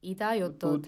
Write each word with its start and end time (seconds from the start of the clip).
이다요또 0.00 0.78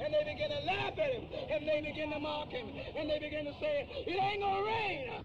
And 0.00 0.14
they 0.14 0.24
begin 0.24 0.48
to 0.48 0.60
laugh 0.64 0.98
at 0.98 1.10
him, 1.10 1.24
and 1.50 1.66
they 1.66 1.82
begin 1.82 2.10
to 2.10 2.20
mock 2.20 2.48
him, 2.48 2.66
and 2.96 3.10
they 3.10 3.18
begin 3.18 3.44
to 3.44 3.52
say, 3.60 3.84
It 4.06 4.16
ain't 4.16 4.40
gonna 4.40 4.62
rain. 4.62 5.24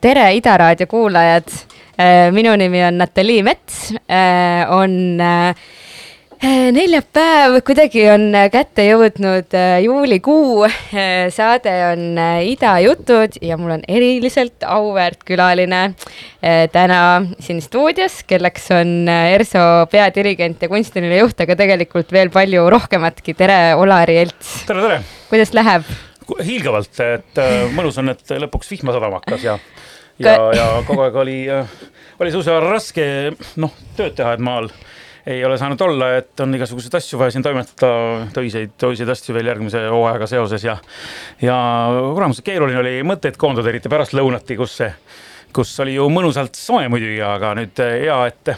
tere, 0.00 0.34
Ida 0.36 0.56
raadio 0.56 0.86
kuulajad. 0.86 1.73
Minu 2.34 2.56
nimi 2.58 2.82
on 2.84 2.98
Natalii 2.98 3.42
Mets. 3.46 3.94
on 4.74 5.20
äh, 5.20 5.54
neljapäev, 6.44 7.56
kuidagi 7.64 8.02
on 8.12 8.26
kätte 8.52 8.84
jõudnud 8.84 9.54
äh, 9.56 9.78
juulikuu. 9.84 10.66
saade 11.32 11.72
on 11.92 12.18
äh, 12.20 12.42
Ida 12.50 12.74
jutud 12.84 13.38
ja 13.42 13.56
mul 13.56 13.76
on 13.78 13.84
eriliselt 13.88 14.66
auväärt 14.66 15.24
külaline 15.24 15.82
äh, 15.84 16.66
täna 16.72 17.24
siin 17.40 17.62
stuudios, 17.64 18.22
kelleks 18.28 18.68
on 18.76 19.08
äh, 19.08 19.30
ERSO 19.36 19.86
peadirigent 19.92 20.62
ja 20.62 20.68
kunstiline 20.68 21.22
juht, 21.22 21.40
aga 21.40 21.56
tegelikult 21.56 22.12
veel 22.12 22.32
palju 22.34 22.66
rohkematki. 22.76 23.36
tere, 23.38 23.60
Olari 23.80 24.18
Elts, 24.24 24.64
tere, 24.68 24.84
tere. 24.84 25.00
kuidas 25.30 25.54
läheb? 25.56 25.88
hiilgavalt, 26.44 27.00
et 27.04 27.40
äh, 27.40 27.56
mõnus 27.72 27.98
on, 28.00 28.12
et 28.12 28.36
lõpuks 28.44 28.70
vihma 28.72 28.94
sadama 28.96 29.20
hakkas 29.22 29.44
ja, 29.44 29.58
ja, 30.18 30.36
ja 30.54 30.66
kogu 30.86 31.04
aeg 31.06 31.16
oli, 31.22 31.38
oli 32.20 32.34
suisa 32.34 32.58
raske, 32.62 33.06
noh, 33.62 33.72
tööd 33.96 34.16
teha, 34.18 34.34
et 34.36 34.44
maal 34.44 34.70
ei 35.26 35.44
ole 35.44 35.56
saanud 35.58 35.80
olla, 35.80 36.10
et 36.18 36.40
on 36.44 36.52
igasuguseid 36.54 36.98
asju 36.98 37.18
vaja 37.18 37.32
siin 37.32 37.44
toimetada, 37.44 38.26
töiseid, 38.36 38.74
töiseid 38.80 39.08
asju 39.08 39.36
veel 39.36 39.48
järgmise 39.48 39.86
hooajaga 39.88 40.28
seoses 40.28 40.66
ja, 40.66 40.76
ja 41.40 41.56
kuramus, 42.12 42.42
keeruline 42.44 42.80
oli 42.82 42.98
mõtteid 43.08 43.38
koondada, 43.40 43.72
eriti 43.72 43.92
pärastlõunati, 43.92 44.58
kus 44.60 44.76
see, 44.82 44.90
kus 45.56 45.72
oli 45.80 45.96
ju 45.96 46.10
mõnusalt 46.12 46.58
soe 46.58 46.90
muidugi, 46.92 47.22
aga 47.24 47.54
nüüd 47.56 47.80
äh, 47.84 47.96
hea, 48.04 48.18
et 48.28 48.52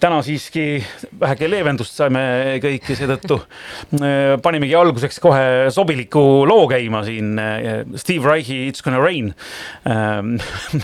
täna 0.00 0.20
siiski 0.24 0.82
väheke 1.20 1.48
leevendust 1.50 1.96
saime 1.96 2.58
kõik 2.62 2.90
ja 2.92 2.98
seetõttu 2.98 3.40
äh, 4.00 4.36
panimegi 4.42 4.76
alguseks 4.78 5.20
kohe 5.22 5.46
sobiliku 5.74 6.44
loo 6.48 6.66
käima 6.70 7.02
siin. 7.06 7.34
Steve 7.96 8.28
Reichi 8.28 8.66
It's 8.70 8.84
gonna 8.84 9.00
rain. 9.02 9.32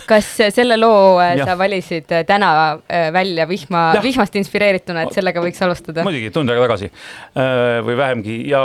kas 0.09 0.28
selle 0.55 0.77
loo 0.81 1.19
äh, 1.21 1.37
Jah. 1.39 1.47
sa 1.53 1.59
valisid 1.59 2.12
äh, 2.12 2.25
täna 2.28 2.51
äh, 2.89 3.11
välja 3.12 3.47
vihma 3.49 3.84
vihmast 4.03 4.37
inspireerituna, 4.39 5.06
et 5.06 5.17
sellega 5.17 5.43
võiks 5.45 5.62
alustada? 5.65 6.05
muidugi 6.06 6.33
tund 6.34 6.51
aega 6.53 6.67
tagasi 6.67 6.91
äh, 6.91 7.78
või 7.87 7.97
vähemgi 7.99 8.37
ja, 8.51 8.65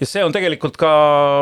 ja 0.00 0.08
see 0.08 0.24
on 0.24 0.34
tegelikult 0.34 0.78
ka 0.80 0.94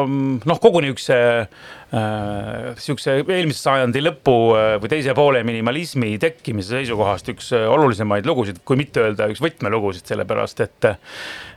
mm, 0.07 0.43
noh, 0.49 0.61
koguni 0.63 0.93
üks 0.95 1.09
äh, 1.13 1.47
sihukese 1.93 3.19
eelmise 3.21 3.61
sajandi 3.61 4.01
lõpu 4.01 4.35
äh, 4.57 4.75
või 4.81 4.89
teise 4.95 5.13
poole 5.17 5.43
minimalismi 5.45 6.15
tekkimise 6.23 6.79
seisukohast 6.79 7.29
üks 7.35 7.51
äh, 7.53 7.67
olulisemaid 7.69 8.25
lugusid, 8.29 8.63
kui 8.65 8.81
mitte 8.81 9.03
öelda 9.05 9.29
üks 9.29 9.43
võtmelugusid, 9.45 10.07
sellepärast 10.09 10.65
et 10.65 10.89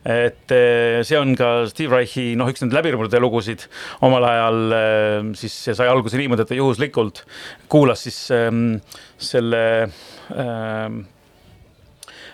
et 0.06 0.52
äh, 0.52 1.00
see 1.08 1.18
on 1.18 1.32
ka 1.40 1.54
Steve 1.72 1.96
Reichi 1.96 2.34
noh, 2.36 2.52
üks 2.52 2.62
nende 2.62 2.76
läbimurde 2.78 3.22
lugusid. 3.24 3.64
Omal 4.06 4.28
ajal 4.28 4.62
äh, 4.76 5.32
siis 5.40 5.56
see 5.56 5.78
sai 5.78 5.88
alguse 5.90 6.20
niimoodi, 6.20 6.44
et 6.44 6.52
ta 6.52 6.60
juhuslikult 6.60 7.24
kuulas 7.72 8.04
siis 8.06 8.20
ähm, 8.36 8.82
selle 9.16 9.66
ähm, 10.36 11.06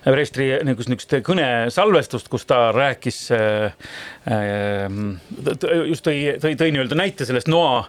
preestri 0.06 0.50
niisugust, 0.66 0.90
niisugust 0.90 1.16
kõnesalvestust, 1.28 2.30
kus 2.32 2.48
ta 2.50 2.72
rääkis 2.76 3.22
äh, 3.36 3.74
äh,, 4.32 4.88
just 5.92 6.06
tõi, 6.08 6.18
tõi, 6.42 6.56
tõi 6.60 6.72
nii-öelda 6.74 6.98
näite 6.98 7.28
sellest 7.30 7.52
noa, 7.52 7.86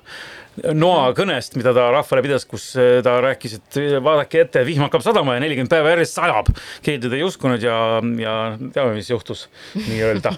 noa 0.76 1.12
kõnest, 1.16 1.56
mida 1.56 1.72
ta 1.76 1.88
rahvale 1.94 2.24
pidas, 2.24 2.46
kus 2.48 2.70
äh, 2.80 2.98
ta 3.04 3.16
rääkis, 3.24 3.56
et 3.58 3.78
vaadake 4.04 4.42
ette, 4.44 4.64
vihm 4.68 4.84
hakkab 4.86 5.04
sadama 5.04 5.36
ja 5.36 5.44
nelikümmend 5.44 5.72
päeva 5.72 5.94
järjest 5.94 6.18
sajab. 6.18 6.50
keegi 6.82 7.02
teda 7.06 7.18
ei 7.18 7.26
uskunud 7.26 7.62
ja, 7.62 7.76
ja 8.20 8.34
teame, 8.74 8.96
mis 8.96 9.10
juhtus 9.10 9.46
nii-öelda. 9.76 10.34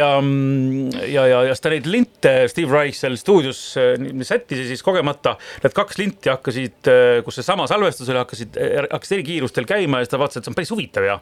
ja, 0.00 0.10
ja, 0.18 1.26
ja, 1.26 1.42
ja 1.48 1.54
siis 1.54 1.64
ta 1.64 1.72
neid 1.74 1.86
linte 1.90 2.34
Steve 2.50 2.74
Reich 2.74 2.98
seal 2.98 3.18
stuudios 3.20 3.62
äh, 3.78 3.94
sättis 4.26 4.64
ja 4.64 4.68
siis 4.72 4.82
kogemata 4.86 5.36
need 5.62 5.76
kaks 5.76 6.00
linti 6.00 6.32
hakkasid, 6.32 6.90
kus 7.24 7.40
seesama 7.40 7.68
salvestus 7.70 8.08
oli, 8.10 8.20
hakkasid, 8.22 8.58
hakkasid 8.88 9.18
eri 9.18 9.28
kiirustel 9.32 9.68
käima 9.68 10.00
ja 10.00 10.06
siis 10.06 10.14
ta 10.14 10.20
vaatas, 10.20 10.40
et 10.40 10.46
see 10.46 10.52
on 10.52 10.58
päris 10.58 10.74
huvitav 10.74 11.06
ja 11.06 11.18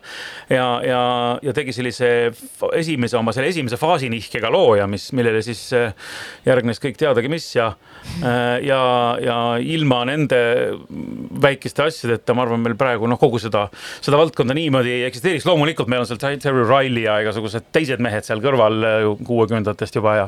ja, 0.50 0.66
ja, 0.84 1.02
ja 1.42 1.54
tegi 1.56 1.74
sellise 1.76 2.10
esimese 2.76 3.18
oma 3.18 3.34
selle 3.34 3.50
esimese 3.52 3.78
faasi 3.80 4.10
nihkega 4.12 4.50
loo 4.52 4.74
ja 4.78 4.86
mis, 4.90 5.08
millele 5.16 5.42
siis 5.44 5.62
äh, 5.76 5.94
järgnes 6.46 6.80
kõik 6.82 6.98
teadagi 7.00 7.30
mis 7.32 7.48
ja 7.56 7.72
ja, 8.22 8.80
ja 9.20 9.36
ilma 9.60 10.02
nende 10.08 10.38
väikeste 11.42 11.86
asjadeta, 11.86 12.34
ma 12.36 12.44
arvan, 12.46 12.62
meil 12.64 12.76
praegu 12.78 13.08
noh, 13.10 13.18
kogu 13.20 13.40
seda, 13.42 13.66
seda 14.04 14.18
valdkonda 14.20 14.56
niimoodi 14.56 14.92
ei 14.94 15.04
eksisteeriks. 15.08 15.46
loomulikult 15.48 15.90
meil 15.92 16.04
on 16.04 16.08
seal 16.08 16.20
Terry 16.20 16.64
Riley 16.64 17.06
ja 17.06 17.18
igasugused 17.24 17.68
teised 17.74 18.02
mehed 18.04 18.26
seal 18.26 18.42
kõrval 18.44 18.86
äh, 18.86 19.08
kuuekümnendatest 19.26 19.98
juba 19.98 20.16
ja 20.16 20.26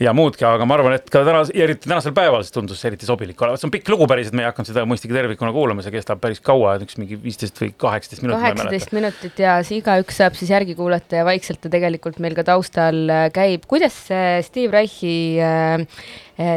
ja 0.00 0.14
muudki, 0.16 0.44
aga 0.46 0.66
ma 0.68 0.76
arvan, 0.78 0.96
et 0.98 1.10
ka 1.12 1.22
täna, 1.26 1.42
eriti 1.54 1.88
tänasel 1.88 2.14
päeval, 2.16 2.44
see 2.46 2.56
tundus 2.56 2.82
eriti 2.88 3.08
sobilik 3.08 3.40
olevat, 3.42 3.62
see 3.62 3.68
on 3.68 3.74
pikk 3.74 3.92
lugu 3.92 4.08
päriselt, 4.10 4.36
me 4.38 4.44
ei 4.44 4.50
hakanud 4.50 4.70
seda 4.70 4.84
mõistagi 4.88 5.16
tervikuna 5.16 5.52
kuulama, 5.54 5.84
see 5.84 5.94
kestab 5.94 6.22
päris 6.22 6.42
kaua, 6.44 6.76
üks 6.84 6.98
mingi 7.00 7.18
viisteist 7.20 7.60
või 7.60 7.72
kaheksateist 7.80 8.24
minutit. 8.24 8.44
kaheksateist 8.46 8.94
minutit 8.96 9.42
ja 9.42 9.58
igaüks 9.80 10.20
saab 10.20 10.38
siis 10.38 10.52
järgi 10.52 10.76
kuulata 10.78 11.20
ja 11.20 11.26
vaikselt 11.28 11.62
ta 11.64 11.72
tegelikult 11.72 12.20
meil 12.22 12.36
ka 12.38 12.46
taustal 12.48 13.02
äh, 13.10 13.28
käib. 13.34 13.66
kuidas 13.70 13.96
Steve 14.46 14.74
Reichi 14.74 15.14
äh, 15.42 15.80
äh, 15.80 15.86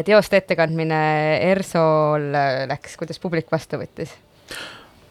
teoste 0.08 0.40
ettekandmine 0.40 1.00
ERSO-l 1.52 2.30
äh, 2.38 2.62
läks, 2.72 2.96
kuidas 3.00 3.20
publik 3.24 3.52
vastu 3.54 3.82
võttis? 3.82 4.14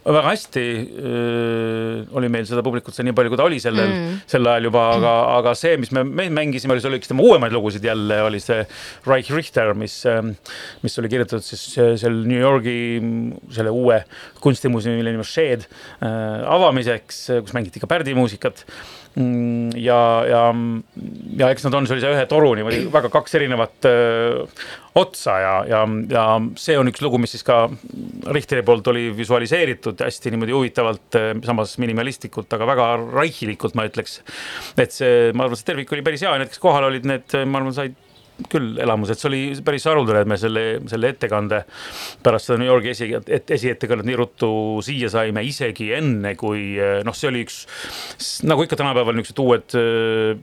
väga 0.02 0.22
hästi 0.26 0.62
öö, 0.98 1.98
oli 2.18 2.26
meil 2.32 2.42
seda 2.48 2.58
publikut 2.66 2.94
seal 2.96 3.06
nii 3.06 3.14
palju, 3.14 3.30
kui 3.30 3.38
ta 3.38 3.44
oli 3.46 3.60
sellel 3.62 3.90
Mm. 3.92 4.16
sel 4.26 4.48
ajal 4.50 4.66
juba, 4.66 4.80
aga, 4.96 5.12
aga 5.36 5.52
see, 5.58 5.76
mis 5.78 5.92
me, 5.94 6.02
me 6.02 6.26
mängisime, 6.34 6.74
oli 6.74 6.82
see 6.82 6.90
oli 6.90 6.98
üks 6.98 7.10
tema 7.12 7.22
uuemaid 7.22 7.54
lugusid 7.54 7.84
jälle, 7.86 8.18
oli 8.26 8.40
see 8.42 8.64
Reich 9.06 9.30
Richter, 9.30 9.70
mis, 9.78 10.00
mis 10.82 10.98
oli 10.98 11.12
kirjutatud 11.12 11.46
siis 11.46 11.78
äh, 11.78 11.92
seal 12.02 12.18
New 12.26 12.40
Yorgi 12.40 12.74
mm, 12.98 13.52
selle 13.54 13.70
uue 13.70 14.00
kunstimuuseumi, 14.42 14.98
mille 14.98 15.14
nimi 15.14 15.22
on 15.22 15.28
Shed 15.28 15.68
äh, 15.68 16.42
avamiseks, 16.50 17.22
kus 17.44 17.54
mängiti 17.54 17.82
ka 17.82 17.90
pärdimuusikat 17.90 18.64
ja, 19.12 20.00
ja, 20.24 20.42
ja 21.36 21.48
eks 21.52 21.66
nad 21.66 21.74
on 21.76 21.88
sellise 21.88 22.12
ühe 22.14 22.22
toru 22.30 22.54
niimoodi 22.56 22.86
väga 22.96 23.10
kaks 23.12 23.36
erinevat 23.36 23.88
öö, 23.88 24.46
otsa 24.96 25.34
ja, 25.40 25.52
ja, 25.68 25.82
ja 26.12 26.24
see 26.60 26.78
on 26.80 26.88
üks 26.88 27.02
lugu, 27.04 27.20
mis 27.20 27.34
siis 27.36 27.44
ka 27.44 27.66
Richteri 28.32 28.64
poolt 28.64 28.88
oli 28.92 29.10
visualiseeritud 29.16 30.00
hästi 30.04 30.32
niimoodi 30.32 30.56
huvitavalt, 30.56 31.18
samas 31.44 31.76
minimalistlikult, 31.82 32.52
aga 32.56 32.68
väga 32.68 32.88
raihilikult, 33.02 33.76
ma 33.76 33.86
ütleks. 33.88 34.20
et 34.80 34.96
see, 34.96 35.28
ma 35.36 35.46
arvan, 35.46 35.60
see 35.60 35.68
tervik 35.68 35.92
oli 35.92 36.04
päris 36.06 36.24
hea 36.24 36.32
ja 36.32 36.40
need, 36.40 36.52
kes 36.52 36.62
kohal 36.62 36.88
olid, 36.88 37.08
need, 37.08 37.36
ma 37.48 37.60
arvan, 37.60 37.76
said 37.76 37.96
küll 38.52 38.78
elamused, 38.82 39.20
see 39.20 39.28
oli 39.28 39.40
päris 39.64 39.84
haruldane, 39.86 40.22
et 40.24 40.30
me 40.30 40.38
selle, 40.40 40.64
selle 40.90 41.12
ettekande 41.12 41.62
pärast 42.24 42.48
seda 42.48 42.58
New 42.60 42.70
Yorgi 42.70 42.92
esi, 42.94 43.10
et 43.12 43.52
esiettekannet 43.54 44.08
nii 44.08 44.18
ruttu 44.18 44.50
siia 44.84 45.10
saime, 45.12 45.44
isegi 45.46 45.92
enne, 45.98 46.34
kui 46.40 46.74
noh, 47.06 47.16
see 47.16 47.30
oli 47.30 47.44
üks 47.46 47.62
nagu 48.48 48.64
ikka 48.66 48.78
tänapäeval 48.80 49.18
niisugused 49.18 49.42
uued 49.44 49.78
öö, 49.78 50.34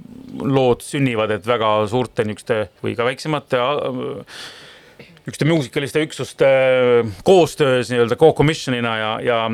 lood 0.45 0.85
sünnivad, 0.85 1.33
et 1.35 1.47
väga 1.49 1.73
suurte 1.91 2.25
niisuguste 2.27 2.61
või 2.85 2.95
ka 2.97 3.07
väiksemate 3.09 3.63
äh, 5.29 5.31
niisuguste 5.31 5.45
muusikaliste 5.45 6.01
üksuste 6.03 6.47
koostöös 7.23 7.89
nii-öelda 7.91 8.15
co-commission'ina 8.15 8.97
ja, 8.97 9.11
ja, 9.21 9.51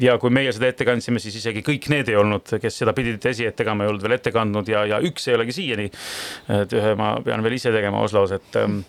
ja 0.00 0.18
kui 0.18 0.30
meie 0.30 0.52
seda 0.52 0.68
ette 0.68 0.84
kandsime, 0.84 1.18
siis 1.18 1.36
isegi 1.40 1.62
kõik 1.66 1.88
need 1.90 2.08
ei 2.08 2.16
olnud, 2.16 2.46
kes 2.60 2.78
seda 2.78 2.94
pidid 2.96 3.24
esi 3.26 3.46
ette 3.46 3.64
kandma, 3.64 3.84
ei 3.84 3.92
olnud 3.92 4.04
veel 4.04 4.18
ette 4.18 4.32
kandnud 4.32 4.68
ja, 4.68 4.84
ja 4.86 5.00
üks 5.00 5.28
ei 5.28 5.34
olegi 5.34 5.56
siiani. 5.56 5.90
et 6.60 6.72
ühe 6.72 6.94
ma 6.98 7.16
pean 7.24 7.42
veel 7.42 7.58
ise 7.58 7.72
tegema 7.74 8.00
Oslos, 8.04 8.32
et 8.32 8.56
ähm, 8.56 8.80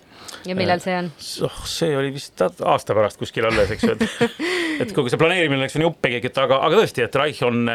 ja 0.47 0.55
millal 0.57 0.81
see 0.83 0.95
on? 0.97 1.11
oh, 1.47 1.59
see 1.67 1.95
oli 1.97 2.13
vist 2.15 2.41
aasta 2.43 2.95
pärast 2.97 3.19
kuskil 3.21 3.47
alles, 3.49 3.73
eks 3.75 3.87
ju, 3.87 3.95
et 3.97 4.39
et 4.83 4.93
kogu 4.95 5.11
see 5.11 5.19
planeerimine 5.19 5.61
läks 5.63 5.75
nii 5.79 5.87
uppi 5.89 6.13
kõik, 6.15 6.29
et 6.29 6.39
aga, 6.41 6.59
aga 6.67 6.79
tõesti, 6.79 7.03
et 7.05 7.17
Reich 7.19 7.43
on, 7.47 7.67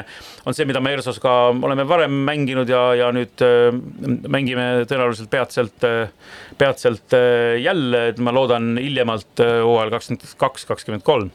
on 0.45 0.57
see, 0.57 0.67
mida 0.69 0.81
me 0.85 0.95
ERSO-s 0.95 1.21
ka 1.23 1.35
oleme 1.53 1.87
varem 1.89 2.17
mänginud 2.27 2.71
ja, 2.71 2.83
ja 2.99 3.11
nüüd 3.15 3.45
äh, 3.45 3.69
mängime 4.33 4.67
tõenäoliselt 4.89 5.31
peatselt, 5.33 5.89
peatselt 6.61 7.17
äh, 7.17 7.59
jälle, 7.63 8.09
et 8.13 8.23
ma 8.25 8.35
loodan 8.35 8.75
hiljemalt 8.81 9.45
äh, 9.45 9.61
hooajal 9.65 9.95
kakskümmend 9.97 10.37
kaks, 10.41 10.69
kakskümmend 10.71 11.07
kolm. 11.07 11.33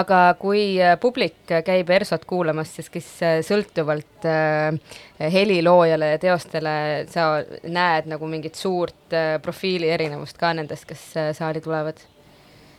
Aga 0.00 0.20
kui 0.40 0.62
äh, 0.82 0.96
publik 1.00 1.54
käib 1.66 1.90
ERSO-t 1.94 2.26
kuulamas, 2.28 2.74
siis 2.76 2.90
kes 2.92 3.08
äh, 3.26 3.38
sõltuvalt 3.46 4.28
äh, 4.28 4.76
heliloojale 5.18 6.12
ja 6.14 6.20
teostele 6.22 6.76
sa 7.12 7.30
näed 7.64 8.10
nagu 8.10 8.28
mingit 8.30 8.58
suurt 8.58 9.16
äh, 9.16 9.36
profiili 9.42 9.90
erinevust 9.94 10.38
ka 10.40 10.52
nendest, 10.56 10.88
kes 10.88 11.10
äh, 11.16 11.32
saali 11.36 11.64
tulevad? 11.64 12.00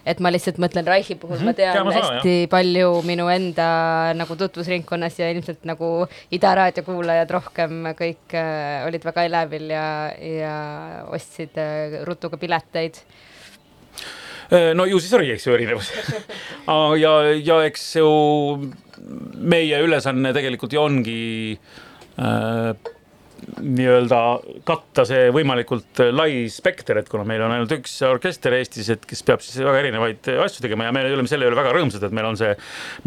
et 0.07 0.21
ma 0.23 0.31
lihtsalt 0.31 0.59
mõtlen 0.61 0.87
Reichi 0.87 1.15
puhul 1.19 1.37
mm, 1.37 1.41
-hmm. 1.41 1.51
ma 1.51 1.53
tean 1.57 1.75
Teame 1.75 1.93
sama, 1.93 2.11
hästi 2.15 2.47
palju 2.51 3.01
minu 3.05 3.27
enda 3.29 3.69
nagu 4.17 4.35
tutvusringkonnas 4.39 5.19
ja 5.19 5.29
ilmselt 5.31 5.65
nagu 5.67 6.07
Ida 6.31 6.53
raadio 6.55 6.83
kuulajad 6.87 7.31
rohkem 7.35 7.91
kõik 7.99 8.35
äh, 8.37 8.87
olid 8.87 9.05
väga 9.05 9.25
elevil 9.27 9.69
ja, 9.75 9.87
ja 10.17 10.55
ostsid 11.11 11.57
äh, 11.57 11.99
ruttu 12.07 12.29
ka 12.29 12.37
pileteid. 12.37 13.01
No 14.49 14.85
ju 14.89 14.99
siis 15.01 15.13
oli, 15.17 15.31
eks 15.35 15.47
ju, 15.47 15.55
erinevus. 15.57 15.91
ja, 17.03 17.15
ja 17.33 17.59
eks 17.67 17.89
ju 17.99 18.13
meie 19.39 19.81
ülesanne 19.85 20.33
tegelikult 20.35 20.73
ju 20.73 20.81
ongi 20.81 21.19
äh, 22.19 22.95
nii-öelda 23.63 24.19
katta 24.67 25.05
see 25.07 25.29
võimalikult 25.33 26.01
lai 26.11 26.47
spekter, 26.51 26.99
et 26.99 27.09
kuna 27.11 27.25
meil 27.27 27.43
on 27.45 27.53
ainult 27.55 27.71
üks 27.77 27.93
orkester 28.07 28.55
Eestis, 28.57 28.89
et 28.93 29.05
kes 29.07 29.23
peab 29.25 29.43
siis 29.43 29.61
väga 29.63 29.79
erinevaid 29.83 30.31
asju 30.45 30.63
tegema 30.65 30.87
ja 30.87 30.95
me 30.95 31.05
oleme 31.07 31.31
selle 31.31 31.47
üle 31.49 31.57
väga 31.57 31.73
rõõmsad, 31.75 32.03
et 32.05 32.15
meil 32.15 32.29
on 32.29 32.39
see, 32.39 32.51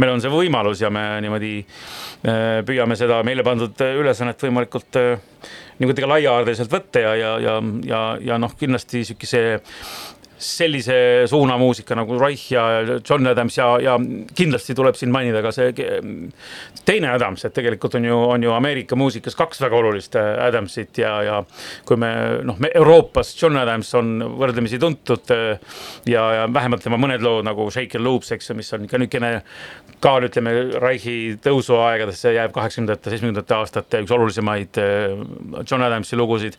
meil 0.03 0.15
on 0.15 0.23
see 0.25 0.33
võimalus 0.33 0.83
ja 0.83 0.91
me 0.95 1.05
niimoodi 1.25 1.53
äh, 1.63 2.63
püüame 2.69 2.97
seda 2.99 3.21
meile 3.27 3.45
pandud 3.47 3.85
ülesannet 3.93 4.47
võimalikult 4.47 5.01
äh, 5.01 5.13
niimoodi 5.83 6.05
ka 6.05 6.11
laiahaardeliselt 6.15 6.73
võtta 6.73 7.03
ja, 7.03 7.15
ja, 7.19 7.33
ja, 7.43 7.57
ja, 7.87 8.03
ja 8.33 8.41
noh, 8.41 8.57
kindlasti 8.59 9.05
sihukese 9.09 9.43
sellise 10.43 10.95
suuna 11.31 11.57
muusika 11.59 11.97
nagu 11.99 12.19
Reich 12.21 12.53
ja 12.53 12.65
John 13.09 13.27
Adams 13.31 13.59
ja, 13.59 13.69
ja 13.83 13.97
kindlasti 14.35 14.75
tuleb 14.75 14.99
siin 14.99 15.13
mainida 15.15 15.43
ka 15.45 15.53
see 15.55 15.73
teine 16.87 17.13
Adams, 17.13 17.45
et 17.47 17.55
tegelikult 17.55 17.97
on 17.99 18.09
ju, 18.09 18.19
on 18.35 18.43
ju 18.43 18.53
Ameerika 18.57 18.99
muusikas 18.99 19.37
kaks 19.39 19.63
väga 19.63 19.79
olulist 19.79 20.17
äh, 20.19 20.33
Adamsit 20.47 20.99
ja, 21.03 21.15
ja 21.27 21.39
kui 21.89 21.99
me 22.01 22.13
noh, 22.47 22.59
me 22.63 22.73
Euroopas 22.75 23.35
John 23.39 23.59
Adams 23.61 23.93
on 23.99 24.15
võrdlemisi 24.41 24.81
tuntud 24.83 25.33
äh, 25.35 25.59
ja, 26.11 26.27
ja 26.41 26.49
vähemalt 26.53 26.85
tema 26.85 27.01
mõned 27.01 27.23
lood 27.25 27.47
nagu 27.47 27.69
Shake 27.71 28.01
and 28.01 28.07
Loops, 28.07 28.33
eks 28.37 28.51
ju, 28.51 28.59
mis 28.59 28.73
on 28.75 28.89
ikka 28.89 29.01
niisugune 29.01 29.35
ka 30.03 30.17
ütleme, 30.27 30.53
Reichi 30.83 31.37
tõusuaegadesse 31.43 32.33
jääb 32.35 32.53
kaheksakümnendate, 32.55 33.11
seitsmekümnendate 33.13 33.55
aastate 33.55 34.01
üks 34.03 34.15
olulisemaid 34.15 34.81
äh, 34.83 35.15
John 35.63 35.85
Adamsi 35.87 36.19
lugusid. 36.19 36.59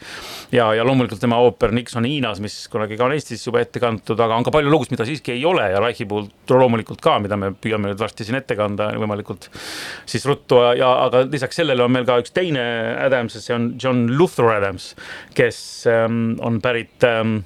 Ja, 0.53 0.69
ja 0.77 0.85
loomulikult 0.87 1.21
tema 1.23 1.39
ooper 1.43 1.73
Nixon 1.75 2.07
Hiinas, 2.07 2.39
mis 2.43 2.55
kunagi 2.71 2.97
ka 2.99 3.07
on 3.07 3.15
Eestis 3.15 3.43
juba 3.47 3.63
ette 3.63 3.72
kantud, 3.79 4.19
aga 4.19 4.35
on 4.37 4.45
ka 4.45 4.51
palju 4.53 4.71
lugusid, 4.71 4.93
mida 4.95 5.05
siiski 5.07 5.33
ei 5.35 5.45
ole 5.45 5.69
ja 5.73 5.81
Reichi 5.83 6.05
puhul 6.09 6.27
loomulikult 6.49 7.01
ka, 7.03 7.17
mida 7.23 7.37
me 7.39 7.53
püüame 7.53 7.89
nüüd 7.91 8.01
varsti 8.01 8.27
siin 8.27 8.37
ette 8.39 8.57
kanda 8.59 8.91
võimalikult 8.99 9.49
siis 10.09 10.25
ruttu 10.29 10.59
ja, 10.77 10.91
aga 11.07 11.23
lisaks 11.27 11.61
sellele 11.61 11.85
on 11.85 11.93
meil 11.95 12.07
ka 12.09 12.19
üks 12.21 12.35
teine 12.35 12.63
Adams 13.05 13.37
ja 13.37 13.43
see 13.43 13.55
on 13.57 13.71
John 13.81 14.05
Luther 14.17 14.51
Adams, 14.53 14.93
kes 15.37 15.57
ähm, 15.89 16.37
on 16.43 16.61
pärit 16.63 17.03
ähm, 17.07 17.41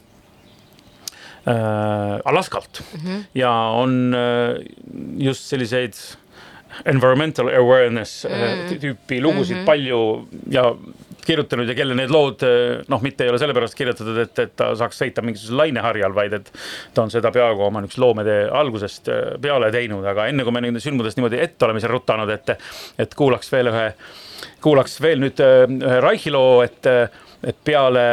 äh, 1.48 2.20
Alaskalt 2.26 2.82
mm 2.82 3.00
-hmm. 3.02 3.26
ja 3.36 3.52
on 3.52 4.14
äh, 4.14 4.64
just 5.18 5.48
selliseid 5.48 5.96
environmental 6.86 7.48
awareness 7.50 8.26
mm. 8.26 8.80
tüüpi 8.82 9.22
lugusid 9.22 9.58
mm 9.58 9.62
-hmm. 9.62 9.66
palju 9.66 10.28
ja 10.52 10.76
kirjutanud 11.28 11.70
ja 11.70 11.76
kelle 11.78 11.98
need 11.98 12.14
lood 12.14 12.44
noh, 12.92 13.04
mitte 13.04 13.26
ei 13.26 13.32
ole 13.32 13.40
sellepärast 13.42 13.78
kirjutatud, 13.78 14.18
et, 14.24 14.44
et 14.46 14.56
ta 14.58 14.72
saaks 14.80 15.02
sõita 15.04 15.24
mingisugusel 15.26 15.62
laineharjal, 15.62 16.16
vaid 16.16 16.38
et 16.40 16.52
ta 16.96 17.06
on 17.06 17.14
seda 17.14 17.32
peaaegu 17.36 17.68
oma 17.68 17.84
niisuguse 17.84 18.04
loomede 18.04 18.38
algusest 18.62 19.12
peale 19.44 19.72
teinud, 19.74 20.06
aga 20.08 20.28
enne 20.32 20.48
kui 20.48 20.56
me 20.56 20.64
nende 20.66 20.84
sündmustest 20.84 21.20
niimoodi 21.20 21.42
ette 21.44 21.68
oleme 21.68 21.84
seal 21.84 21.94
rutanud, 21.94 22.32
et, 22.34 22.56
et 23.04 23.18
kuulaks 23.18 23.52
veel 23.54 23.72
ühe, 23.72 23.88
kuulaks 24.64 25.00
veel 25.04 25.24
nüüd 25.24 25.42
ühe 25.44 26.02
Reichi 26.04 26.34
loo, 26.34 26.62
et, 26.66 26.92
et 27.48 27.66
peale 27.68 28.06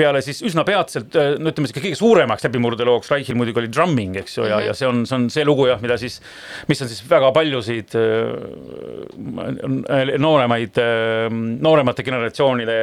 peale 0.00 0.22
siis 0.24 0.40
üsna 0.46 0.64
peatselt, 0.66 1.16
no 1.40 1.52
ütleme 1.52 1.70
kõige 1.76 1.98
suuremaks 1.98 2.46
läbimurdelooks 2.46 3.12
Reichil 3.12 3.38
muidugi 3.38 3.62
oli 3.62 3.70
drumming, 3.72 4.16
eks 4.22 4.38
ju, 4.38 4.46
ja 4.48 4.56
mm, 4.56 4.60
-hmm. 4.60 4.66
ja 4.70 4.74
see 4.78 4.88
on, 4.88 5.04
see 5.08 5.16
on 5.18 5.28
see 5.32 5.44
lugu 5.46 5.66
jah, 5.68 5.80
mida 5.82 5.96
siis, 6.00 6.20
mis 6.68 6.82
on 6.82 6.88
siis 6.90 7.02
väga 7.10 7.32
paljusid 7.36 7.96
äh, 8.00 8.04
nooremaid 10.18 10.80
äh,, 10.80 11.28
nooremate 11.60 12.06
generatsioonide 12.06 12.78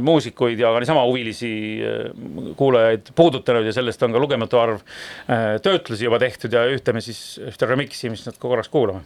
muusikuid 0.00 0.58
ja 0.58 0.72
ka 0.72 0.80
niisama 0.82 1.04
huvilisi 1.04 1.52
äh, 1.84 2.10
kuulajaid 2.56 3.12
puudutanud 3.14 3.66
ja 3.66 3.72
sellest 3.76 4.02
on 4.02 4.12
ka 4.14 4.22
lugematu 4.22 4.58
arv 4.58 4.80
äh, 4.80 5.60
töötlusi 5.62 6.08
juba 6.08 6.18
tehtud 6.22 6.52
ja 6.52 6.64
ühte 6.70 6.92
me 6.96 7.04
siis, 7.04 7.40
ühte 7.42 7.68
remix'i, 7.68 8.10
mis 8.12 8.26
nad 8.26 8.38
korraks 8.40 8.68
kuulame. 8.72 9.04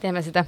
teeme 0.00 0.22
seda 0.22 0.44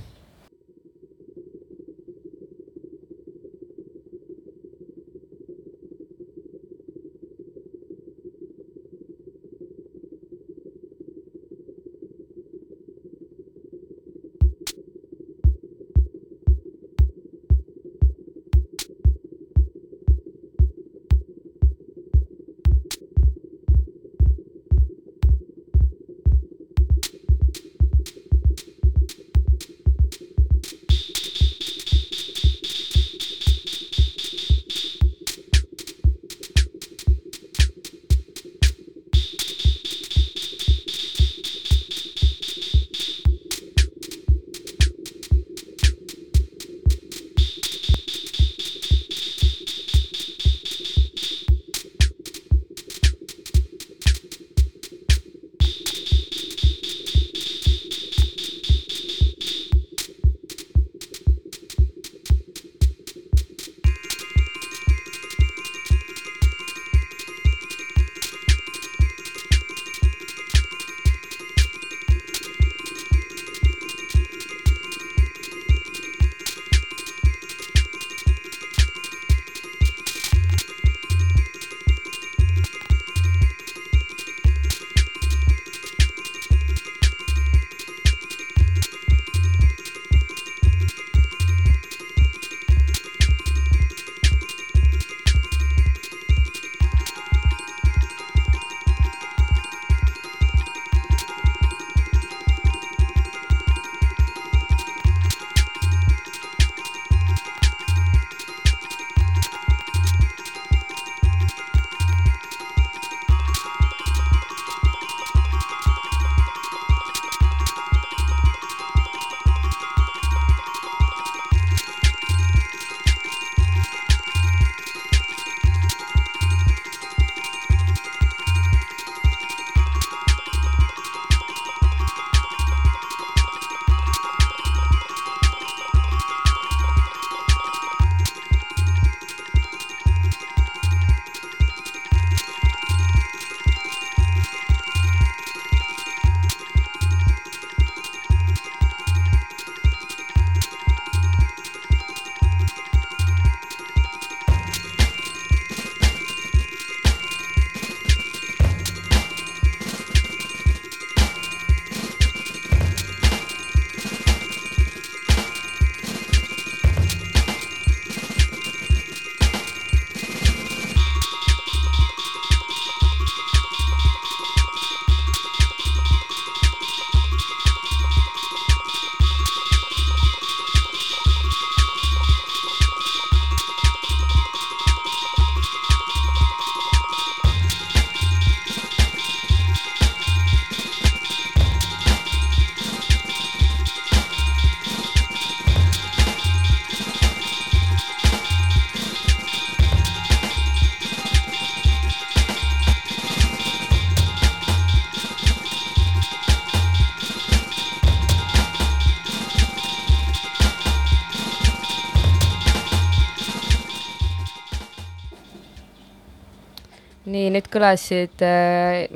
kõlasid, 217.76 218.42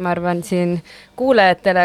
ma 0.00 0.12
arvan, 0.14 0.44
siin 0.46 0.76
kuulajatele 1.18 1.84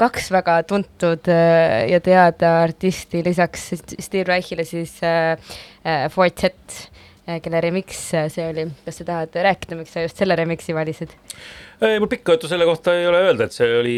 kaks 0.00 0.30
väga 0.34 0.58
tuntud 0.68 1.28
ja 1.28 2.00
teada 2.04 2.58
artisti, 2.62 3.24
lisaks 3.26 3.70
Steve 3.98 4.26
Reichile 4.28 4.66
siis 4.68 4.98
Fortet, 6.14 6.78
kelle 7.24 7.60
remix 7.64 8.00
see 8.12 8.46
oli. 8.46 8.66
kas 8.84 9.00
sa 9.00 9.08
tahad 9.08 9.36
rääkida, 9.48 9.78
miks 9.80 9.94
sa 9.96 10.04
just 10.04 10.20
selle 10.20 10.36
remix'i 10.36 10.76
valisid? 10.76 11.14
ei, 11.80 11.98
mul 11.98 12.10
pikka 12.12 12.36
juttu 12.36 12.50
selle 12.50 12.68
kohta 12.68 12.94
ei 12.98 13.06
ole 13.08 13.22
öelda, 13.28 13.48
et 13.48 13.56
see 13.56 13.70
oli 13.80 13.96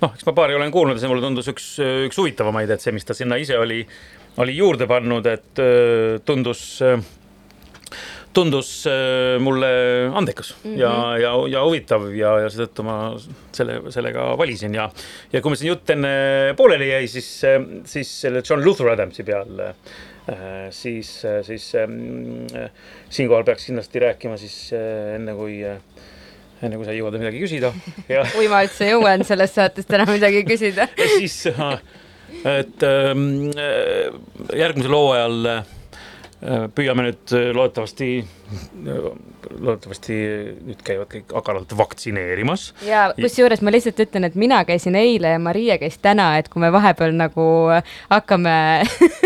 noh, 0.00 0.10
eks 0.14 0.26
ma 0.26 0.34
paari 0.36 0.56
olen 0.58 0.72
kuulnud 0.74 0.98
ja 0.98 1.04
see 1.04 1.12
mulle 1.12 1.24
tundus 1.24 1.50
üks, 1.52 1.70
üks 2.08 2.18
huvitavamaid, 2.20 2.72
et 2.74 2.82
see, 2.82 2.94
mis 2.96 3.06
ta 3.06 3.16
sinna 3.16 3.38
ise 3.40 3.58
oli, 3.58 3.80
oli 4.42 4.56
juurde 4.58 4.88
pannud, 4.90 5.26
et 5.30 5.64
tundus 6.26 6.64
tundus 8.32 8.86
äh, 8.86 9.38
mulle 9.42 9.70
andekas 10.14 10.54
mm 10.62 10.74
-hmm. 10.74 10.78
ja, 10.78 11.18
ja, 11.18 11.32
ja 11.48 11.64
huvitav 11.64 12.06
ja, 12.14 12.38
ja 12.44 12.50
seetõttu 12.50 12.84
ma 12.86 12.96
selle, 13.52 13.80
sellega 13.90 14.36
valisin 14.38 14.74
ja, 14.74 14.90
ja 15.32 15.40
kui 15.42 15.50
meil 15.50 15.58
siin 15.58 15.72
jutt 15.72 15.90
enne 15.90 16.12
pooleli 16.56 16.90
jäi, 16.90 17.08
siis, 17.08 17.30
äh, 17.44 17.58
siis 17.84 18.12
selle 18.20 18.42
John 18.48 18.64
Luther 18.64 18.88
Adamsi 18.92 19.24
peal 19.26 19.60
äh, 19.60 19.74
siis, 20.70 21.24
siis 21.42 21.72
siinkohal 23.10 23.44
peaks 23.44 23.66
kindlasti 23.66 23.98
rääkima 23.98 24.36
siis 24.38 24.70
enne 25.16 25.34
kui 25.34 25.64
enne 25.64 26.76
kui 26.76 26.86
sa 26.86 26.94
jõuad 26.94 27.18
midagi 27.18 27.42
küsida 27.42 27.72
kui 28.36 28.46
ma 28.48 28.62
üldse 28.62 28.92
jõuan 28.92 29.26
sellest 29.26 29.58
saatest 29.58 29.90
enam 29.98 30.12
midagi 30.12 30.44
küsida 30.46 30.86
siis, 31.18 31.48
et 32.44 32.86
ähm, 32.86 33.50
järgmisel 34.54 34.94
hooajal 34.94 35.66
püüame 36.40 37.04
nüüd 37.04 37.32
äh, 37.36 37.50
loodetavasti, 37.52 38.06
äh, 38.88 39.00
loodetavasti 39.60 40.16
nüüd 40.70 40.80
käivad 40.86 41.10
kõik 41.12 41.34
agaralt 41.36 41.74
vaktsineerimas. 41.76 42.70
ja 42.86 43.10
kusjuures 43.18 43.60
ma 43.64 43.72
lihtsalt 43.74 44.00
ütlen, 44.06 44.24
et 44.28 44.38
mina 44.40 44.62
käisin 44.68 44.96
eile 44.96 45.34
ja 45.34 45.42
Maria 45.42 45.76
käis 45.82 46.00
täna, 46.00 46.32
et 46.40 46.48
kui 46.48 46.62
me 46.64 46.72
vahepeal 46.72 47.12
nagu 47.18 47.44
hakkame 48.08 48.56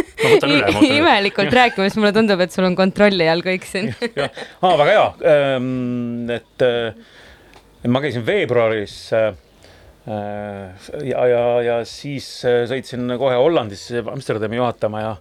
imelikult 0.91 1.55
rääkima, 1.55 1.87
siis 1.87 2.01
mulle 2.01 2.15
tundub, 2.17 2.43
et 2.43 2.55
sul 2.55 2.67
on 2.67 2.75
kontrolli 2.79 3.31
all 3.31 3.47
kõik 3.47 3.69
siin. 3.69 3.95
aa, 3.95 4.75
väga 4.75 4.91
hea, 4.91 5.09
ähm, 5.31 6.31
et 6.35 6.67
ma 7.87 8.03
käisin 8.03 8.27
veebruaris 8.27 8.97
ja, 9.15 11.29
ja, 11.31 11.45
ja 11.63 11.83
siis 11.89 12.27
sõitsin 12.43 13.07
kohe 13.21 13.39
Hollandisse 13.39 14.03
Amsterdami 14.03 14.59
juhatama 14.59 15.05
ja 15.05 15.13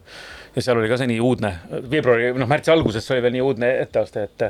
ja 0.56 0.62
seal 0.62 0.80
oli 0.80 0.90
ka 0.92 1.00
see 1.02 1.10
nii 1.12 1.20
uudne, 1.24 1.52
veebruari, 1.90 2.32
noh, 2.38 2.50
märtsi 2.50 2.74
alguses 2.74 3.12
oli 3.14 3.24
veel 3.26 3.38
nii 3.38 3.46
uudne 3.46 3.76
etteaste, 3.84 4.26
et 4.30 4.50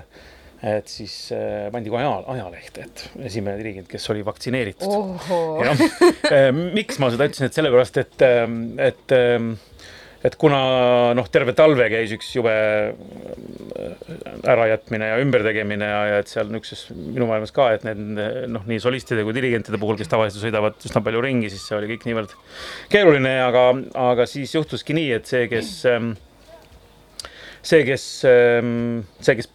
et 0.63 0.87
siis 0.87 1.13
äh, 1.35 1.65
pandi 1.73 1.91
kohe 1.91 1.99
aja, 1.99 2.21
ajalehte, 2.37 2.85
et 2.85 3.25
esimene 3.27 3.59
dirigent, 3.59 3.87
kes 3.91 4.05
oli 4.13 4.21
vaktsineeritud. 4.23 5.25
Miks 6.77 7.01
ma 7.03 7.09
seda 7.11 7.27
ütlesin, 7.27 7.49
et 7.49 7.57
sellepärast, 7.57 7.99
et, 7.99 8.23
ähm, 8.23 8.61
et 8.79 9.11
äh, 9.11 9.49
et 10.23 10.35
kuna 10.39 10.59
noh, 11.17 11.27
terve 11.31 11.51
talve 11.57 11.89
käis 11.91 12.13
üks 12.15 12.29
jube 12.37 12.53
äh, 12.53 13.95
ärajätmine 14.53 15.09
ja 15.11 15.17
ümbertegemine 15.23 15.89
ja, 15.89 16.01
ja 16.11 16.21
et 16.23 16.31
seal 16.31 16.51
niisuguses 16.51 16.93
minu 16.95 17.27
maailmas 17.29 17.51
ka, 17.55 17.69
et 17.75 17.83
need 17.87 18.21
noh, 18.53 18.63
nii 18.69 18.79
solistide 18.83 19.25
kui 19.27 19.35
dirigentide 19.35 19.79
puhul, 19.81 19.99
kes 19.99 20.11
tavaliselt 20.11 20.45
sõidavad 20.45 20.79
üsna 20.87 21.03
palju 21.03 21.23
ringi, 21.25 21.51
siis 21.51 21.65
see 21.67 21.77
oli 21.77 21.91
kõik 21.91 22.07
niivõrd 22.07 22.37
keeruline, 22.93 23.35
aga, 23.49 23.65
aga 24.11 24.27
siis 24.29 24.55
juhtuski 24.55 24.95
nii, 24.95 25.11
et 25.19 25.27
see, 25.29 25.49
kes, 25.51 25.73
ähm, 25.91 26.13
see, 27.59 27.83
kes, 27.87 28.07
ähm, 28.29 29.03
see, 29.19 29.37
kes 29.41 29.51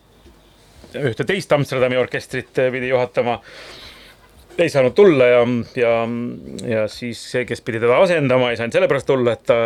ühte 0.99 1.25
teist 1.29 1.53
Amsterdami 1.53 1.99
orkestrit 2.01 2.53
pidi 2.73 2.93
juhatama 2.93 3.41
ei 4.59 4.71
saanud 4.73 4.95
tulla 4.97 5.27
ja, 5.31 5.41
ja, 5.79 5.93
ja 6.69 6.85
siis 6.91 7.21
see, 7.33 7.45
kes 7.49 7.63
pidi 7.65 7.81
teda 7.83 7.99
asendama, 8.03 8.51
ei 8.51 8.59
saanud 8.59 8.75
sellepärast 8.75 9.09
tulla, 9.09 9.35
et 9.37 9.45
ta 9.49 9.59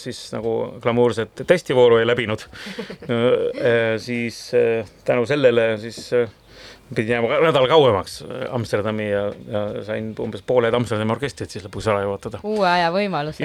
siis 0.00 0.20
nagu 0.34 0.54
glamuurset 0.84 1.44
testivooru 1.46 2.00
ei 2.00 2.08
läbinud. 2.08 2.44
Siis 4.04 4.38
tänu 5.04 5.24
sellele 5.26 5.74
siis 5.80 6.00
pidin 6.94 7.16
jääma 7.16 7.40
nädal 7.44 7.68
kauemaks 7.70 8.18
Amsterdami 8.50 9.08
ja, 9.10 9.24
ja 9.50 9.84
sain 9.86 10.12
umbes 10.20 10.44
pooled 10.46 10.74
Amsterdami 10.74 11.14
orkestrid 11.16 11.52
siis 11.52 11.64
lõpuks 11.66 11.88
ära 11.92 12.04
juhatada. 12.04 12.40
uue 12.42 12.68
aja 12.68 12.90
võimalus. 12.94 13.40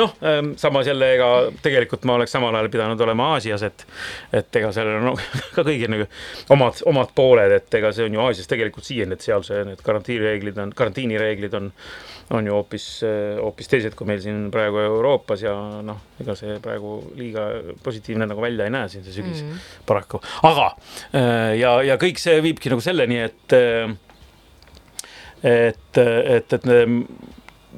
noh, 0.00 0.16
samas 0.60 0.90
jälle, 0.90 1.12
ega 1.18 1.30
tegelikult 1.62 2.04
ma 2.08 2.18
oleks 2.18 2.34
samal 2.34 2.54
ajal 2.54 2.70
pidanud 2.72 3.00
olema 3.06 3.32
Aasias, 3.34 3.62
et, 3.66 3.86
et 4.32 4.60
ega 4.62 4.72
sellel 4.74 5.00
on 5.02 5.12
no, 5.12 5.14
ka 5.56 5.66
kõigil 5.66 5.92
nagu 5.92 6.08
omad, 6.54 6.82
omad 6.90 7.14
pooled, 7.14 7.58
et 7.60 7.80
ega 7.80 7.92
see 7.94 8.08
on 8.08 8.18
ju 8.18 8.24
Aasias 8.24 8.50
tegelikult 8.50 8.88
siiani, 8.88 9.18
et 9.18 9.24
seal 9.24 9.46
see, 9.46 9.62
need 9.68 9.84
karantiinireeglid 9.84 10.60
on, 10.64 10.74
karantiinireeglid 10.76 11.60
on 11.60 11.72
on 12.30 12.46
ju 12.46 12.52
hoopis, 12.52 12.86
hoopis 13.42 13.68
teised 13.68 13.94
kui 13.98 14.08
meil 14.08 14.20
siin 14.22 14.46
praegu 14.52 14.80
Euroopas 14.80 15.42
ja 15.44 15.52
noh, 15.84 15.98
ega 16.22 16.36
see 16.38 16.56
praegu 16.62 16.96
liiga 17.18 17.44
positiivne 17.84 18.28
nagu 18.30 18.42
välja 18.42 18.64
ei 18.64 18.72
näe 18.72 18.88
siin 18.88 19.04
see 19.04 19.12
sügis 19.12 19.42
mm 19.42 19.50
-hmm. 19.50 19.66
paraku, 19.86 20.20
aga 20.42 20.66
äh, 21.14 21.58
ja, 21.58 21.74
ja 21.82 21.96
kõik 22.00 22.20
see 22.22 22.40
viibki 22.54 22.72
nagu 22.72 22.84
selleni, 22.84 23.20
et 23.26 23.56
äh, 23.58 23.92
et, 25.44 25.98
et, 26.00 26.54
et 26.56 26.68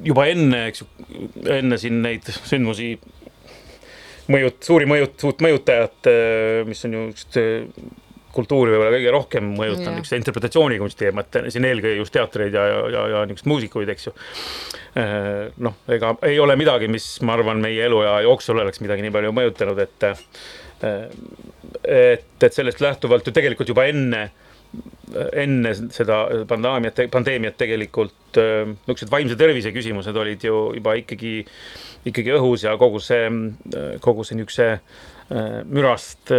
juba 0.07 0.27
enne, 0.31 0.67
eks 0.69 0.83
ju, 0.83 0.89
enne 1.51 1.77
siin 1.81 2.01
neid 2.03 2.27
sündmusi 2.37 2.93
mõjut-, 4.31 4.61
suuri 4.63 4.87
mõjut-, 4.89 5.17
suurt 5.19 5.43
mõjutajat, 5.43 6.11
äh, 6.11 6.67
mis 6.67 6.83
on 6.87 6.95
ju 6.95 7.07
just 7.09 7.39
kultuuri 8.37 8.73
võib-olla 8.73 8.93
kõige 8.93 9.13
rohkem 9.13 9.45
mõjutanud 9.57 9.97
niisuguse 9.97 10.19
interpretatsioonikunsti, 10.21 11.09
ma 11.09 11.23
mõtlen 11.23 11.47
siin 11.53 11.65
eelkõige 11.65 12.03
just 12.03 12.13
teatreid 12.13 12.53
ja, 12.53 12.65
ja, 12.69 12.81
ja, 12.93 13.05
ja 13.15 13.21
niisuguseid 13.25 13.49
muusikuid, 13.49 13.91
eks 13.93 14.09
ju. 14.09 14.13
Äh, 15.01 15.47
noh, 15.63 15.79
ega 15.93 16.13
ei 16.27 16.37
ole 16.41 16.57
midagi, 16.59 16.89
mis 16.91 17.09
ma 17.25 17.33
arvan, 17.37 17.63
meie 17.63 17.87
eluea 17.87 18.19
jooksul 18.27 18.61
oleks 18.61 18.83
midagi 18.83 19.05
nii 19.05 19.15
palju 19.15 19.33
mõjutanud, 19.35 19.81
et 19.83 20.09
äh, 20.11 20.25
et, 21.87 22.27
et 22.43 22.53
sellest 22.53 22.83
lähtuvalt 22.83 23.25
ju 23.25 23.33
tegelikult 23.33 23.71
juba 23.73 23.87
enne 23.89 24.27
enne 25.33 25.73
seda 25.95 26.23
pandeemiat, 26.47 27.05
pandeemiat 27.11 27.57
tegelikult 27.59 28.39
äh, 28.41 28.63
niisugused 28.67 29.11
vaimse 29.11 29.37
tervise 29.39 29.71
küsimused 29.75 30.17
olid 30.19 30.43
ju 30.43 30.67
juba 30.75 30.97
ikkagi, 30.99 31.39
ikkagi 32.07 32.35
õhus 32.37 32.67
ja 32.67 32.75
kogu 32.79 32.99
see, 33.03 33.29
kogu 34.03 34.27
see 34.27 34.39
niisuguse 34.39 34.71
mürast 35.67 36.29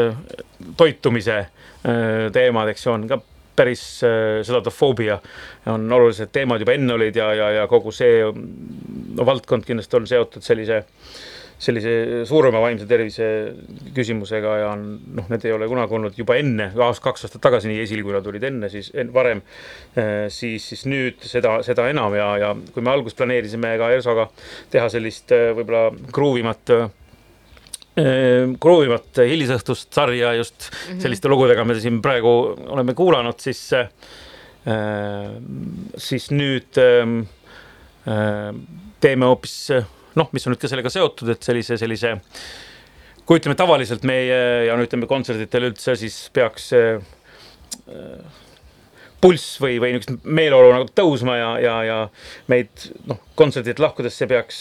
toitumise 0.80 1.42
Äh, 1.86 2.26
teemad, 2.34 2.68
eks 2.72 2.86
ju, 2.86 2.90
on 2.90 3.04
ka 3.06 3.20
päris 3.58 3.82
äh, 4.02 4.40
sedadofoobia 4.46 5.20
on 5.70 5.84
olulised 5.94 6.32
teemad 6.34 6.62
juba 6.62 6.74
enne 6.74 6.96
olid 6.96 7.16
ja, 7.16 7.28
ja, 7.38 7.50
ja 7.54 7.66
kogu 7.70 7.92
see 7.94 8.24
no, 8.26 9.26
valdkond 9.26 9.66
kindlasti 9.66 9.98
on 9.98 10.08
seotud 10.10 10.42
sellise, 10.42 10.80
sellise 11.58 12.22
suurema 12.28 12.60
vaimse 12.62 12.86
tervise 12.86 13.28
küsimusega 13.96 14.52
ja 14.60 14.68
noh, 14.78 15.26
need 15.30 15.46
ei 15.48 15.54
ole 15.56 15.66
kunagi 15.70 15.96
olnud 15.98 16.18
juba 16.18 16.36
enne, 16.38 16.70
kaks 16.76 17.26
aastat 17.26 17.42
tagasi 17.42 17.72
nii 17.72 17.82
esil, 17.82 18.04
kui 18.06 18.14
nad 18.14 18.26
olid 18.30 18.46
enne, 18.50 18.70
siis 18.72 18.92
en, 18.94 19.10
varem, 19.14 19.42
äh, 19.98 20.28
siis, 20.32 20.68
siis 20.70 20.86
nüüd 20.86 21.26
seda, 21.26 21.58
seda 21.66 21.88
enam 21.90 22.14
ja, 22.18 22.30
ja 22.38 22.54
kui 22.74 22.84
me 22.84 22.94
alguses 22.94 23.18
planeerisime 23.18 23.74
ka 23.80 23.90
ERSO-ga 23.96 24.30
teha 24.70 24.86
sellist 24.92 25.34
võib-olla 25.58 25.90
kruuvimat 26.14 26.78
Ehm, 27.98 28.54
kroovivat 28.62 29.18
hilisõhtust 29.26 29.94
sarja 29.94 30.32
just 30.36 30.68
mm 30.68 30.76
-hmm. 30.76 31.00
selliste 31.02 31.28
lugudega 31.28 31.64
me 31.64 31.74
siin 31.80 32.02
praegu 32.02 32.30
oleme 32.68 32.94
kuulanud, 32.94 33.40
siis 33.40 33.72
äh,, 33.72 33.88
siis 35.96 36.30
nüüd 36.30 36.78
äh, 36.78 38.54
teeme 39.00 39.26
hoopis 39.26 39.72
noh, 40.18 40.32
mis 40.34 40.46
on 40.46 40.54
nüüd 40.54 40.62
ka 40.62 40.70
sellega 40.70 40.92
seotud, 40.92 41.30
et 41.34 41.46
sellise, 41.46 41.78
sellise 41.80 42.16
kui 43.28 43.40
ütleme 43.40 43.56
tavaliselt 43.58 44.04
meie 44.08 44.40
ja 44.68 44.76
no 44.76 44.84
ütleme 44.86 45.08
kontserditel 45.10 45.68
üldse, 45.70 45.96
siis 46.00 46.16
peaks 46.34 46.70
äh, 46.76 47.00
pulss 49.22 49.58
või, 49.62 49.80
või 49.82 49.94
niisugust 49.94 50.24
meeleolu 50.24 50.70
nagu 50.74 50.88
tõusma 50.94 51.36
ja, 51.38 51.50
ja, 51.62 51.76
ja 51.86 51.98
meid 52.50 52.88
noh, 53.10 53.18
kontserdilt 53.38 53.82
lahkudes 53.82 54.14
see 54.18 54.30
peaks 54.30 54.60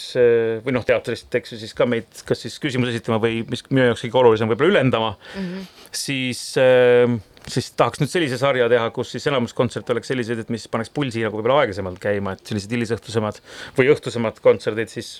või 0.64 0.74
noh, 0.74 0.86
teatrist, 0.86 1.30
eks 1.34 1.54
ju, 1.54 1.60
siis 1.62 1.74
ka 1.78 1.86
meid 1.86 2.22
kas 2.26 2.42
siis 2.46 2.58
küsimusi 2.62 2.96
esitama 2.96 3.20
või 3.22 3.44
mis 3.50 3.62
minu 3.70 3.90
jaoks 3.90 4.06
kõige 4.06 4.22
olulisem, 4.22 4.50
võib-olla 4.50 4.74
ülendama 4.74 5.12
mm, 5.14 5.44
-hmm. 5.46 5.68
siis 6.04 6.42
äh, 6.58 7.18
siis 7.52 7.70
tahaks 7.76 8.02
nüüd 8.02 8.12
sellise 8.12 8.38
sarja 8.40 8.68
teha, 8.70 8.88
kus 8.94 9.12
siis 9.14 9.26
enamus 9.30 9.54
kontserte 9.56 9.94
oleks 9.94 10.10
sellised, 10.12 10.42
et 10.42 10.52
mis 10.52 10.66
paneks 10.70 10.92
pulsi 10.94 11.24
nagu 11.24 11.38
võib-olla 11.38 11.62
aeglasemalt 11.62 12.00
käima, 12.02 12.34
et 12.34 12.50
sellised 12.50 12.72
hilisõhtusemad 12.74 13.40
või 13.78 13.90
õhtusemad 13.94 14.40
kontserdid 14.44 14.92
siis, 14.92 15.14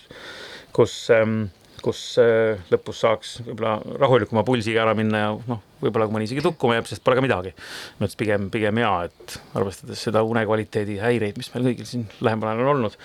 kus 0.77 0.95
ähm, 1.15 1.49
kus 1.85 2.01
äh, 2.23 2.59
lõpus 2.73 3.03
saaks 3.05 3.35
võib-olla 3.47 3.79
rahulikuma 4.01 4.45
pulsiga 4.47 4.83
ära 4.85 4.95
minna 4.99 5.23
ja 5.23 5.31
noh, 5.51 5.63
võib-olla 5.83 6.09
kui 6.09 6.17
mõni 6.17 6.29
isegi 6.29 6.45
tukkuma 6.45 6.79
jääb, 6.79 6.89
sest 6.91 7.05
pole 7.07 7.19
ka 7.19 7.25
midagi. 7.25 7.55
ma 7.99 8.07
ütlesin 8.07 8.21
pigem, 8.23 8.49
pigem 8.55 8.81
hea, 8.83 8.93
et 9.09 9.39
arvestades 9.59 10.03
seda 10.09 10.25
unekvaliteedi 10.27 10.99
häireid, 11.03 11.39
mis 11.41 11.51
meil 11.55 11.71
kõigil 11.71 11.89
siin 11.89 12.07
lähemal 12.25 12.53
ajal 12.53 12.65
on 12.65 12.73
olnud. 12.75 12.99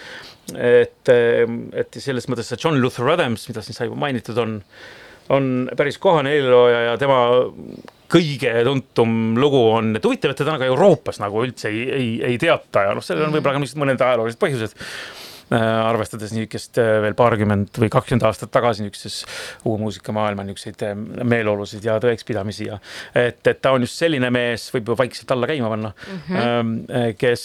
et, 0.58 1.14
äh, 1.14 1.44
et 1.84 2.02
selles 2.04 2.30
mõttes 2.32 2.52
see 2.52 2.62
John 2.62 2.82
Luther 2.82 3.10
Adams, 3.16 3.48
mida 3.50 3.66
siin 3.66 3.78
sai 3.78 3.90
juba 3.90 4.02
mainitud, 4.06 4.38
on, 4.42 4.60
on 5.34 5.52
päris 5.78 6.00
kohane 6.02 6.34
helilooja 6.34 6.86
ja 6.90 6.96
tema 7.02 7.20
kõige 8.14 8.52
tuntum 8.68 9.38
lugu 9.42 9.60
on, 9.74 9.96
et 9.98 10.06
huvitav, 10.06 10.34
et 10.34 10.42
teda 10.44 10.54
nagu 10.54 10.68
Euroopas 10.68 11.20
nagu 11.22 11.42
üldse 11.46 11.72
ei, 11.72 11.84
ei, 11.90 12.10
ei 12.34 12.40
teata 12.42 12.88
ja 12.90 12.96
noh, 12.98 13.06
sellel 13.06 13.30
on 13.30 13.38
võib-olla 13.38 13.58
ka 13.58 13.82
mõned 13.82 14.04
ajaloolised 14.06 14.42
põhjused 14.42 14.76
arvestades 15.52 16.32
niisugust 16.34 16.78
äh, 16.82 17.00
veel 17.04 17.16
paarkümmend 17.18 17.80
või 17.82 17.90
kakskümmend 17.94 18.26
aastat 18.28 18.52
tagasi 18.54 18.86
niisuguses 18.86 19.24
uue 19.68 19.80
muusikamaailma 19.82 20.46
niisuguseid 20.48 20.86
äh, 20.88 20.94
meeleolusid 21.24 21.86
ja 21.88 21.98
tõekspidamisi 22.04 22.70
ja 22.70 22.80
et, 23.16 23.42
et 23.48 23.62
ta 23.62 23.74
on 23.76 23.84
just 23.86 24.00
selline 24.00 24.32
mees, 24.34 24.70
võib 24.74 24.94
ju 24.94 24.98
vaikselt 25.00 25.36
alla 25.36 25.50
käima 25.50 25.72
panna 25.74 25.92
mm, 25.94 26.22
-hmm. 26.30 27.18
kes, 27.20 27.44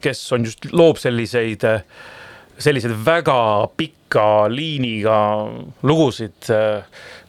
kes 0.00 0.22
on 0.36 0.44
just, 0.44 0.68
loob 0.72 1.00
selliseid, 1.00 1.64
selliseid 2.58 2.94
väga 3.06 3.40
pika 3.76 4.28
liiniga 4.52 5.18
lugusid, 5.82 6.52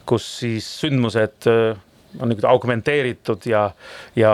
kus 0.06 0.26
siis 0.40 0.68
sündmused 0.80 1.48
äh, 1.50 1.85
on 2.20 2.30
niisugune 2.30 2.52
augmenteeritud 2.52 3.46
ja, 3.50 3.66
ja, 4.16 4.32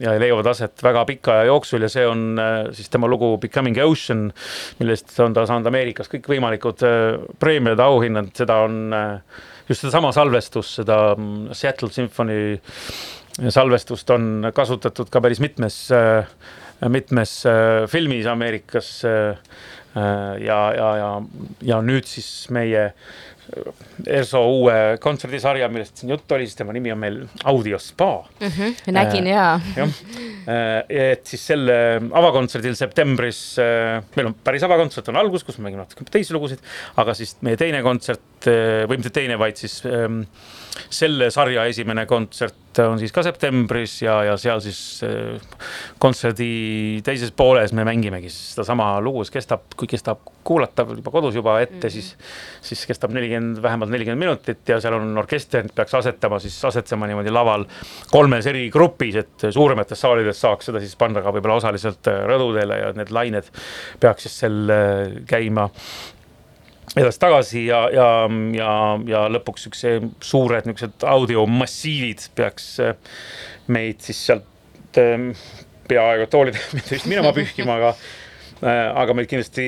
ja 0.00 0.16
leiavad 0.20 0.50
aset 0.52 0.82
väga 0.84 1.04
pika 1.08 1.36
aja 1.36 1.50
jooksul 1.50 1.86
ja 1.86 1.92
see 1.92 2.06
on 2.08 2.26
äh, 2.40 2.58
siis 2.76 2.90
tema 2.92 3.10
lugu 3.10 3.36
Becoming 3.42 3.78
Ocean, 3.84 4.28
millest 4.80 5.14
on 5.20 5.36
ta 5.36 5.46
saanud 5.48 5.70
Ameerikas 5.70 6.10
kõikvõimalikud 6.12 6.84
äh, 6.86 7.22
preemiad, 7.42 7.80
auhinnad, 7.84 8.34
seda 8.36 8.62
on 8.66 8.82
äh, 8.96 9.40
just 9.68 9.84
sedasama 9.84 10.12
salvestust, 10.16 10.80
seda 10.82 11.00
mm, 11.16 11.56
Seattle 11.56 11.92
Symphony 11.94 12.58
salvestust 13.48 14.10
on 14.10 14.50
kasutatud 14.54 15.08
ka 15.12 15.22
päris 15.22 15.40
mitmes, 15.40 15.76
mitmes 16.88 17.34
äh, 17.46 17.86
filmis 17.88 18.26
Ameerikas 18.26 19.04
äh, 19.04 19.36
äh, 19.96 20.44
ja, 20.44 20.60
ja, 20.74 20.90
ja, 20.96 21.10
ja 21.62 21.80
nüüd 21.82 22.08
siis 22.08 22.48
meie 22.52 22.90
ERSO 24.06 24.42
uue 24.50 24.76
kontserdisarja, 25.02 25.68
millest 25.72 26.00
siin 26.00 26.12
juttu 26.14 26.36
oli, 26.36 26.46
siis 26.48 26.58
tema 26.58 26.74
nimi 26.76 26.92
on 26.94 27.00
meil 27.00 27.18
Audio 27.50 27.78
Spa 27.82 28.10
nägin 28.92 29.30
ja. 29.30 29.48
jah, 29.76 30.00
et 30.88 31.26
siis 31.28 31.44
selle 31.52 31.76
avakontserdil 32.20 32.78
septembris, 32.78 33.42
meil 34.16 34.30
on 34.30 34.38
päris 34.44 34.64
avakontsert 34.66 35.12
on 35.12 35.20
algus, 35.20 35.44
kus 35.46 35.58
me 35.58 35.68
mängime 35.68 35.84
natuke 35.84 36.08
teisi 36.10 36.36
lugusid, 36.36 36.62
aga 37.00 37.14
siis 37.18 37.36
meie 37.46 37.58
teine 37.60 37.82
kontsert 37.86 38.48
või 38.50 38.96
mitte 38.96 39.12
teine, 39.14 39.38
vaid 39.40 39.60
siis 39.60 39.80
ähm, 39.88 40.22
selle 40.88 41.30
sarja 41.34 41.66
esimene 41.70 42.06
kontsert 42.06 42.56
on 42.78 43.00
siis 43.00 43.10
ka 43.12 43.22
septembris 43.26 43.96
ja, 44.04 44.20
ja 44.28 44.36
seal 44.38 44.60
siis 44.62 44.78
äh, 45.06 45.40
kontserdi 45.98 47.00
teises 47.04 47.32
pooles 47.36 47.72
me 47.76 47.84
mängimegi 47.86 48.30
sedasama 48.30 48.92
lugu, 49.02 49.24
see 49.26 49.38
kestab, 49.38 49.64
kui 49.78 49.90
kestab 49.90 50.22
kuulatav 50.46 50.92
juba 50.94 51.12
kodus 51.12 51.34
juba 51.36 51.56
ette, 51.64 51.90
siis, 51.92 52.12
siis 52.64 52.84
kestab 52.88 53.12
nelikümmend, 53.16 53.58
vähemalt 53.62 53.90
nelikümmend 53.92 54.22
minutit 54.22 54.70
ja 54.70 54.78
seal 54.82 54.96
on 55.00 55.18
orkester, 55.20 55.66
peaks 55.74 55.98
asetama 55.98 56.38
siis, 56.42 56.56
asetsema 56.70 57.10
niimoodi 57.10 57.34
laval 57.34 57.66
kolmes 58.12 58.46
eri 58.50 58.68
grupis, 58.72 59.18
et 59.24 59.48
suuremates 59.50 60.06
saalides 60.06 60.40
saaks 60.46 60.70
seda 60.70 60.82
siis 60.82 60.94
panna 61.00 61.24
ka 61.24 61.34
võib-olla 61.34 61.58
osaliselt 61.60 62.12
äh, 62.12 62.22
rõdudele 62.30 62.80
ja 62.84 62.94
need 62.96 63.12
lained 63.14 63.50
peaks 64.00 64.28
siis 64.28 64.40
seal 64.44 64.74
äh, 64.76 65.20
käima 65.28 65.68
edasi-tagasi 66.96 67.64
ja, 67.66 67.80
ja, 67.94 68.06
ja, 68.56 68.70
ja 69.06 69.24
lõpuks 69.30 69.66
siukse 69.66 69.96
suured 70.24 70.66
niisugused 70.66 71.06
audiomassiivid 71.06 72.30
peaks 72.38 72.72
äh, 72.82 72.96
meid 73.70 74.02
siis 74.02 74.22
sealt 74.26 74.98
ähm, 74.98 75.30
peaaegu 75.90 76.26
toolide 76.30 76.62
just 76.90 77.06
minema 77.10 77.32
pühkima, 77.36 77.76
aga, 77.78 77.94
aga 79.02 79.14
meid 79.16 79.30
kindlasti 79.30 79.66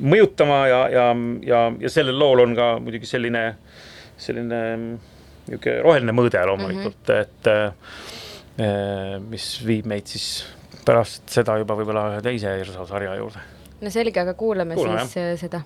mõjutama 0.00 0.60
ja, 0.70 0.80
ja, 0.90 1.06
ja, 1.46 1.64
ja 1.86 1.92
sellel 1.92 2.18
lool 2.18 2.44
on 2.46 2.54
ka 2.58 2.72
muidugi 2.82 3.08
selline, 3.10 3.44
selline 4.20 4.60
niisugune 5.50 5.76
roheline 5.82 6.14
mõõde 6.14 6.42
loomulikult 6.46 7.10
mm, 7.10 7.14
-hmm. 7.16 7.66
et 8.60 9.22
mis 9.30 9.46
viib 9.66 9.86
meid 9.90 10.06
siis 10.06 10.44
pärast 10.86 11.30
seda 11.32 11.56
juba 11.60 11.76
võib-olla 11.78 12.20
teise 12.24 12.52
Irso 12.60 12.86
sarja 12.86 13.14
juurde. 13.18 13.42
no 13.80 13.90
selge, 13.90 14.20
aga 14.20 14.34
kuulame, 14.34 14.74
Kuulame, 14.78 15.06
siis 15.06 15.16
äh, 15.22 15.32
seda 15.40 15.62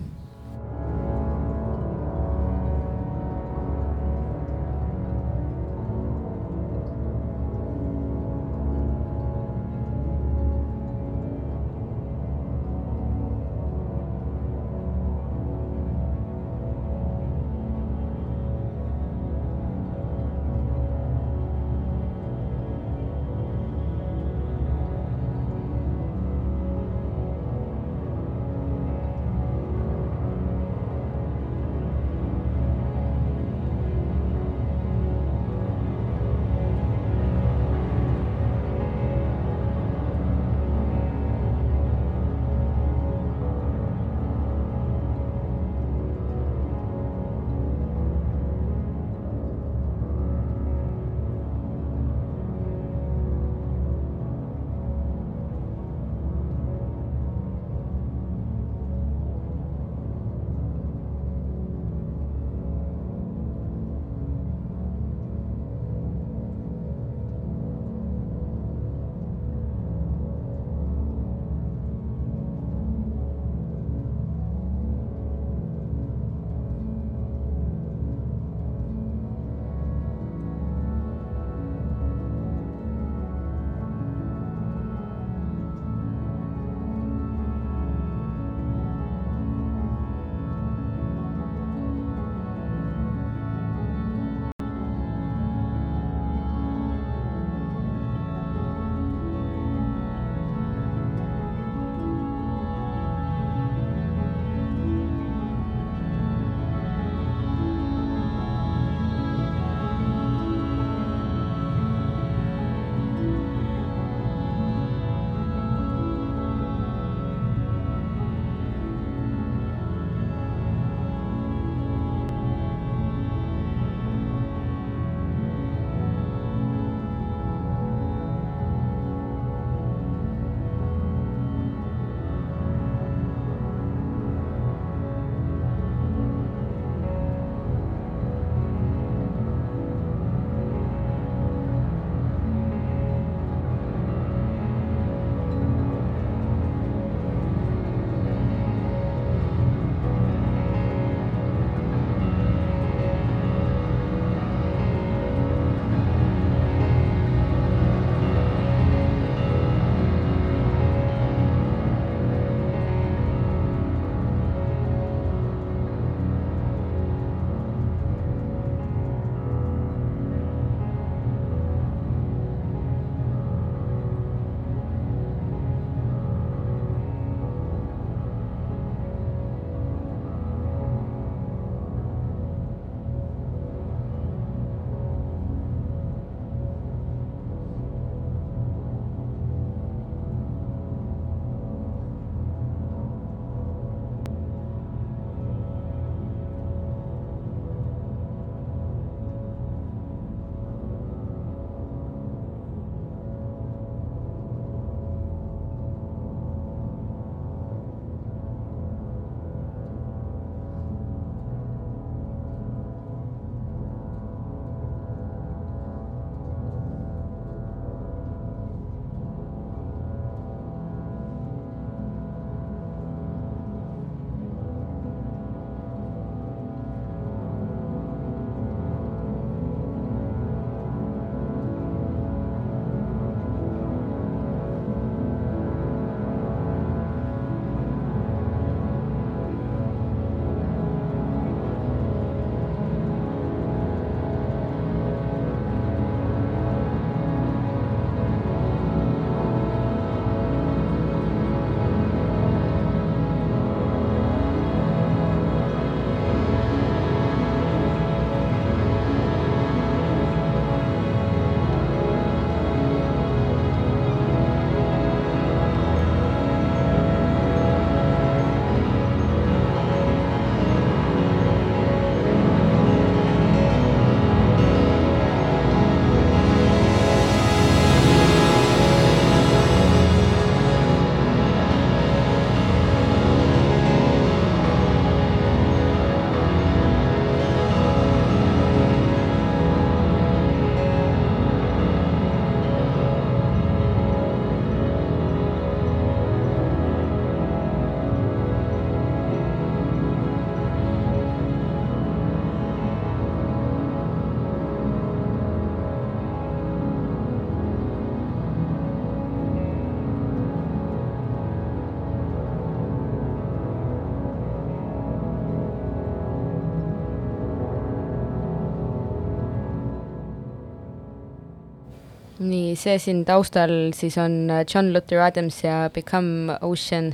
nii, 322.45 322.75
see 322.79 322.97
siin 323.01 323.23
taustal 323.27 323.73
siis 323.97 324.17
on 324.21 324.49
John 324.63 324.93
Luther 324.93 325.21
Adams 325.25 325.63
ja 325.63 325.89
Become 325.93 326.57
Ocean. 326.61 327.13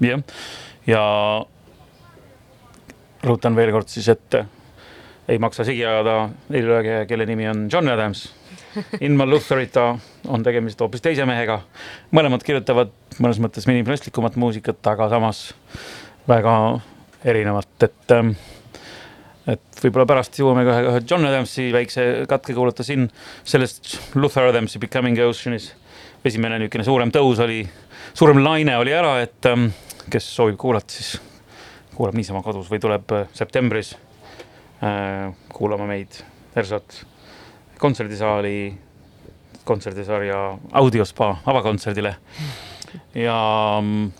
jah, 0.00 0.22
ja 0.86 1.02
rõhutan 3.24 3.56
veel 3.56 3.72
kord 3.74 3.90
siis, 3.92 4.08
et 4.08 4.42
ei 5.30 5.38
maksa 5.38 5.64
segi 5.66 5.84
ajada 5.86 6.28
helilooja, 6.50 7.04
kelle 7.06 7.26
nimi 7.28 7.48
on 7.48 7.68
John 7.72 7.88
Adams. 7.88 8.28
ilma 9.06 9.26
Lutherita 9.26 9.96
on 10.28 10.42
tegemist 10.46 10.80
hoopis 10.80 11.02
teise 11.02 11.26
mehega. 11.26 11.60
mõlemad 12.14 12.42
kirjutavad 12.46 12.92
mõnes 13.18 13.40
mõttes 13.42 13.66
minimalistikumat 13.66 14.36
muusikat, 14.38 14.78
aga 14.86 15.08
samas 15.10 15.42
väga 16.28 16.54
erinevat, 17.24 17.70
et 17.82 18.14
ähm, 18.14 18.34
et 19.48 19.82
võib-olla 19.82 20.06
pärast 20.08 20.36
jõuame 20.40 20.64
ka 20.66 20.76
ühe 20.84 21.00
John 21.08 21.24
Adamsi 21.28 21.70
väikse 21.72 22.06
katke 22.28 22.54
kuulata 22.56 22.84
siin 22.86 23.06
sellest 23.44 23.96
Luther 24.14 24.50
Adamsi 24.50 24.80
Becoming 24.82 25.18
Oceanis. 25.24 25.72
esimene 26.24 26.58
niisugune 26.60 26.84
suurem 26.84 27.10
tõus 27.10 27.38
oli, 27.40 27.62
suurem 28.12 28.42
laine 28.44 28.76
oli 28.76 28.92
ära, 28.92 29.14
et 29.22 29.46
ähm, 29.48 29.70
kes 30.12 30.26
soovib 30.36 30.58
kuulata, 30.60 30.92
siis 30.92 31.14
kuulab 31.94 32.14
niisama 32.14 32.42
kodus 32.44 32.68
või 32.70 32.80
tuleb 32.82 33.12
äh, 33.16 33.28
septembris 33.32 33.94
äh, 34.84 35.32
kuulama 35.48 35.86
meid 35.88 36.20
Ersot 36.56 37.04
kontserdisaali, 37.80 38.74
kontserdisarja 39.64 40.58
Audiospa 40.72 41.36
avakontserdile. 41.46 42.16
ja 43.14 43.38
mm, 43.80 44.10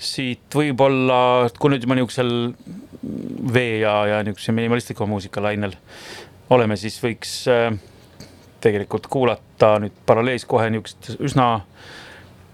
siit 0.00 0.56
võib-olla, 0.56 1.50
kui 1.60 1.74
nüüd 1.74 1.84
juba 1.84 1.96
niisugusel 1.98 2.32
vee 3.54 3.80
ja, 3.82 3.94
ja 4.08 4.20
niisuguse 4.24 4.54
minimalistliku 4.56 5.06
muusika 5.08 5.42
lainel 5.44 5.74
oleme, 6.50 6.76
siis 6.80 6.96
võiks 7.02 7.34
äh, 7.52 7.68
tegelikult 8.64 9.08
kuulata 9.12 9.74
nüüd 9.82 9.96
paralleelis 10.08 10.46
kohe 10.48 10.70
niisugust 10.72 11.20
üsna 11.20 11.50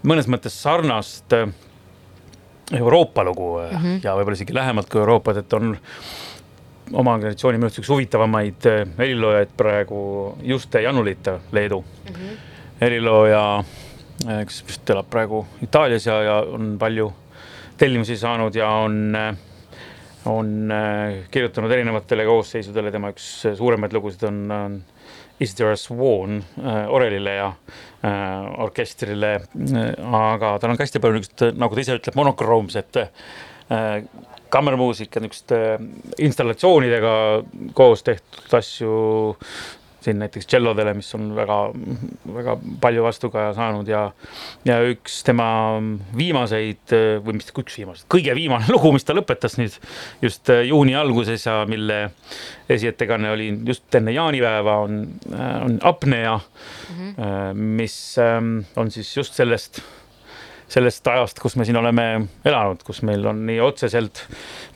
mõnes 0.07 0.27
mõttes 0.31 0.59
sarnast 0.61 1.35
äh, 1.35 1.47
Euroopa 2.77 3.23
lugu 3.23 3.53
mm 3.61 3.77
-hmm. 3.77 3.99
ja 4.03 4.15
võib-olla 4.15 4.35
isegi 4.35 4.55
lähemalt 4.55 4.89
kui 4.91 4.99
Euroopat, 4.99 5.37
et 5.37 5.53
on 5.53 5.77
oma 6.93 7.13
organisatsiooni 7.13 7.57
minu 7.57 7.67
arust 7.67 7.79
üks 7.79 7.89
huvitavamaid 7.89 8.67
heliloojaid 8.97 9.55
praegu 9.57 9.99
Juste 10.43 10.81
Janulita, 10.81 11.39
Leedu 11.51 11.79
mm. 11.79 12.15
-hmm. 12.15 12.37
helilooja, 12.81 13.63
kes 14.47 14.63
vist 14.67 14.89
elab 14.89 15.09
praegu 15.09 15.45
Itaalias 15.63 16.05
ja, 16.05 16.21
ja 16.23 16.35
on 16.35 16.75
palju 16.79 17.13
tellimusi 17.77 18.17
saanud 18.17 18.55
ja 18.55 18.69
on, 18.83 19.15
on 20.25 20.53
äh, 20.71 21.23
kirjutanud 21.31 21.71
erinevatele 21.71 22.25
koosseisudele, 22.27 22.91
tema 22.91 23.13
üks 23.13 23.31
suuremaid 23.57 23.95
lugusid 23.95 24.27
on, 24.29 24.45
on 24.51 24.79
Is 25.39 25.53
there 25.53 25.71
a 25.71 25.77
swan 25.77 26.39
äh, 26.57 26.87
orelile 26.89 27.33
ja 27.35 27.51
äh, 28.01 28.61
orkestrile 28.63 29.35
äh,, 29.35 29.91
aga 30.17 30.55
tal 30.57 30.73
on 30.73 30.79
ka 30.79 30.87
hästi 30.87 31.01
palju 31.03 31.19
niisugust, 31.19 31.43
nagu 31.61 31.77
ta 31.77 31.83
ise 31.83 31.97
ütleb, 31.99 32.17
monokroomset 32.17 32.97
äh, 32.97 33.99
kammermuusika, 34.49 35.21
niisuguste 35.21 35.59
installatsioonidega 36.25 37.13
koos 37.77 38.01
tehtud 38.07 38.57
asju. 38.57 38.95
Siin 40.07 40.21
näiteks 40.21 40.47
tšellodele, 40.47 40.93
mis 40.97 41.09
on 41.17 41.29
väga, 41.35 41.57
väga 42.37 42.55
palju 42.83 43.03
vastukaja 43.05 43.51
saanud 43.57 43.89
ja, 43.91 44.05
ja 44.67 44.79
üks 44.87 45.19
tema 45.27 45.47
viimaseid 46.17 46.95
või 47.25 47.37
mis 47.39 47.51
üks 47.51 47.77
viimaseid, 47.81 48.07
kõige 48.11 48.35
viimane 48.37 48.69
lugu, 48.75 48.93
mis 48.95 49.07
ta 49.07 49.15
lõpetas 49.17 49.59
nüüd 49.59 49.75
just 50.23 50.51
juuni 50.67 50.95
alguses 50.97 51.45
ja 51.47 51.59
mille 51.69 52.07
esiettekanne 52.71 53.31
oli 53.35 53.51
just 53.67 53.99
enne 53.99 54.15
jaanipäeva, 54.15 54.79
on, 54.87 55.03
on 55.37 55.77
apnea 55.87 56.39
mm, 56.39 57.13
-hmm. 57.13 57.63
mis 57.79 57.97
ähm, 58.21 58.59
on 58.75 58.91
siis 58.91 59.15
just 59.17 59.37
sellest 59.37 59.81
sellest 60.67 61.07
ajast, 61.07 61.39
kus 61.39 61.55
me 61.55 61.65
siin 61.65 61.77
oleme 61.79 62.27
elanud, 62.45 62.81
kus 62.83 63.01
meil 63.07 63.23
on 63.29 63.45
nii 63.47 63.59
otseselt 63.63 64.25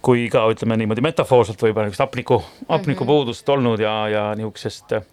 kui 0.05 0.27
ka 0.31 0.45
ütleme 0.51 0.77
niimoodi 0.79 1.03
metafoorselt 1.03 1.61
võib-olla 1.61 1.89
niisugust 1.89 2.05
hapniku, 2.05 2.39
hapnikupuudust 2.69 3.49
olnud 3.51 3.83
ja, 3.83 3.95
ja 4.11 4.23
niisugusest 4.39 4.95
äh, 4.97 5.03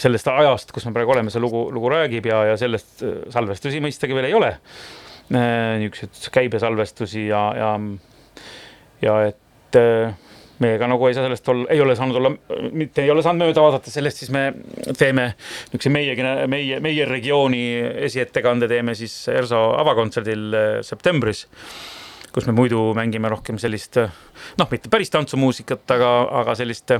sellest 0.00 0.30
ajast, 0.32 0.72
kus 0.72 0.86
me 0.88 0.94
praegu 0.96 1.12
oleme, 1.14 1.32
see 1.32 1.42
lugu, 1.42 1.66
lugu 1.74 1.90
räägib 1.92 2.28
ja, 2.30 2.44
ja 2.52 2.56
sellest 2.60 3.02
äh, 3.04 3.18
salvestusi 3.32 3.82
mõistagi 3.84 4.16
veel 4.16 4.30
ei 4.30 4.38
ole. 4.38 4.54
niisuguseid 5.28 6.30
käibesalvestusi 6.32 7.26
ja, 7.28 7.42
ja, 7.58 7.72
ja 9.02 9.16
et 9.28 9.76
äh, 9.76 10.14
meiega 10.62 10.88
nagu 10.90 11.06
ei 11.06 11.14
saa 11.14 11.26
sellest 11.26 11.50
olla, 11.52 11.66
ei 11.74 11.82
ole 11.84 11.96
saanud 11.98 12.16
olla, 12.16 12.32
mitte 12.72 13.04
ei 13.04 13.10
ole 13.12 13.22
saanud 13.22 13.44
mööda 13.44 13.62
vaadata 13.62 13.92
sellest, 13.92 14.22
siis 14.22 14.32
me 14.34 14.46
teeme 14.98 15.28
niisuguse 15.34 15.92
meiegi, 15.92 16.24
meie, 16.50 16.80
meie 16.80 17.06
regiooni 17.06 17.62
esiettekande 18.08 18.70
teeme 18.70 18.96
siis 18.98 19.20
ERSO 19.34 19.62
avakontserdil 19.84 20.48
äh, 20.56 20.68
septembris 20.86 21.46
kus 22.32 22.46
me 22.46 22.52
muidu 22.52 22.90
mängime 22.96 23.30
rohkem 23.32 23.58
sellist 23.58 23.96
noh, 23.98 24.68
mitte 24.70 24.90
päris 24.92 25.10
tantsumuusikat, 25.10 25.84
aga, 25.96 26.10
aga 26.42 26.56
sellist, 26.58 26.92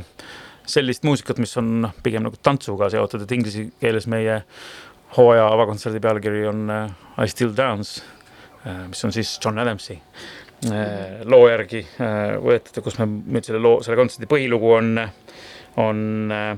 sellist 0.69 1.07
muusikat, 1.09 1.41
mis 1.43 1.57
on 1.61 1.71
noh, 1.87 1.95
pigem 2.05 2.27
nagu 2.27 2.39
tantsuga 2.43 2.91
seotud, 2.93 3.25
et 3.25 3.35
inglise 3.37 3.69
keeles 3.81 4.09
meie 4.11 4.43
hooaja 5.17 5.49
avakontserdi 5.55 6.01
pealkiri 6.05 6.45
on 6.51 6.67
äh, 6.73 6.91
I 7.25 7.29
still 7.33 7.55
dance, 7.57 8.03
mis 8.89 9.05
on 9.05 9.13
siis 9.15 9.39
John 9.45 9.59
Adamsi 9.59 9.95
äh, 9.97 11.23
loo 11.25 11.47
järgi 11.49 11.81
äh, 12.03 12.37
võetud 12.43 12.83
kus 12.85 12.99
me 13.01 13.07
nüüd 13.09 13.47
selle 13.47 13.63
loo, 13.63 13.79
selle 13.85 13.97
kontserdi 14.01 14.29
põhilugu 14.31 14.75
on, 14.77 14.99
on 15.81 16.03
äh, 16.35 16.51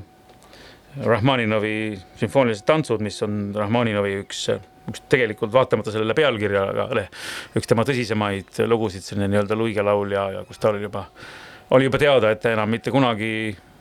Rahmaninovi 1.06 1.74
sümfoonilised 2.18 2.66
tantsud, 2.66 3.04
mis 3.04 3.20
on 3.22 3.52
Rahmaninovi 3.54 4.16
üks 4.24 4.48
üks 4.90 5.04
tegelikult 5.12 5.52
vaatamata 5.54 5.92
sellele 5.94 6.16
pealkirjale 6.18 7.06
üks 7.58 7.68
tema 7.68 7.84
tõsisemaid 7.86 8.62
lugusid, 8.66 9.04
selline 9.06 9.28
nii-öelda 9.30 9.58
luigelaul 9.58 10.14
ja, 10.16 10.24
ja 10.34 10.44
kus 10.48 10.58
ta 10.58 10.72
oli 10.72 10.82
juba, 10.82 11.04
oli 11.76 11.86
juba 11.86 12.00
teada, 12.00 12.32
et 12.32 12.42
ta 12.42 12.54
enam 12.56 12.72
mitte 12.72 12.90
kunagi 12.90 13.30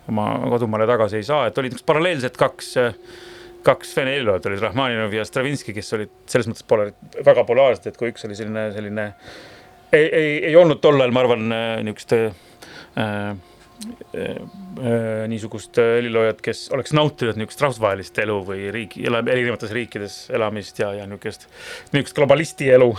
oma 0.10 0.32
kodumaale 0.56 0.88
tagasi 0.90 1.20
ei 1.20 1.28
saa, 1.28 1.48
et 1.50 1.58
olid 1.62 1.78
üks 1.78 1.86
paralleelselt 1.88 2.38
kaks, 2.40 2.74
kaks 3.66 3.94
vene 3.98 4.16
helilooajat 4.16 4.50
olid 4.50 4.66
Rahmaninov 4.66 5.16
ja 5.16 5.26
Stravinski, 5.28 5.76
kes 5.76 5.94
olid 5.98 6.14
selles 6.32 6.50
mõttes 6.50 6.66
polar, 6.68 6.94
väga 7.26 7.46
polaarsed, 7.48 7.92
et 7.92 8.00
kui 8.00 8.12
üks 8.14 8.26
oli 8.28 8.38
selline, 8.40 8.70
selline 8.76 9.10
ei, 9.92 10.06
ei, 10.06 10.32
ei 10.52 10.56
olnud 10.60 10.82
tol 10.84 11.00
ajal, 11.00 11.14
ma 11.16 11.26
arvan, 11.26 11.46
niisugust 11.86 12.16
äh, 12.18 13.32
niisugust 15.30 15.78
heliloojat, 15.80 16.42
kes 16.44 16.66
oleks 16.76 16.94
nautinud 16.96 17.38
niisugust 17.40 17.62
rahvusvahelist 17.64 18.20
elu 18.24 18.36
või 18.48 18.68
riigi, 18.74 19.04
erinevates 19.08 19.72
riikides 19.76 20.16
elamist 20.36 20.80
ja, 20.82 20.92
ja 20.98 21.08
niisugust, 21.08 21.48
niisugust 21.94 22.18
globalisti 22.18 22.70
elu 22.76 22.90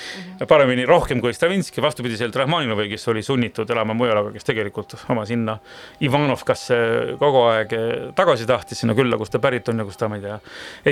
paremini, 0.52 0.86
rohkem 0.88 1.20
kui 1.20 1.34
Stravinski, 1.36 1.82
vastupidiselt 1.84 2.36
Rahmaninovi, 2.36 2.88
kes 2.92 3.08
oli 3.12 3.22
sunnitud 3.26 3.70
elama 3.72 3.96
mujal, 3.96 4.22
aga 4.22 4.34
kes 4.34 4.48
tegelikult 4.48 4.96
oma 5.12 5.26
sinna 5.28 5.56
Ivanovkasse 6.04 6.80
kogu 7.20 7.44
aeg 7.50 7.74
tagasi 8.16 8.48
tahtis 8.48 8.84
sinna 8.84 8.96
külla, 8.98 9.18
kust 9.20 9.34
ta 9.34 9.42
pärit 9.42 9.68
on 9.72 9.82
ja 9.82 9.88
kus 9.88 10.00
ta, 10.00 10.08
ma 10.12 10.20
ei 10.20 10.24
tea, 10.24 10.38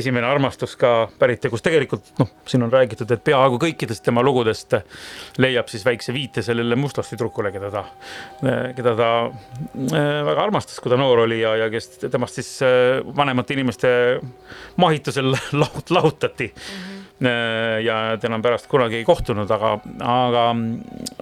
esimene 0.01 0.29
armastus 0.29 0.77
ka 0.81 0.95
pärit 1.21 1.45
ja 1.45 1.53
kus 1.53 1.65
tegelikult 1.65 2.13
noh, 2.21 2.33
siin 2.49 2.65
on 2.67 2.73
räägitud, 2.73 3.11
et 3.15 3.25
peaaegu 3.25 3.61
kõikidest 3.63 4.05
tema 4.05 4.25
lugudest 4.25 4.77
leiab 5.41 5.69
siis 5.73 5.85
väikse 5.87 6.13
viite 6.17 6.45
sellele 6.45 6.77
mustlastüdrukule, 6.79 7.53
keda 7.55 7.73
ta, 7.73 7.85
keda 8.77 8.97
ta 8.99 9.13
väga 9.89 10.43
armastas, 10.43 10.79
kui 10.83 10.93
ta 10.93 10.99
noor 11.01 11.25
oli 11.25 11.41
ja, 11.43 11.55
ja 11.65 11.69
kes 11.73 11.99
temast 12.07 12.39
siis 12.39 12.51
vanemate 13.17 13.57
inimeste 13.57 13.91
mahitusel 14.81 15.33
lahut-, 15.63 15.93
lahutati 15.95 16.49
mm. 16.49 17.25
-hmm. 17.25 17.81
ja 17.85 18.17
ta 18.21 18.29
enam 18.31 18.43
pärast 18.43 18.69
kunagi 18.71 19.01
ei 19.01 19.05
kohtunud, 19.05 19.51
aga, 19.51 19.73
aga, 20.05 20.45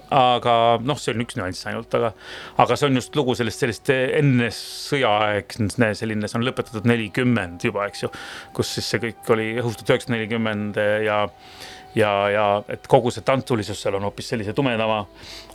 aga 0.09 0.55
noh, 0.83 0.99
see 0.99 1.15
on 1.15 1.25
üks 1.25 1.39
nüanss 1.39 1.69
ainult, 1.69 1.93
aga, 1.93 2.13
aga 2.57 2.75
see 2.75 2.89
on 2.89 3.01
just 3.01 3.15
lugu 3.15 3.35
sellest, 3.35 3.63
sellist 3.63 3.89
enne 3.93 4.51
sõjaaegne 4.53 5.93
selline, 5.95 6.27
see 6.27 6.39
on 6.39 6.45
lõpetatud 6.45 6.85
nelikümmend 6.89 7.65
juba, 7.69 7.87
eks 7.87 8.03
ju, 8.05 8.11
kus 8.53 8.75
siis 8.77 8.93
see 8.93 9.01
kõik 9.09 9.33
oli 9.33 9.49
õhustatud 9.61 9.95
üheksasada 9.95 10.17
nelikümmend 10.17 10.77
ja 11.05 11.25
ja, 11.97 12.11
ja 12.31 12.45
et 12.69 12.85
kogu 12.89 13.11
see 13.13 13.25
tantsulisus 13.25 13.81
seal 13.81 13.97
on 13.97 14.07
hoopis 14.07 14.31
sellise 14.33 14.53
tumedama 14.57 15.01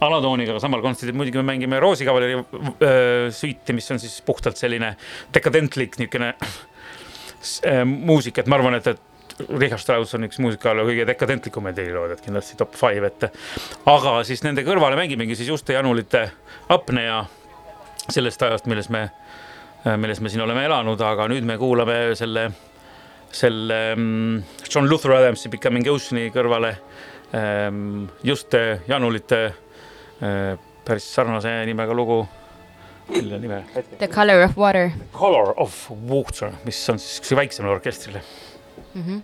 alatooniga, 0.02 0.54
aga 0.54 0.62
samal 0.62 0.82
kontserdil 0.84 1.16
muidugi 1.18 1.40
me 1.40 1.46
mängime 1.52 1.80
Roosi 1.82 2.06
kavaleri 2.08 2.38
äh, 2.38 3.30
süüti, 3.34 3.76
mis 3.76 3.90
on 3.94 4.02
siis 4.02 4.18
puhtalt 4.26 4.60
selline 4.60 4.94
dekadentlik 5.34 5.98
niisugune 6.00 6.32
äh, 6.34 7.82
muusika, 7.86 8.42
et 8.42 8.50
ma 8.50 8.58
arvan, 8.58 8.78
et, 8.78 8.90
et 8.94 9.48
Richard 9.48 9.80
Strauss 9.82 10.14
on 10.18 10.26
üks 10.26 10.40
muusikaajaloo 10.42 10.86
kõige 10.90 11.06
dekadentlikumaid 11.08 11.78
heliloojaid, 11.80 12.24
kindlasti 12.24 12.58
top 12.60 12.74
five, 12.78 13.08
et 13.08 13.28
aga 13.90 14.18
siis 14.28 14.42
nende 14.44 14.64
kõrvale 14.66 14.98
mängimegi 14.98 15.38
siis 15.38 15.52
Juste 15.52 15.76
Janulite 15.76 16.26
apnea 16.72 17.22
sellest 18.10 18.42
ajast, 18.42 18.68
milles 18.70 18.90
me, 18.92 19.06
milles 19.96 20.20
me 20.20 20.30
siin 20.30 20.44
oleme 20.44 20.66
elanud, 20.66 21.00
aga 21.06 21.28
nüüd 21.30 21.46
me 21.48 21.56
kuulame 21.58 21.98
selle 22.18 22.50
selle 23.32 23.80
mm, 23.96 24.42
John 24.68 24.88
Luther 24.88 25.14
Adamsi 25.16 25.50
Becoming 25.52 25.88
Ocean'i 25.88 26.28
kõrvale 26.34 26.74
ähm, 27.34 28.06
just 28.24 28.54
Janulite 28.88 29.42
äh, 30.22 30.54
päris 30.84 31.08
sarnase 31.14 31.52
nimega 31.66 31.94
lugu 31.96 32.22
mille 33.08 33.38
nime? 33.42 33.62
The 33.98 34.08
color 34.08 34.44
of 34.44 34.56
water 34.56 34.90
Color 35.12 35.54
of 35.60 35.76
Water, 36.08 36.52
mis 36.64 36.80
on 36.90 37.00
siis 37.02 37.18
siukse 37.18 37.36
väiksemale 37.36 37.74
orkestrile. 37.74 38.22
mm. 38.94 39.02
-hmm. 39.02 39.20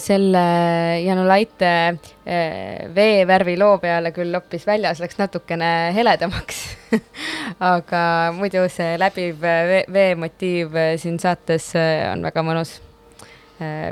Selle 0.00 0.42
Janu 1.02 1.24
Laite 1.28 1.72
äh, 1.88 2.86
veevärvi 2.94 3.56
loo 3.60 3.76
peale 3.82 4.12
küll 4.14 4.32
hoopis 4.34 4.66
väljas 4.68 5.02
läks 5.02 5.18
natukene 5.20 5.92
heledamaks. 5.96 6.62
Aga 7.72 8.04
muidu 8.36 8.64
see 8.72 8.94
läbiv 9.00 9.42
vee, 9.42 9.82
veemotiiv 9.92 10.78
siin 11.02 11.18
saates 11.22 11.72
äh, 11.76 12.06
on 12.12 12.24
väga 12.28 12.46
mõnus. 12.46 12.78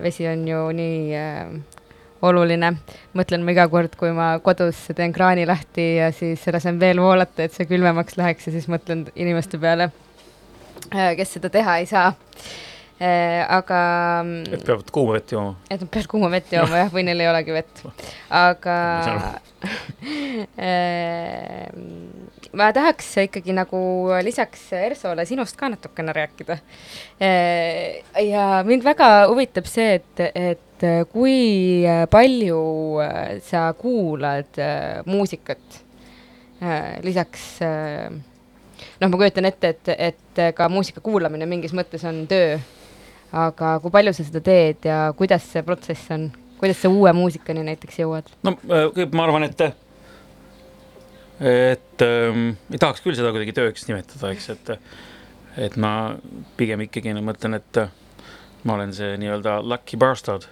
vesi 0.02 0.24
on 0.26 0.40
ju 0.48 0.60
nii 0.74 1.18
oluline, 2.26 2.72
mõtlen 3.14 3.44
ma 3.44 3.52
iga 3.54 3.68
kord, 3.70 3.92
kui 3.96 4.10
ma 4.16 4.32
kodus 4.42 4.80
teen 4.96 5.12
kraani 5.14 5.44
lahti 5.46 5.84
ja 6.00 6.08
siis 6.12 6.42
lasen 6.50 6.80
veel 6.80 6.98
voolata, 6.98 7.44
et 7.44 7.54
see 7.54 7.68
külmemaks 7.70 8.18
läheks 8.18 8.48
ja 8.48 8.54
siis 8.56 8.66
mõtlen 8.72 9.06
inimeste 9.14 9.60
peale, 9.62 9.92
kes 10.90 11.36
seda 11.36 11.52
teha 11.54 11.78
ei 11.78 11.86
saa 11.86 12.10
aga 13.00 13.80
mm, 14.24 14.52
et 14.52 14.64
peavad 14.66 14.90
kuuma 14.92 15.14
vett 15.16 15.32
jooma. 15.32 15.54
et 15.70 15.80
nad 15.80 15.88
peavad 15.88 16.08
kuuma 16.10 16.28
vett 16.32 16.52
jooma 16.52 16.82
jah, 16.82 16.90
või 16.92 17.04
neil 17.08 17.22
ei 17.24 17.30
olegi 17.30 17.54
vett. 17.54 17.84
aga 18.46 18.76
Ma 19.00 19.40
äh, 20.64 21.68
ma 22.56 22.70
tahaks 22.72 23.10
ikkagi 23.26 23.52
nagu 23.56 23.80
lisaks 24.24 24.70
Ersole 24.78 25.26
sinust 25.28 25.56
ka 25.60 25.68
natukene 25.72 26.14
rääkida. 26.16 26.56
ja 28.24 28.46
mind 28.64 28.84
väga 28.84 29.10
huvitab 29.28 29.68
see, 29.68 30.00
et, 30.00 30.24
et 30.34 30.88
kui 31.12 31.84
palju 32.10 32.64
sa 33.44 33.68
kuulad 33.76 34.60
äh, 34.60 35.04
muusikat 35.06 35.80
lisaks 37.04 37.60
äh, 37.64 38.10
noh, 39.00 39.08
ma 39.08 39.16
kujutan 39.16 39.48
ette, 39.48 39.74
et, 39.74 39.94
et 39.96 40.42
ka 40.56 40.68
muusika 40.72 41.02
kuulamine 41.04 41.48
mingis 41.48 41.74
mõttes 41.76 42.04
on 42.08 42.24
töö. 42.30 42.58
Aga 43.32 43.76
kui 43.82 43.92
palju 43.94 44.14
sa 44.16 44.26
seda 44.26 44.42
teed 44.44 44.88
ja 44.88 45.02
kuidas 45.18 45.46
see 45.52 45.62
protsess 45.66 46.10
on? 46.14 46.30
kuidas 46.60 46.82
sa 46.82 46.90
uue 46.92 47.12
muusikani 47.16 47.64
näiteks 47.66 48.02
jõuad? 48.02 48.28
no 48.46 48.56
äh, 48.68 49.06
ma 49.14 49.24
arvan, 49.26 49.46
et, 49.48 49.64
et 51.40 52.04
ähm, 52.06 52.52
ei 52.70 52.82
tahaks 52.82 53.04
küll 53.04 53.16
seda 53.18 53.32
kuidagi 53.34 53.56
tööks 53.56 53.86
nimetada, 53.88 54.32
eks, 54.34 54.50
et, 54.56 54.74
et 55.68 55.78
ma 55.80 55.94
pigem 56.60 56.86
ikkagi 56.86 57.14
no, 57.16 57.24
mõtlen, 57.26 57.58
et 57.60 57.84
ma 58.68 58.76
olen 58.76 58.92
see 58.96 59.14
nii-öelda 59.22 59.60
lucky 59.64 59.98
bastard, 60.00 60.48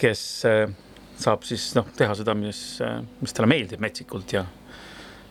kes 0.00 0.22
äh, 0.48 0.64
saab 1.20 1.44
siis 1.48 1.70
noh, 1.76 1.88
teha 1.96 2.16
seda, 2.16 2.34
mis, 2.36 2.62
mis 3.20 3.36
talle 3.36 3.50
meeldib 3.50 3.82
metsikult 3.82 4.32
ja 4.36 4.44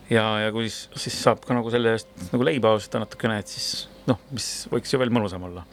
ja, 0.09 0.23
ja 0.45 0.51
kui 0.53 0.67
siis, 0.69 0.85
siis 0.99 1.17
saab 1.23 1.43
ka 1.45 1.55
nagu 1.57 1.71
selle 1.73 1.95
eest 1.95 2.09
nagu 2.31 2.45
leiba 2.45 2.73
osta 2.77 3.01
natukene, 3.01 3.39
et 3.41 3.51
siis 3.51 3.87
noh, 4.09 4.19
mis 4.33 4.49
võiks 4.71 4.93
ju 4.93 5.01
veel 5.01 5.13
mõnusam 5.13 5.45
olla. 5.47 5.65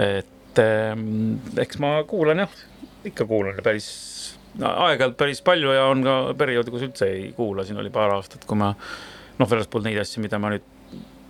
Et 0.00 0.60
ähm, 0.62 1.40
eks 1.60 1.80
ma 1.82 1.94
kuulan 2.08 2.44
jah, 2.44 2.60
ikka 3.08 3.26
kuulan 3.28 3.58
päris 3.64 3.88
no, 4.60 4.70
aeg-ajalt 4.86 5.16
päris 5.20 5.42
palju 5.44 5.74
ja 5.76 5.86
on 5.90 6.04
ka 6.06 6.16
perioode, 6.38 6.72
kus 6.72 6.86
üldse 6.88 7.08
ei 7.10 7.26
kuula, 7.36 7.66
siin 7.66 7.80
oli 7.82 7.92
paar 7.92 8.14
aastat, 8.16 8.46
kui 8.48 8.58
ma 8.60 8.72
noh, 8.72 9.48
väljaspool 9.48 9.84
neid 9.86 10.00
asju, 10.02 10.22
mida 10.24 10.40
ma 10.42 10.52
nüüd 10.52 10.68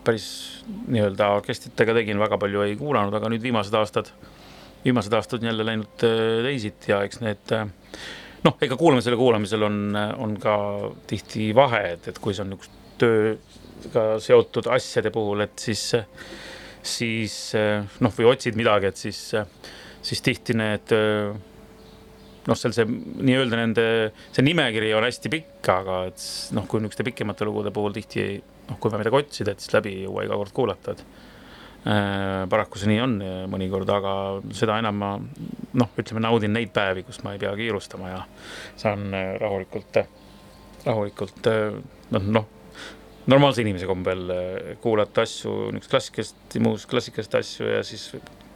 päris 0.02 0.26
nii-öelda 0.90 1.30
orkestritega 1.38 1.94
tegin, 2.00 2.18
väga 2.22 2.38
palju 2.42 2.64
ei 2.66 2.74
kuulanud, 2.78 3.14
aga 3.14 3.30
nüüd 3.30 3.44
viimased 3.44 3.74
aastad, 3.78 4.10
viimased 4.82 5.14
aastad 5.14 5.42
on 5.42 5.52
jälle 5.52 5.66
läinud 5.66 6.06
äh, 6.08 6.42
teisiti 6.48 6.90
ja 6.90 7.02
eks 7.06 7.22
need 7.22 7.54
äh, 7.54 7.68
noh, 8.46 8.56
ega 8.62 8.78
kuulamisel 8.78 9.14
ja 9.14 9.20
kuulamisel 9.20 9.66
on, 9.68 9.82
on 10.18 10.36
ka 10.42 10.56
tihti 11.10 11.52
vahe, 11.56 11.84
et, 11.96 12.08
et 12.10 12.22
kui 12.22 12.34
see 12.34 12.44
on 12.44 12.54
niisugust 12.54 12.78
tööga 13.02 14.06
seotud 14.22 14.68
asjade 14.74 15.10
puhul, 15.14 15.44
et 15.46 15.54
siis, 15.62 15.84
siis 16.82 17.36
äh, 17.58 17.86
noh, 18.02 18.12
või 18.16 18.28
otsid 18.32 18.58
midagi, 18.58 18.90
et 18.90 19.00
siis, 19.00 19.20
siis 20.02 20.22
tihti 20.24 20.56
need 20.58 20.94
äh, 20.96 21.32
noh, 22.48 22.58
seal 22.58 22.74
see 22.74 22.86
nii-öelda 22.88 23.58
nende, 23.58 23.86
see 24.34 24.44
nimekiri 24.46 24.92
on 24.98 25.06
hästi 25.06 25.32
pikk, 25.32 25.60
aga 25.72 26.04
et 26.10 26.24
noh, 26.56 26.66
kui 26.68 26.82
niisuguste 26.82 27.06
pikemate 27.06 27.46
lugude 27.48 27.72
puhul 27.74 27.94
tihti 27.96 28.26
noh, 28.68 28.78
kui 28.78 28.90
vaja 28.90 29.02
midagi 29.04 29.20
otsida, 29.22 29.54
et 29.54 29.62
siis 29.62 29.74
läbi 29.76 29.94
ei 30.00 30.06
jõua 30.06 30.26
iga 30.26 30.38
kord 30.40 30.56
kuulata, 30.56 30.96
et 30.96 31.04
äh, 31.86 32.42
paraku 32.50 32.82
see 32.82 32.90
nii 32.92 33.04
on 33.04 33.18
mõnikord, 33.52 33.92
aga 33.94 34.16
seda 34.56 34.80
enam 34.82 34.98
ma 35.02 35.12
noh, 35.18 35.94
ütleme 35.98 36.24
naudin 36.24 36.54
neid 36.56 36.74
päevi, 36.74 37.06
kus 37.06 37.22
ma 37.26 37.36
ei 37.36 37.42
pea 37.42 37.54
kiirustama 37.58 38.10
ja 38.10 38.24
saan 38.80 39.06
rahulikult, 39.40 40.02
rahulikult 40.86 41.52
noh, 42.12 42.28
noh, 42.40 42.50
normaalse 43.30 43.62
inimese 43.62 43.86
kombel 43.86 44.32
äh, 44.34 44.72
kuulata 44.82 45.26
asju, 45.26 45.52
niisugust 45.74 45.92
klassikalist, 45.92 46.58
muus 46.64 46.86
klassikalist 46.90 47.38
asju 47.38 47.70
ja 47.70 47.84
siis 47.86 48.08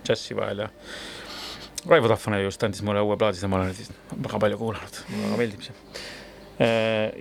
džässi 0.06 0.36
vahel 0.38 0.66
ja 0.66 0.72
Raivo 1.86 2.10
Tahvane 2.10 2.42
just 2.42 2.62
andis 2.66 2.82
mulle 2.82 3.02
uue 3.04 3.14
plaadi, 3.18 3.38
seda 3.38 3.50
ma 3.52 3.60
olen 3.60 3.74
siis 3.76 3.92
väga 4.10 4.40
palju 4.42 4.58
kuulanud, 4.58 5.00
mulle 5.12 5.28
väga 5.28 5.38
meeldib 5.38 5.62
see. 5.62 5.76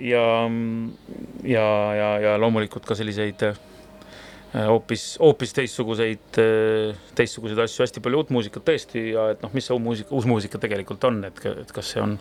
ja, 0.10 0.26
ja, 1.44 1.68
ja, 2.00 2.10
ja 2.24 2.38
loomulikult 2.42 2.88
ka 2.88 2.98
selliseid 2.98 3.46
äh, 3.46 3.60
hoopis, 4.56 5.06
hoopis 5.20 5.54
teistsuguseid, 5.58 6.40
teistsuguseid 7.18 7.60
asju, 7.66 7.84
hästi 7.84 8.04
palju 8.04 8.22
uut 8.22 8.32
muusikat 8.36 8.66
tõesti 8.68 9.10
ja 9.12 9.30
et 9.34 9.44
noh, 9.44 9.52
mis 9.56 9.68
see 9.68 9.76
uus 9.76 9.84
muusika, 9.84 10.16
uus 10.16 10.30
muusika 10.30 10.62
tegelikult 10.62 11.04
on, 11.10 11.20
et, 11.28 11.42
et 11.66 11.76
kas 11.76 11.92
see 11.96 12.04
on, 12.04 12.16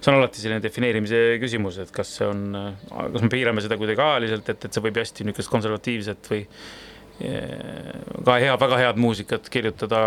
see 0.00 0.12
on 0.12 0.18
alati 0.18 0.42
selline 0.42 0.60
defineerimise 0.64 1.22
küsimus, 1.42 1.80
et 1.84 1.94
kas 1.94 2.12
see 2.18 2.28
on, 2.28 2.44
kas 2.90 3.24
me 3.24 3.32
piirame 3.32 3.64
seda 3.64 3.80
kuidagi 3.80 4.04
ajaliselt, 4.04 4.52
et, 4.52 4.68
et 4.68 4.76
see 4.76 4.84
võib 4.84 5.00
hästi 5.00 5.28
niisugust 5.28 5.52
konservatiivset 5.56 6.32
või 6.34 6.44
ka 7.20 8.36
hea, 8.40 8.52
väga 8.60 8.78
head 8.80 9.00
muusikat 9.00 9.48
kirjutada 9.52 9.98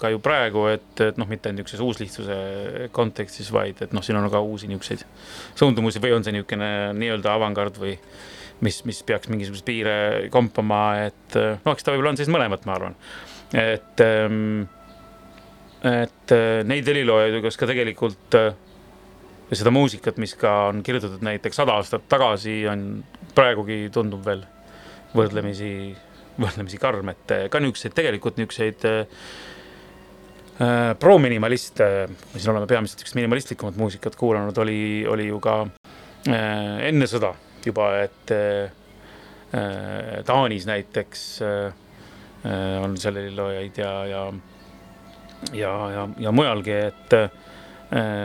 ka 0.00 0.08
ju 0.12 0.20
praegu, 0.24 0.64
et, 0.72 0.86
et 1.02 1.18
noh, 1.20 1.28
mitte 1.28 1.52
niisuguses 1.52 1.82
uuslihtsuse 1.84 2.38
kontekstis, 2.96 3.50
vaid 3.52 3.82
et 3.84 3.92
noh, 3.92 4.04
siin 4.04 4.16
on 4.16 4.30
ka 4.32 4.40
uusi 4.40 4.70
niisuguseid 4.70 5.04
suundumusi 5.58 6.00
või 6.00 6.14
on 6.16 6.24
see 6.24 6.36
niisugune 6.36 6.70
nii-öelda 6.96 7.36
avangard 7.36 7.76
või 7.80 7.98
mis, 8.62 8.80
mis 8.86 9.02
peaks 9.06 9.30
mingisuguseid 9.32 9.66
piire 9.66 9.96
kompama, 10.32 10.82
et 11.08 11.36
noh, 11.36 11.72
eks 11.74 11.86
ta 11.86 11.94
võib-olla 11.94 12.14
on 12.14 12.20
siis 12.20 12.30
mõlemat, 12.32 12.66
ma 12.68 12.76
arvan. 12.78 12.96
et, 13.54 14.04
et 15.90 16.36
äh, 16.36 16.60
neid 16.66 16.88
heliloojaid, 16.90 17.40
kes 17.44 17.60
ka 17.60 17.68
tegelikult 17.70 18.38
äh, 18.40 18.52
seda 19.54 19.72
muusikat, 19.74 20.18
mis 20.22 20.34
ka 20.38 20.54
on 20.70 20.82
kirjutatud 20.86 21.24
näiteks 21.24 21.60
sada 21.62 21.76
aastat 21.78 22.08
tagasi, 22.10 22.62
on 22.70 23.04
praegugi 23.34 23.88
tundub 23.94 24.24
veel 24.26 24.44
võrdlemisi, 25.14 25.72
võrdlemisi 26.42 26.80
karm, 26.82 27.12
et 27.12 27.36
ka 27.50 27.60
niisuguseid 27.62 27.94
tegelikult 27.94 28.40
niisuguseid 28.40 28.88
pro-minimaliste, 31.02 31.86
me 32.08 32.40
siin 32.40 32.52
oleme 32.52 32.66
peamiselt 32.70 33.00
niisugust 33.00 33.16
minimalistlikumat 33.18 33.78
muusikat 33.78 34.14
kuulanud, 34.18 34.58
oli, 34.62 35.02
oli 35.10 35.26
ju 35.26 35.40
ka 35.42 35.56
enne 36.30 37.08
sõda 37.10 37.32
juba, 37.68 37.90
et 38.04 38.34
äh, 38.34 38.72
äh, 39.54 40.18
Taanis 40.26 40.66
näiteks 40.68 41.24
äh, 41.42 41.72
äh, 42.44 42.82
on 42.82 42.96
seal 43.00 43.20
heliloojaid 43.20 43.80
ja, 43.82 43.94
ja 44.10 44.26
ja, 45.52 45.72
ja, 45.92 46.08
ja 46.18 46.32
mujalgi, 46.32 46.76
et 46.90 47.16
äh, 47.18 47.28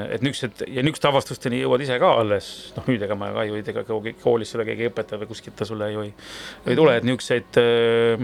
et 0.10 0.24
niisugused 0.24 0.64
ja 0.72 0.82
niisuguste 0.82 1.10
avastusteni 1.10 1.60
jõuad 1.62 1.84
ise 1.84 2.00
ka 2.02 2.14
alles, 2.22 2.48
noh 2.78 2.88
nüüd 2.90 3.04
ega 3.06 3.18
ma 3.20 3.32
ka 3.36 3.44
ju 3.46 3.58
ei 3.60 3.66
tea, 3.68 3.84
koolis 4.24 4.54
seda 4.56 4.66
keegi 4.66 4.88
ei 4.88 4.92
õpeta 4.94 5.20
või 5.20 5.30
kuskilt 5.30 5.58
ta 5.60 5.68
sulle 5.68 5.92
ju 5.94 6.06
ei, 6.08 6.14
ei 6.66 6.80
tule, 6.80 6.96
et 6.98 7.06
niisuguseid 7.06 7.60
äh, 7.62 8.24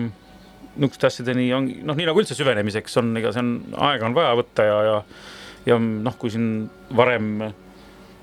niisuguste 0.76 1.12
asjadeni 1.12 1.50
on 1.56 1.70
noh, 1.88 1.98
nii 1.98 2.08
nagu 2.08 2.24
üldse 2.24 2.38
süvenemiseks 2.38 2.98
on, 3.02 3.14
ega 3.20 3.34
see 3.36 3.44
on, 3.44 3.52
aega 3.90 4.08
on 4.08 4.18
vaja 4.18 4.34
võtta 4.40 4.68
ja, 4.68 4.80
ja 4.90 4.98
ja 5.66 5.78
noh, 5.82 6.18
kui 6.22 6.30
siin 6.34 6.68
varem 6.96 7.40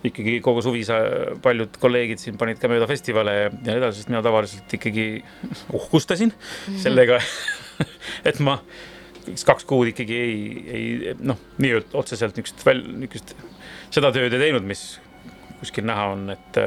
ikkagi 0.09 0.39
kogu 0.45 0.63
suvi 0.65 0.83
sa, 0.87 0.99
paljud 1.43 1.77
kolleegid 1.83 2.23
siin 2.23 2.39
panid 2.41 2.61
ka 2.63 2.71
mööda 2.71 2.89
festivale 2.91 3.35
ja 3.37 3.53
nii 3.53 3.77
edasi, 3.79 4.03
sest 4.03 4.11
mina 4.11 4.23
tavaliselt 4.25 4.75
ikkagi 4.79 5.07
uhkustasin 5.79 6.33
sellega, 6.83 7.21
et 8.29 8.41
ma 8.43 8.59
kaks 9.23 9.67
kuud 9.69 9.93
ikkagi 9.93 10.19
ei, 10.19 10.37
ei 10.67 11.15
noh, 11.23 11.39
nii-öelda 11.63 11.99
otseselt 11.99 12.39
niisugust 12.39 12.67
väl-, 12.67 12.85
niisugust 13.05 13.37
seda 13.95 14.11
tööd 14.15 14.33
ei 14.35 14.47
teinud, 14.49 14.67
mis 14.67 14.97
kuskil 15.63 15.87
näha 15.87 16.09
on, 16.17 16.25
et, 16.35 16.59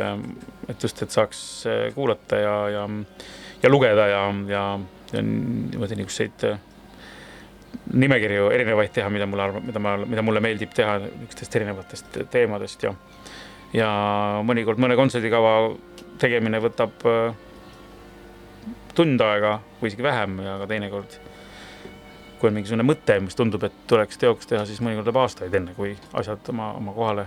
et 0.72 0.84
just, 0.84 1.02
et 1.04 1.12
saaks 1.12 1.40
äh, 1.68 1.82
kuulata 1.96 2.40
ja, 2.40 2.54
ja, 2.72 2.86
ja 3.64 3.72
lugeda 3.72 4.08
ja, 4.08 4.22
ja, 4.48 4.64
ja 5.12 5.26
niimoodi 5.26 6.00
niisuguseid 6.00 6.48
äh, 6.48 6.62
nimekirju 7.94 8.48
erinevaid 8.56 8.94
teha, 8.96 9.10
mida 9.12 9.28
mulle 9.30 9.50
arvab, 9.50 9.68
mida 9.68 9.82
ma, 9.84 9.98
mida 10.06 10.24
mulle 10.26 10.42
meeldib 10.44 10.72
teha 10.76 10.98
niisugustest 11.04 11.60
erinevatest 11.60 12.20
teemadest 12.32 12.88
ja 12.88 12.94
ja 13.76 13.92
mõnikord 14.48 14.80
mõne 14.82 14.98
kontserdikava 15.00 15.56
tegemine 16.22 16.62
võtab 16.64 17.06
äh, 17.10 17.38
tund 18.96 19.22
aega 19.22 19.58
või 19.82 19.92
isegi 19.92 20.06
vähem 20.06 20.40
ja 20.46 20.58
ka 20.62 20.70
teinekord 20.72 21.20
kui 22.40 22.52
on 22.52 22.58
mingisugune 22.58 22.86
mõte, 22.86 23.18
mis 23.24 23.38
tundub, 23.38 23.64
et 23.66 23.76
tuleks 23.90 24.20
teoks 24.22 24.50
teha, 24.50 24.66
siis 24.68 24.82
mõnikord 24.84 25.08
läheb 25.08 25.22
aastaid, 25.22 25.54
enne 25.56 25.74
kui 25.78 25.96
asjad 26.20 26.52
oma, 26.52 26.72
oma 26.80 26.94
kohale, 26.96 27.26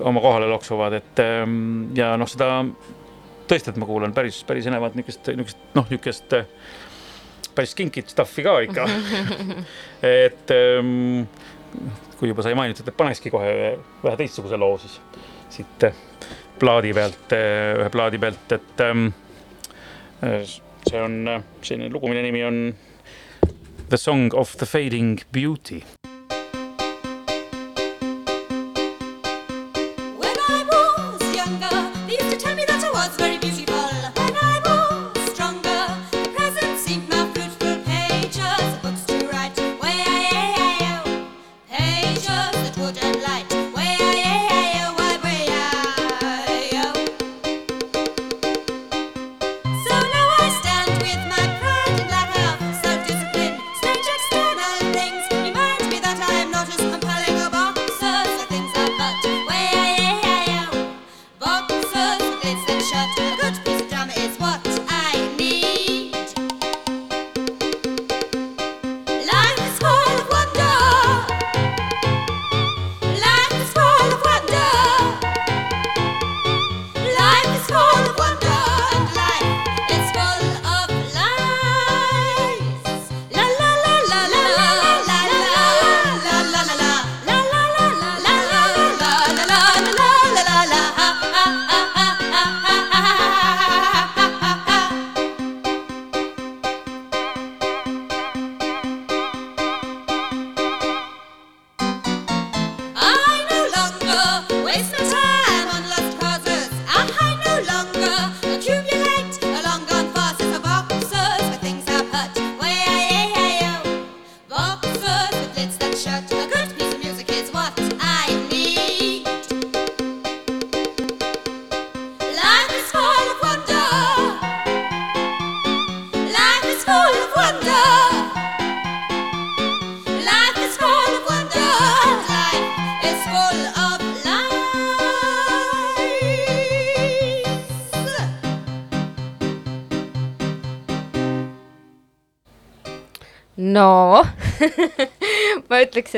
oma 0.00 0.22
kohale 0.24 0.48
loksuvad, 0.50 0.96
et 0.98 1.22
ähm, 1.22 1.92
ja 1.96 2.14
noh, 2.20 2.28
seda 2.30 2.64
tõesti, 3.50 3.70
et 3.70 3.80
ma 3.80 3.88
kuulan 3.88 4.14
päris, 4.16 4.40
päris 4.48 4.66
enevat 4.70 4.96
niisugust, 4.98 5.30
niisugust 5.36 5.76
noh, 5.76 5.86
niisugust 5.92 6.36
äh, 6.38 6.48
päris 7.54 7.76
kinkit 7.78 8.10
stuff'i 8.10 8.44
ka 8.46 8.56
ikka. 8.64 8.88
et 10.24 10.54
ähm, 10.56 11.26
kui 12.18 12.32
juba 12.32 12.46
sai 12.46 12.56
mainitud, 12.58 12.88
et 12.88 12.96
panekski 12.96 13.32
kohe 13.34 13.50
ühe, 13.52 13.74
ühe 14.06 14.16
teistsuguse 14.18 14.58
loo 14.60 14.78
siis 14.82 14.98
siit 15.54 15.86
äh, 15.88 15.94
plaadi 16.58 16.94
pealt, 16.96 17.34
ühe 17.34 17.90
plaadi 17.92 18.20
pealt, 18.22 18.56
et 18.56 18.84
ähm, 18.84 19.12
äh, 20.22 20.42
see 20.88 21.00
on 21.00 21.20
selline 21.62 21.92
lugu, 21.92 22.10
mille 22.10 22.22
nimi 22.26 22.44
on 22.44 22.64
The 23.90 24.00
Song 24.00 24.32
of 24.34 24.56
the 24.58 24.66
Fading 24.66 25.20
Beauty. 25.32 25.82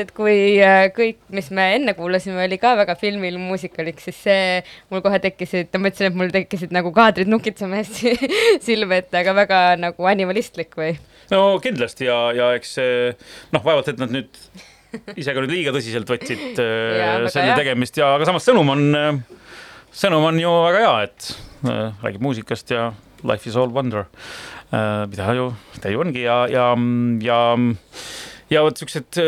Et 0.01 0.13
kui 0.15 0.37
äh, 0.63 0.87
kõik, 0.95 1.19
mis 1.33 1.49
me 1.55 1.65
enne 1.75 1.93
kuulasime, 1.97 2.39
oli 2.45 2.59
ka 2.61 2.73
väga 2.79 2.95
filmil 2.99 3.39
muusikaliks, 3.41 4.07
siis 4.09 4.21
see 4.27 4.45
mul 4.93 5.03
kohe 5.05 5.19
tekkisid, 5.23 5.73
ma 5.77 5.91
ütlesin, 5.91 6.11
et 6.11 6.19
mul 6.19 6.33
tekkisid 6.33 6.75
nagu 6.75 6.91
kaadrid 6.95 7.29
nukitsema 7.31 7.81
hästi 7.81 8.31
silme 8.67 9.01
ette, 9.03 9.19
aga 9.21 9.35
väga 9.37 9.61
nagu 9.81 10.09
animalistlik 10.09 10.77
või? 10.79 10.95
no 11.33 11.57
kindlasti 11.63 12.07
ja, 12.07 12.17
ja 12.35 12.51
eks 12.57 12.77
noh, 13.53 13.63
vaevalt, 13.63 13.91
et 13.93 14.01
nad 14.01 14.13
nüüd 14.13 14.41
ise 15.17 15.33
ka 15.35 15.43
nüüd 15.43 15.55
liiga 15.55 15.73
tõsiselt 15.75 16.09
võtsid 16.09 16.61
äh, 16.63 16.93
väga 17.01 17.33
selle 17.33 17.51
hea. 17.51 17.59
tegemist 17.63 17.99
ja, 17.99 18.13
aga 18.17 18.29
samas 18.29 18.47
sõnum 18.47 18.71
on, 18.75 18.85
sõnum 19.95 20.29
on 20.29 20.39
ju 20.41 20.53
väga 20.69 20.85
hea, 20.85 20.95
et 21.09 21.33
äh, 21.67 21.83
räägib 22.05 22.23
muusikast 22.27 22.71
ja 22.75 22.91
life 23.27 23.49
is 23.49 23.57
all 23.57 23.71
wonder, 23.73 24.05
mida 24.69 25.31
ju 25.33 25.47
ta 25.81 25.89
ju 25.89 26.01
ongi 26.03 26.25
ja, 26.25 26.41
ja, 26.51 26.67
ja 27.23 27.37
ja 28.53 28.63
vot 28.65 28.79
siuksed, 28.79 29.19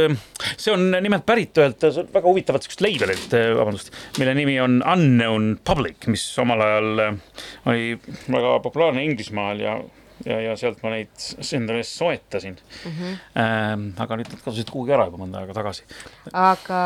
see 0.58 0.74
on 0.74 0.90
nimelt 0.96 1.26
pärit 1.28 1.58
ühelt 1.60 1.86
väga 2.14 2.26
huvitavat 2.26 2.66
siukest 2.66 2.84
label'ilt, 2.86 3.36
vabandust, 3.60 3.94
mille 4.20 4.36
nimi 4.38 4.60
on 4.64 4.80
Unknown 4.84 5.54
Public, 5.64 6.08
mis 6.12 6.26
omal 6.42 6.64
ajal 6.66 7.06
äh, 7.06 7.24
oli 7.70 7.88
väga 8.28 8.60
populaarne 8.66 9.06
Inglismaal 9.08 9.64
ja 9.64 9.80
ja, 10.26 10.40
ja 10.44 10.56
sealt 10.60 10.82
ma 10.84 10.92
neid 10.94 11.26
endale 11.56 11.84
soetasin 11.88 12.58
mm. 12.58 12.96
-hmm. 12.98 13.86
aga 14.04 14.18
nüüd 14.20 14.32
nad 14.34 14.42
kadusid 14.44 14.72
kuhugi 14.72 14.94
ära 14.96 15.08
juba 15.10 15.22
mõnda 15.22 15.44
aega 15.44 15.56
tagasi. 15.56 15.86
aga 16.34 16.82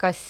kas, 0.00 0.22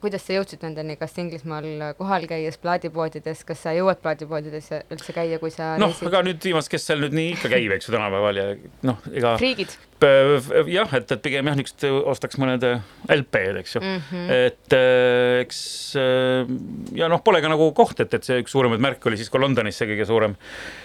kuidas 0.00 0.26
sa 0.26 0.36
jõudsid 0.38 0.64
nendeni, 0.66 0.96
kas 1.00 1.16
Inglismaal 1.20 1.68
kohal 1.98 2.28
käies 2.30 2.58
plaadipoodides, 2.62 3.44
kas 3.48 3.62
sa 3.66 3.74
jõuad 3.76 4.00
plaadipoodides 4.04 4.70
üldse 4.90 5.16
käia, 5.16 5.40
kui 5.42 5.52
sa 5.54 5.74
noh, 5.80 5.94
aga 6.08 6.24
nüüd 6.26 6.40
viimast, 6.44 6.72
kes 6.72 6.88
seal 6.88 7.04
nüüd 7.04 7.16
nii 7.16 7.34
ikka 7.36 7.52
käib, 7.52 7.76
eks 7.76 7.90
ju, 7.90 7.96
tänapäeval 7.96 8.42
ja 8.42 8.48
noh, 8.86 9.04
ega 9.12 9.36
friigid 9.40 9.76
jah, 10.04 10.92
et, 10.98 11.12
et 11.12 11.22
pigem 11.22 11.48
jah, 11.48 11.56
niisugust 11.56 11.84
ostaks 12.12 12.38
mõned 12.40 12.64
äh, 12.66 12.84
LP-d, 13.12 13.60
eks 13.62 13.76
ju 13.76 13.82
mm. 13.82 14.02
-hmm. 14.10 14.30
et 14.46 14.76
äh, 14.76 15.40
eks 15.42 15.60
äh, 16.00 16.54
ja 16.98 17.08
noh, 17.08 17.22
pole 17.24 17.40
ka 17.42 17.50
nagu 17.52 17.70
koht, 17.76 18.00
et, 18.00 18.14
et 18.14 18.24
see 18.24 18.42
üks 18.42 18.52
suuremaid 18.52 18.82
märke 18.82 19.08
oli 19.08 19.20
siis 19.20 19.32
ka 19.32 19.40
Londonis 19.40 19.78
see 19.78 19.88
kõige 19.92 20.06
suurem 20.08 20.36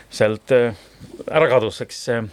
sealt 0.10 0.52
äh, 0.56 0.76
ära 1.28 1.50
kadus, 1.52 1.82
eks 1.86 2.02
äh, 2.16 2.24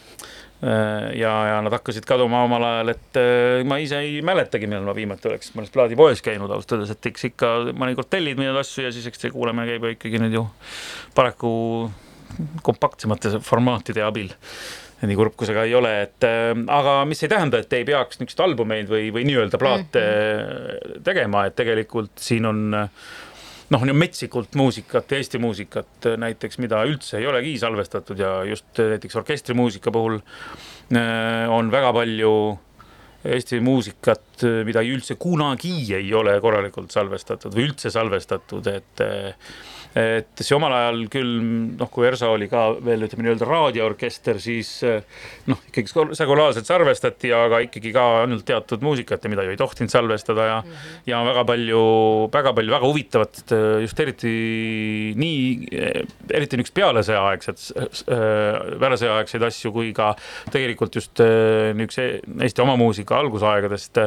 ja, 1.19 1.33
ja 1.51 1.61
nad 1.63 1.73
hakkasid 1.73 2.07
kaduma 2.07 2.43
omal 2.47 2.65
ajal, 2.71 2.95
et 2.95 3.21
äh, 3.21 3.63
ma 3.67 3.79
ise 3.83 4.01
ei 4.03 4.19
mäletagi, 4.23 4.67
millal 4.71 4.89
ma 4.89 4.97
viimati 4.97 5.31
oleks 5.31 5.55
mõnes 5.59 5.71
plaadipoes 5.75 6.23
käinud 6.23 6.51
ausalt 6.51 6.79
öeldes, 6.79 6.95
et 6.95 7.13
eks 7.13 7.31
ikka 7.33 7.55
mõnikord 7.73 8.11
tellid 8.11 8.39
mingeid 8.39 8.59
asju 8.63 8.87
ja 8.87 8.93
siis 8.95 9.07
eks 9.11 9.27
see 9.27 9.35
kuulamine 9.35 9.67
käib 9.71 9.87
ju 9.87 9.97
ikkagi 9.97 10.23
nüüd 10.23 10.39
ju 10.41 10.49
paraku 11.15 11.55
kompaktsemate 12.63 13.39
formaatide 13.43 14.05
abil 14.05 14.31
nii 15.07 15.17
kurb 15.19 15.37
kui 15.39 15.47
see 15.47 15.55
ka 15.55 15.63
ei 15.69 15.77
ole, 15.79 15.93
et 16.09 16.27
äh, 16.27 16.51
aga 16.75 16.99
mis 17.07 17.23
ei 17.23 17.31
tähenda, 17.31 17.63
et 17.63 17.73
ei 17.73 17.87
peaks 17.87 18.19
niisuguseid 18.19 18.45
albumeid 18.49 18.91
või, 18.91 19.09
või 19.15 19.25
nii-öelda 19.29 19.61
plaate 19.61 20.03
mm 20.03 20.45
-hmm. 20.51 21.03
tegema, 21.07 21.47
et 21.47 21.57
tegelikult 21.59 22.19
siin 22.19 22.49
on 22.51 22.63
äh, 22.75 22.89
noh, 23.73 23.83
on 23.83 23.93
ju 23.93 23.97
metsikult 23.97 24.57
muusikat, 24.59 25.13
Eesti 25.19 25.41
muusikat 25.43 26.09
äh, 26.09 26.17
näiteks, 26.21 26.59
mida 26.63 26.83
üldse 26.89 27.19
ei 27.21 27.27
olegi 27.29 27.57
salvestatud 27.61 28.21
ja 28.21 28.33
just 28.49 28.81
äh, 28.81 28.95
näiteks 28.95 29.19
orkestrimuusika 29.21 29.93
puhul 29.95 30.19
äh, 30.19 31.51
on 31.53 31.71
väga 31.73 31.93
palju 31.97 32.33
Eesti 33.29 33.59
muusikat, 33.61 34.45
mida 34.65 34.81
ei 34.85 34.93
üldse 34.95 35.17
kunagi 35.19 35.73
ei 35.97 36.13
ole 36.15 36.37
korralikult 36.41 36.95
salvestatud 36.95 37.57
või 37.57 37.67
üldse 37.67 37.91
salvestatud, 37.91 38.69
et 38.71 39.03
äh, 39.03 39.51
et 39.97 40.43
see 40.43 40.57
omal 40.57 40.73
ajal 40.75 41.05
küll 41.13 41.31
noh, 41.79 41.89
kui 41.93 42.07
ERSA 42.09 42.29
oli 42.35 42.49
ka 42.51 42.65
veel 42.85 43.07
ütleme 43.07 43.25
nii-öelda 43.25 43.49
raadioorkester, 43.49 44.41
siis 44.43 44.71
äh, 44.87 45.01
noh, 45.49 45.61
ikkagi 45.71 45.93
sekulaarselt 46.19 46.69
salvestati, 46.69 47.33
aga 47.35 47.63
ikkagi 47.65 47.93
ka 47.95 48.05
ainult 48.25 48.45
teatud 48.49 48.85
muusikat 48.85 49.25
ja 49.25 49.33
mida 49.33 49.47
ju 49.47 49.55
ei 49.55 49.61
tohtinud 49.61 49.93
salvestada 49.93 50.47
ja 50.51 50.59
mm 50.61 50.71
-hmm. 50.71 51.01
ja 51.13 51.23
väga 51.25 51.45
palju, 51.49 51.83
väga 52.35 52.53
palju 52.53 52.75
väga 52.77 52.87
huvitavat, 52.87 53.43
äh, 53.53 53.81
just 53.87 54.01
eriti 54.01 54.35
nii, 55.17 55.69
eriti 56.31 56.57
niisugust 56.57 56.75
pealesõjaaegset, 56.75 57.59
pealesõjaaegseid 58.81 59.43
asju, 59.43 59.73
kui 59.73 59.93
ka 59.93 60.15
tegelikult 60.53 60.95
just 60.95 61.19
niisuguse 61.19 62.21
Eesti 62.49 62.63
oma 62.63 62.77
muusika 62.77 63.19
algusaegadest, 63.19 63.99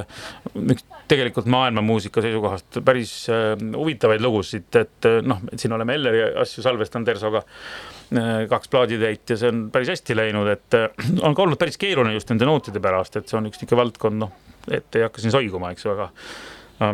üks 0.55 0.85
tegelikult 1.11 1.49
maailmamuusika 1.51 2.23
seisukohast 2.23 2.79
päris 2.85 3.13
äh, 3.29 3.53
huvitavaid 3.75 4.23
lugusid, 4.23 4.69
et 4.79 5.09
äh, 5.09 5.19
noh, 5.25 5.41
siin 5.55 5.75
oleme 5.75 5.97
Elleri 5.97 6.23
asju 6.43 6.63
salvestanud 6.65 7.11
ERSO-ga 7.11 7.41
äh, 7.43 8.29
kaks 8.51 8.71
plaaditäit 8.71 9.33
ja 9.33 9.39
see 9.39 9.51
on 9.51 9.65
päris 9.73 9.91
hästi 9.95 10.17
läinud, 10.17 10.51
et 10.53 10.79
on 11.21 11.35
ka 11.35 11.45
olnud 11.45 11.59
päris 11.61 11.79
keeruline 11.81 12.15
just 12.15 12.31
nende 12.31 12.47
nootide 12.47 12.83
pärast, 12.83 13.19
et 13.19 13.27
see 13.27 13.39
on 13.39 13.51
üks 13.51 13.59
niisugune 13.61 13.83
valdkond, 13.83 14.23
noh, 14.23 14.33
et 14.71 14.99
ei 14.99 15.07
hakka 15.07 15.23
siin 15.23 15.35
soiguma, 15.35 15.73
eks 15.75 15.87
ju, 15.87 15.93
aga 15.95 16.11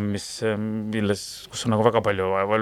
mis, 0.04 0.26
milles, 0.92 1.22
kus 1.48 1.64
on 1.66 1.72
nagu 1.72 1.84
väga 1.86 2.02
palju 2.04 2.26
vaeva, 2.32 2.58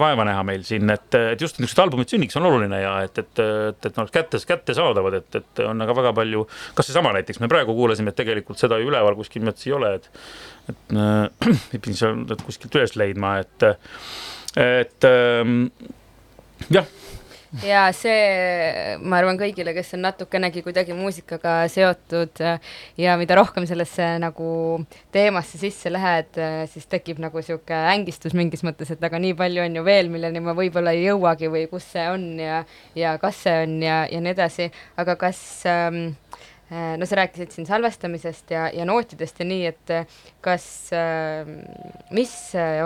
vaeva 0.00 0.26
näha 0.28 0.44
meil 0.48 0.64
siin, 0.66 0.88
et, 0.94 1.08
et 1.18 1.42
just 1.42 1.60
niisugused 1.60 1.82
albumid 1.84 2.12
sünniks 2.12 2.38
on 2.40 2.48
oluline 2.48 2.80
ja 2.80 2.94
et, 3.04 3.18
et, 3.20 3.42
et, 3.42 3.76
et 3.76 3.90
nad 3.90 4.00
oleks 4.04 4.14
kätte, 4.14 4.40
kättesaadavad, 4.48 5.18
et, 5.20 5.40
et 5.42 5.62
on 5.66 5.84
aga 5.84 5.96
väga 5.98 6.14
palju, 6.16 6.46
kas 6.78 6.88
seesama 6.88 7.12
näiteks 7.18 7.42
me 7.42 7.50
praegu 7.52 7.76
kuulasime, 7.76 8.14
et 8.14 8.20
tegelikult 8.22 8.62
seda 8.62 8.80
ju 8.80 8.88
üleval 8.88 9.18
kuskil 9.18 9.44
nimelt 9.44 9.60
ei 9.66 9.76
ole, 9.76 9.94
et 10.00 10.10
et 10.70 10.96
äh, 10.96 11.52
ei 11.74 11.82
pidi 11.82 11.98
seal 11.98 12.24
kuskilt 12.46 12.80
üles 12.80 12.96
leidma, 12.96 13.36
et, 13.42 13.68
et 14.62 15.08
ähm, 15.08 15.64
jah 16.72 16.88
ja 17.60 17.82
see, 17.92 18.96
ma 19.04 19.18
arvan, 19.20 19.36
kõigile, 19.40 19.74
kes 19.76 19.92
on 19.96 20.06
natukenegi 20.06 20.62
kuidagi 20.64 20.94
muusikaga 20.96 21.66
seotud 21.72 22.40
äh, 22.40 22.76
ja 23.00 23.16
mida 23.20 23.36
rohkem 23.36 23.66
sellesse 23.68 24.06
nagu 24.22 24.46
teemasse 25.12 25.60
sisse 25.60 25.92
lähed, 25.92 26.32
siis 26.72 26.88
tekib 26.90 27.20
nagu 27.22 27.42
niisugune 27.42 27.82
ängistus 27.92 28.36
mingis 28.38 28.64
mõttes, 28.64 28.94
et 28.94 29.04
aga 29.04 29.20
nii 29.20 29.34
palju 29.36 29.66
on 29.66 29.76
ju 29.76 29.84
veel, 29.84 30.08
milleni 30.12 30.40
ma 30.44 30.56
võib-olla 30.56 30.94
ei 30.96 31.04
jõuagi 31.10 31.52
või 31.52 31.66
kus 31.70 31.90
see 31.92 32.06
on 32.08 32.24
ja, 32.40 32.62
ja 32.96 33.18
kas 33.20 33.42
see 33.44 33.66
on 33.66 33.76
ja, 33.84 34.02
ja 34.08 34.22
nii 34.24 34.32
edasi, 34.32 34.70
aga 35.02 35.18
kas 35.20 35.42
ähm, 35.68 36.00
äh, 36.72 36.94
no 36.96 37.08
sa 37.08 37.20
rääkisid 37.20 37.52
siin 37.52 37.68
salvestamisest 37.68 38.56
ja, 38.56 38.70
ja 38.72 38.88
nootidest 38.88 39.44
ja 39.44 39.48
nii, 39.48 39.68
et 39.74 39.94
kas 40.44 40.64
äh,, 40.96 41.44
mis 42.16 42.34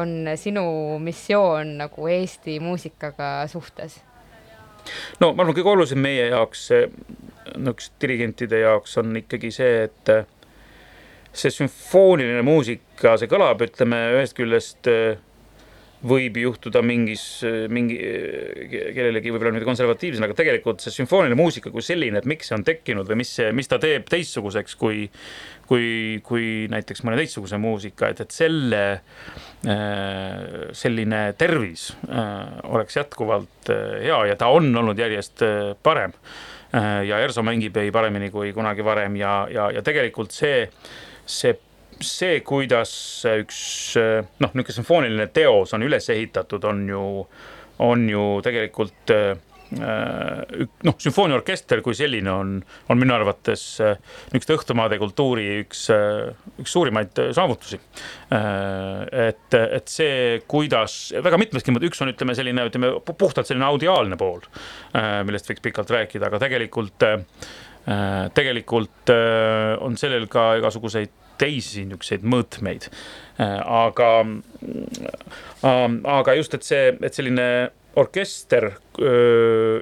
on 0.01 0.35
sinu 0.35 0.67
missioon 1.07 1.77
nagu 1.85 2.11
Eesti 2.11 2.59
muusikaga 2.65 3.39
suhtes? 3.53 4.01
No 5.23 5.33
ma 5.33 5.45
arvan, 5.45 5.55
kõige 5.57 5.73
olulisem 5.75 6.03
meie 6.03 6.31
jaoks, 6.31 6.69
niisugust 7.57 7.95
dirigentide 8.03 8.63
jaoks 8.65 8.97
on 9.03 9.15
ikkagi 9.23 9.53
see, 9.55 9.87
et 9.87 10.13
see 11.37 11.53
sümfooniline 11.53 12.43
muusika, 12.47 13.17
see 13.21 13.31
kõlab, 13.31 13.63
ütleme 13.67 14.01
ühest 14.17 14.37
küljest 14.39 14.89
äh, 14.91 15.19
võib 16.07 16.37
juhtuda 16.39 16.83
mingis, 16.85 17.25
mingi, 17.73 17.97
kellelegi 18.95 19.33
võib-olla 19.33 19.55
midagi 19.55 19.69
konservatiivsem, 19.69 20.27
aga 20.27 20.37
tegelikult 20.37 20.85
see 20.85 20.95
sümfooniline 20.95 21.39
muusika 21.39 21.73
kui 21.73 21.85
selline, 21.85 22.21
et 22.21 22.29
miks 22.29 22.51
see 22.51 22.57
on 22.59 22.65
tekkinud 22.67 23.09
või 23.09 23.23
mis 23.23 23.33
mis 23.57 23.71
ta 23.71 23.79
teeb 23.83 24.09
teistsuguseks 24.13 24.77
kui, 24.79 25.07
kui, 25.69 26.21
kui 26.27 26.67
näiteks 26.73 27.03
mõne 27.07 27.19
teistsuguse 27.21 27.59
muusika, 27.61 28.11
et, 28.13 28.23
et 28.25 28.35
selle 28.35 28.83
äh, 28.93 30.71
selline 30.77 31.23
tervis 31.39 31.89
äh, 32.09 32.59
oleks 32.71 32.99
jätkuvalt 32.99 33.73
äh, 33.73 34.01
hea 34.07 34.21
ja 34.31 34.39
ta 34.39 34.51
on 34.55 34.71
olnud 34.77 34.99
järjest 34.99 35.45
parem. 35.83 36.15
ja 37.07 37.19
ERSO 37.23 37.45
mängib 37.47 37.77
ei 37.79 37.93
paremini 37.95 38.27
kui 38.29 38.51
kunagi 38.53 38.85
varem 38.85 39.15
ja, 39.17 39.47
ja, 39.49 39.69
ja 39.73 39.83
tegelikult 39.87 40.35
see, 40.35 40.67
see 41.25 41.55
see, 42.03 42.41
kuidas 42.45 42.91
üks 43.31 43.61
noh, 43.97 44.51
niisugune 44.51 44.75
sümfooniline 44.75 45.27
teos 45.33 45.73
on 45.73 45.87
üles 45.87 46.11
ehitatud, 46.13 46.67
on 46.69 46.83
ju, 46.91 47.05
on 47.87 48.03
ju 48.11 48.25
tegelikult 48.45 49.15
noh, 49.75 50.97
sümfooniaorkester 51.03 51.83
kui 51.85 51.97
selline 51.99 52.31
on, 52.31 52.53
on 52.93 53.01
minu 53.01 53.15
arvates 53.17 53.65
niisuguste 53.81 54.55
õhtumaade 54.55 54.99
kultuuri 55.01 55.47
üks, 55.65 55.87
üks 56.63 56.75
suurimaid 56.77 57.19
saavutusi. 57.37 57.81
et, 58.31 59.59
et 59.59 59.91
see, 59.91 60.41
kuidas 60.49 60.97
väga 61.25 61.41
mitmeski 61.43 61.75
mõttes, 61.75 61.91
üks 61.91 62.03
on, 62.05 62.15
ütleme 62.15 62.39
selline, 62.39 62.67
ütleme 62.71 62.93
puhtalt 63.11 63.49
selline 63.49 63.67
audiaalne 63.69 64.19
pool, 64.21 64.47
millest 65.27 65.51
võiks 65.51 65.65
pikalt 65.65 65.91
rääkida, 65.97 66.31
aga 66.31 66.43
tegelikult, 66.47 67.11
tegelikult 68.39 69.15
on 69.83 69.99
sellel 69.99 70.31
ka 70.31 70.53
igasuguseid 70.61 71.23
teisi 71.41 71.85
niisuguseid 71.85 72.25
mõõtmeid. 72.27 72.89
aga, 73.39 74.11
aga 76.17 76.37
just, 76.39 76.55
et 76.57 76.67
see, 76.67 76.95
et 77.03 77.17
selline 77.17 77.49
orkester 77.97 78.71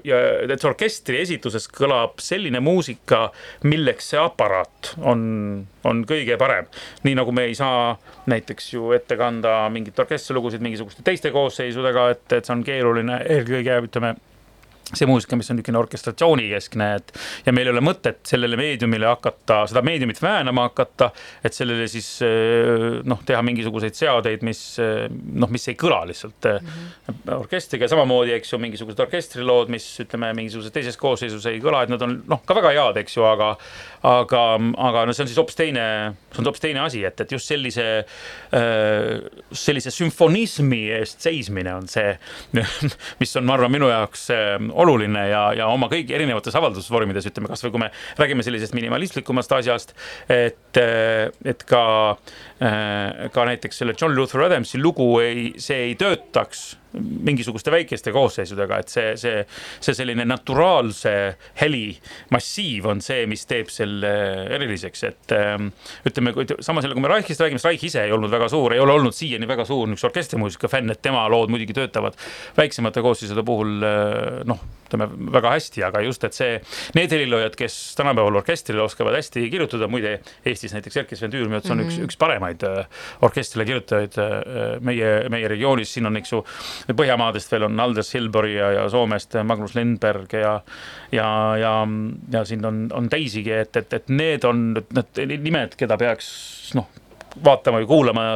ja 0.05 0.19
see 0.47 0.69
orkestri 0.69 1.21
esituses 1.23 1.67
kõlab 1.71 2.21
selline 2.23 2.61
muusika, 2.65 3.29
milleks 3.67 4.13
see 4.13 4.21
aparaat 4.21 4.95
on, 5.03 5.23
on 5.87 6.03
kõige 6.09 6.39
parem. 6.41 6.69
nii 7.07 7.17
nagu 7.19 7.35
me 7.35 7.49
ei 7.51 7.57
saa 7.59 7.95
näiteks 8.31 8.73
ju 8.75 8.93
ette 8.97 9.19
kanda 9.21 9.65
mingit 9.75 9.99
orkestrilugusid 9.99 10.63
mingisuguste 10.65 11.07
teiste 11.07 11.35
koosseisudega, 11.35 12.09
et, 12.15 12.27
et 12.39 12.47
see 12.47 12.57
on 12.57 12.65
keeruline, 12.67 13.21
eelkõige 13.37 13.83
ütleme 13.89 14.15
see 14.93 15.09
muusika, 15.09 15.37
mis 15.39 15.49
on 15.51 15.59
niisugune 15.59 15.81
orkestratsioonikeskne, 15.81 16.89
et 16.99 17.13
ja 17.47 17.55
meil 17.57 17.71
ei 17.71 17.75
ole 17.75 17.83
mõtet 17.85 18.21
sellele 18.29 18.59
meediumile 18.61 19.09
hakata, 19.09 19.63
seda 19.71 19.83
meediumit 19.87 20.21
väänama 20.23 20.67
hakata, 20.69 21.11
et 21.45 21.57
sellele 21.57 21.87
siis 21.91 22.09
eh, 22.27 23.01
noh, 23.09 23.23
teha 23.27 23.41
mingisuguseid 23.47 23.97
seadeid, 23.97 24.45
mis 24.47 24.63
eh, 24.83 25.07
noh, 25.11 25.53
mis 25.55 25.67
ei 25.73 25.79
kõla 25.81 26.03
lihtsalt 26.11 26.51
mm 26.51 26.69
-hmm. 26.69 27.33
orkestriga, 27.39 27.89
samamoodi, 27.89 28.35
eks 28.37 28.53
ju, 28.53 28.61
mingisugused 28.61 29.01
orkestrilood, 29.07 29.73
mis 29.73 29.89
ütleme, 30.05 30.35
mingisuguses 30.37 30.75
teises 30.75 31.01
koosseisus 31.01 31.47
ei 31.51 31.63
kõla, 31.65 31.85
et 31.85 31.95
nad 31.95 32.03
on 32.03 32.21
noh, 32.29 32.45
ka 32.45 32.57
väga 32.61 32.75
head, 32.77 33.01
eks 33.05 33.17
ju, 33.17 33.25
aga 33.25 33.55
aga, 34.05 34.43
aga 34.87 35.05
no 35.09 35.15
see 35.17 35.25
on 35.25 35.31
siis 35.31 35.39
hoopis 35.41 35.57
teine, 35.59 35.85
see 36.33 36.43
on 36.43 36.49
hoopis 36.49 36.63
teine 36.65 36.83
asi, 36.85 37.01
et, 37.09 37.23
et 37.25 37.33
just 37.33 37.49
sellise, 37.49 37.87
sellise 39.65 39.93
sümfonismi 39.95 40.83
eest 40.99 41.25
seismine 41.25 41.73
on 41.79 41.89
see, 41.91 42.13
mis 43.23 43.35
on, 43.41 43.49
ma 43.49 43.57
arvan, 43.57 43.73
minu 43.73 43.89
jaoks 43.91 44.29
oluline 44.85 45.25
ja, 45.31 45.47
ja 45.57 45.71
oma 45.73 45.89
kõigi 45.93 46.17
erinevates 46.17 46.57
avaldusvormides, 46.61 47.31
ütleme 47.33 47.51
kasvõi 47.53 47.75
kui 47.75 47.85
me 47.87 47.91
räägime 48.21 48.47
sellisest 48.47 48.77
minimalistlikumast 48.77 49.57
asjast, 49.57 49.97
et, 50.29 50.81
et 50.81 51.67
ka, 51.69 51.85
ka 52.61 53.51
näiteks 53.51 53.83
selle 53.83 53.97
John 53.97 54.17
Luther 54.17 54.45
Adamsi 54.47 54.81
lugu 54.83 55.09
ei, 55.25 55.53
see 55.63 55.89
ei 55.89 55.99
töötaks 56.01 56.75
mingisuguste 57.01 57.73
väikeste 57.75 58.13
koosseisudega, 58.15 58.79
et 58.81 58.93
see, 58.93 59.15
see, 59.21 59.43
see 59.85 59.97
selline 59.97 60.27
naturaalse 60.29 61.15
heli 61.61 61.87
massiiv 62.35 62.89
on 62.93 63.03
see, 63.05 63.25
mis 63.31 63.45
teeb 63.51 63.73
selle 63.73 64.13
eriliseks, 64.55 65.05
et 65.09 65.35
ähm, 65.37 65.71
ütleme, 66.07 66.35
kui 66.37 66.49
samas 66.61 66.87
jälle, 66.87 66.97
kui 66.99 67.05
me 67.05 67.13
Reichist 67.13 67.43
räägime, 67.43 67.61
siis 67.63 67.71
Reich 67.71 67.89
ise 67.91 68.05
ei 68.07 68.15
olnud 68.15 68.33
väga 68.33 68.49
suur, 68.53 68.75
ei 68.75 68.83
ole 68.83 68.95
olnud 68.95 69.17
siiani 69.17 69.49
väga 69.51 69.67
suur 69.69 69.89
niisugune 69.89 70.13
orkestrimuusika 70.13 70.71
fänn, 70.71 70.93
et 70.93 71.03
tema 71.03 71.25
lood 71.33 71.53
muidugi 71.53 71.77
töötavad 71.77 72.19
väiksemate 72.57 73.03
koosseisude 73.05 73.45
puhul 73.47 73.85
äh, 73.85 74.43
noh, 74.49 74.63
ütleme 74.85 75.09
väga 75.35 75.55
hästi, 75.57 75.83
aga 75.87 76.03
just, 76.05 76.25
et 76.27 76.37
see, 76.37 76.59
need 76.97 77.13
heliloojad, 77.15 77.57
kes 77.59 77.77
tänapäeval 77.99 78.41
orkestrile 78.41 78.85
oskavad 78.85 79.17
hästi 79.19 79.47
kirjutada, 79.53 79.89
muide 79.91 80.19
Eestis 80.47 80.75
näiteks 80.77 81.01
Erkki 81.03 81.19
Sven 81.19 81.33
Tüürmets 81.33 81.71
on 81.71 81.79
mm 81.79 81.89
-hmm. 81.89 82.05
üks, 82.05 82.15
üks 82.15 82.19
paremaid 82.21 82.63
äh, 82.63 82.87
orkestrile 83.23 83.65
kirjutajaid 83.65 84.19
äh, 84.19 84.81
meie, 84.81 85.29
meie 85.29 85.49
regioonis, 85.49 85.95
siin 85.95 86.07
on, 86.07 86.17
eks 86.17 86.33
ju, 86.33 86.45
Põhjamaadest 86.85 87.53
veel 87.53 87.69
on 87.69 87.81
Aldous 87.81 88.13
Hilbury 88.15 88.57
ja, 88.59 88.71
ja 88.77 88.89
Soomest 88.93 89.39
Magnus 89.45 89.75
Lindberg 89.75 90.33
ja 90.37 90.59
ja, 91.15 91.29
ja, 91.61 91.73
ja 92.33 92.45
siin 92.45 92.65
on, 92.67 92.85
on 92.93 93.09
teisigi, 93.09 93.53
et, 93.53 93.77
et, 93.77 93.93
et 93.93 94.13
need 94.13 94.45
on 94.45 94.67
need 94.75 95.41
nimed, 95.45 95.77
keda 95.79 95.97
peaks 96.01 96.29
noh, 96.77 96.89
vaatama 97.45 97.81
või 97.83 97.89
kuulama, 97.91 98.27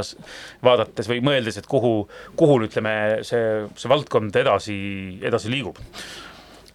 vaadates 0.64 1.08
või 1.10 1.20
mõeldes, 1.24 1.60
et 1.60 1.68
kuhu, 1.70 1.92
kuhu 2.38 2.58
ütleme, 2.66 2.94
see, 3.26 3.64
see 3.78 3.90
valdkond 3.90 4.36
edasi, 4.36 4.78
edasi 5.22 5.52
liigub. 5.52 5.78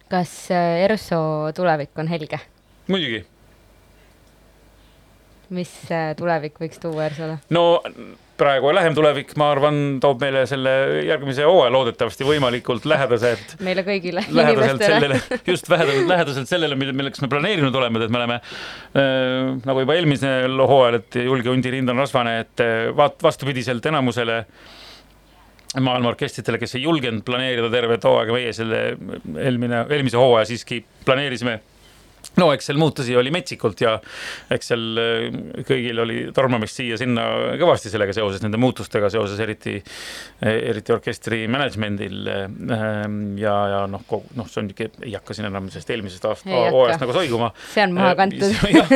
kas 0.08 0.32
äh, 0.54 0.84
ERSO 0.84 1.52
tulevik 1.56 1.98
on 1.98 2.08
helge? 2.08 2.40
muidugi. 2.88 3.24
mis 5.50 5.72
äh, 5.90 6.12
tulevik 6.16 6.60
võiks 6.60 6.80
tuua 6.80 7.08
ERSO-le? 7.08 7.40
no 7.50 7.82
praegu 8.40 8.70
lähem 8.74 8.94
tulevik, 8.96 9.32
ma 9.38 9.48
arvan, 9.54 9.80
toob 10.02 10.22
meile 10.22 10.44
selle 10.50 10.72
järgmise 11.06 11.46
hooaja 11.46 11.72
loodetavasti 11.74 12.26
võimalikult 12.26 12.86
lähedaselt. 12.90 13.56
meile 13.64 13.84
kõigile. 13.86 14.24
lähedaselt 14.34 14.84
sellele, 14.84 15.18
just 15.52 15.68
lähedaselt, 15.70 16.08
lähedaselt 16.10 16.50
sellele, 16.50 16.78
milleks 16.78 17.22
me 17.22 17.30
planeerinud 17.32 17.74
oleme, 17.78 18.02
et 18.04 18.14
me 18.14 18.20
oleme 18.22 18.38
äh, 18.40 19.52
nagu 19.64 19.84
juba 19.84 19.98
eelmisel 19.98 20.64
hooajal, 20.64 21.00
et 21.02 21.20
julge 21.22 21.52
hundi 21.52 21.74
rind 21.76 21.94
on 21.94 22.02
rasvane, 22.02 22.38
et 22.44 22.64
äh, 22.64 22.88
vaat 22.96 23.22
vastupidiselt 23.22 23.86
enamusele 23.92 24.42
maailma 25.82 26.12
orkestritele, 26.12 26.58
kes 26.62 26.76
ei 26.78 26.84
julgenud 26.84 27.24
planeerida 27.26 27.70
tervet 27.70 28.04
hooaega, 28.06 28.34
meie 28.34 28.50
selle 28.54 28.82
eelmine, 29.42 29.86
eelmise 29.90 30.18
hooaja 30.20 30.50
siiski 30.50 30.82
planeerisime 31.06 31.60
no 32.40 32.50
eks 32.54 32.70
seal 32.70 32.80
muutusi 32.80 33.16
oli 33.18 33.32
metsikult 33.34 33.80
ja 33.84 33.94
eks 34.54 34.72
seal 34.72 35.00
äh, 35.00 35.38
kõigil 35.68 36.02
oli 36.04 36.18
tormamist 36.34 36.80
siia-sinna 36.80 37.26
kõvasti 37.60 37.92
sellega 37.92 38.14
seoses, 38.16 38.42
nende 38.44 38.60
muutustega 38.60 39.10
seoses, 39.12 39.40
eriti, 39.42 39.76
eriti 40.42 40.94
orkestri 40.94 41.44
management'il. 41.50 42.20
Ähm, 42.24 43.18
ja, 43.40 43.54
ja 43.70 43.82
noh, 43.90 44.04
noh, 44.38 44.48
see 44.50 44.62
on 44.62 44.72
ei 44.74 45.14
hakka 45.14 45.36
siin 45.36 45.48
enam 45.48 45.68
sellest 45.72 45.92
eelmisest 45.94 46.28
aasta 46.28 46.64
hooajast 46.74 47.04
nagu 47.04 47.16
soiguma. 47.16 47.50
see 47.74 47.84
on 47.86 47.96
maha 47.96 48.14
kantud. 48.18 48.54
jah, 48.78 48.94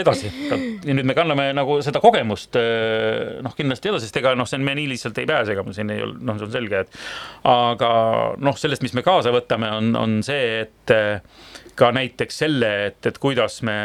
edasi 0.00 0.30
ja 0.50 0.94
nüüd 0.94 1.06
me 1.06 1.14
kanname 1.16 1.48
nagu 1.56 1.78
seda 1.84 2.00
kogemust 2.02 2.58
noh, 2.58 3.54
kindlasti 3.56 3.92
edasi, 3.92 4.08
sest 4.08 4.20
ega 4.20 4.34
noh, 4.38 4.48
see 4.48 4.58
on, 4.58 4.66
me 4.66 4.74
nii 4.78 4.88
lihtsalt 4.92 5.18
ei 5.22 5.28
pääse, 5.28 5.54
ega 5.54 5.64
siin 5.76 5.92
ei 5.94 6.02
ole, 6.04 6.18
noh, 6.20 6.38
see 6.38 6.48
on 6.48 6.54
selge, 6.54 6.84
et 6.84 7.00
aga 7.48 7.92
noh, 8.42 8.58
sellest, 8.58 8.84
mis 8.84 8.94
me 8.96 9.04
kaasa 9.06 9.32
võtame, 9.34 9.70
on, 9.78 9.92
on 9.98 10.18
see, 10.26 10.64
et 10.64 10.94
ka 11.78 11.92
näiteks 11.94 12.42
selle, 12.44 12.72
et, 12.86 13.06
et 13.06 13.18
kuidas 13.18 13.62
me 13.66 13.76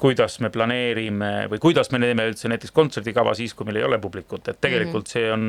kuidas 0.00 0.38
me 0.40 0.48
planeerime 0.52 1.30
või 1.52 1.60
kuidas 1.60 1.90
me 1.92 2.00
teeme 2.00 2.24
üldse 2.30 2.48
näiteks 2.48 2.72
kontserdikava 2.74 3.34
siis, 3.36 3.54
kui 3.54 3.66
meil 3.68 3.82
ei 3.82 3.86
ole 3.86 3.98
publikut, 4.00 4.48
et 4.48 4.60
tegelikult 4.64 5.10
see 5.12 5.26
on 5.32 5.44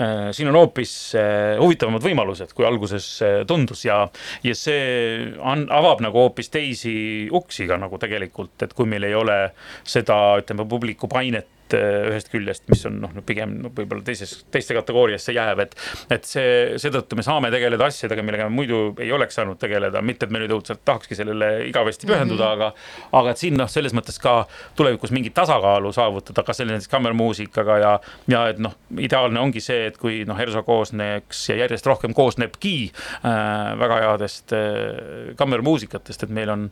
äh,, 0.00 0.30
siin 0.34 0.50
on 0.50 0.58
hoopis 0.58 0.94
äh, 1.18 1.54
huvitavamad 1.60 2.02
võimalused, 2.04 2.54
kui 2.56 2.66
alguses 2.66 3.06
äh, 3.26 3.36
tundus 3.46 3.84
ja, 3.86 4.00
ja 4.46 4.56
see 4.58 5.30
on, 5.38 5.68
avab 5.70 6.02
nagu 6.04 6.24
hoopis 6.24 6.50
teisi 6.50 6.94
uksi 7.30 7.68
ka 7.70 7.78
nagu 7.80 8.00
tegelikult, 8.02 8.56
et 8.66 8.74
kui 8.74 8.90
meil 8.90 9.06
ei 9.06 9.14
ole 9.14 9.38
seda, 9.86 10.18
ütleme, 10.42 10.66
publiku 10.68 11.10
painet 11.10 11.59
ühest 11.78 12.30
küljest, 12.32 12.66
mis 12.70 12.84
on 12.88 13.00
noh, 13.04 13.14
pigem 13.26 13.56
no, 13.64 13.72
võib-olla 13.74 14.04
teises, 14.06 14.40
teiste 14.52 14.76
kategooriasse 14.76 15.34
jääb, 15.36 15.62
et, 15.66 15.76
et 16.16 16.26
see, 16.28 16.78
seetõttu 16.80 17.18
me 17.18 17.24
saame 17.26 17.50
tegeleda 17.52 17.88
asjadega, 17.90 18.24
millega 18.26 18.48
me 18.48 18.56
muidu 18.60 18.80
ei 19.00 19.12
oleks 19.12 19.38
saanud 19.38 19.60
tegeleda, 19.60 20.02
mitte 20.04 20.26
et 20.26 20.34
me 20.34 20.42
nüüd 20.42 20.54
õudselt 20.56 20.82
tahakski 20.84 21.18
sellele 21.18 21.50
igavesti 21.68 22.08
pühenduda 22.10 22.52
mm, 22.54 22.60
-hmm. 22.60 22.70
aga, 22.70 23.18
aga 23.20 23.34
et 23.34 23.42
siin 23.42 23.58
noh, 23.58 23.70
selles 23.70 23.94
mõttes 23.96 24.20
ka 24.22 24.44
tulevikus 24.78 25.12
mingit 25.14 25.34
tasakaalu 25.36 25.92
saavutada, 25.92 26.44
kas 26.46 26.60
selle 26.60 26.76
näiteks 26.76 26.90
kammermuusikaga 26.92 27.78
ja, 27.82 27.92
ja 28.30 28.46
et 28.52 28.58
noh, 28.62 28.76
ideaalne 28.98 29.40
ongi 29.40 29.62
see, 29.64 29.86
et 29.90 29.98
kui 30.00 30.22
noh, 30.28 30.38
ERSO 30.40 30.62
koosneks 30.66 31.48
ja 31.50 31.60
järjest 31.62 31.86
rohkem 31.86 32.14
koosnebki 32.16 32.74
äh, 32.90 33.78
väga 33.80 34.00
headest 34.04 34.54
äh, 34.56 35.34
kammermuusikatest, 35.36 36.26
et 36.26 36.34
meil 36.34 36.52
on, 36.52 36.68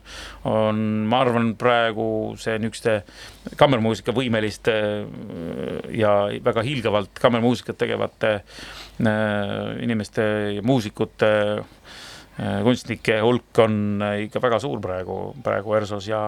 on, 0.49 0.81
ma 1.09 1.23
arvan, 1.25 1.53
praegu 1.59 2.09
see 2.39 2.57
niisuguste 2.59 2.99
kammermuusika 3.59 4.13
võimeliste 4.15 4.75
ja 5.95 6.13
väga 6.45 6.63
hiilgavalt 6.65 7.19
kammermuusikat 7.21 7.77
tegevate 7.79 8.33
äh, 8.35 9.83
inimeste 9.83 10.25
ja 10.57 10.65
muusikute 10.65 11.31
äh, 11.59 12.59
kunstnike 12.63 13.19
hulk 13.25 13.63
on 13.63 14.03
ikka 14.25 14.41
väga 14.43 14.59
suur 14.63 14.81
praegu, 14.83 15.19
praegu 15.43 15.77
ERSO-s 15.79 16.11
ja 16.11 16.23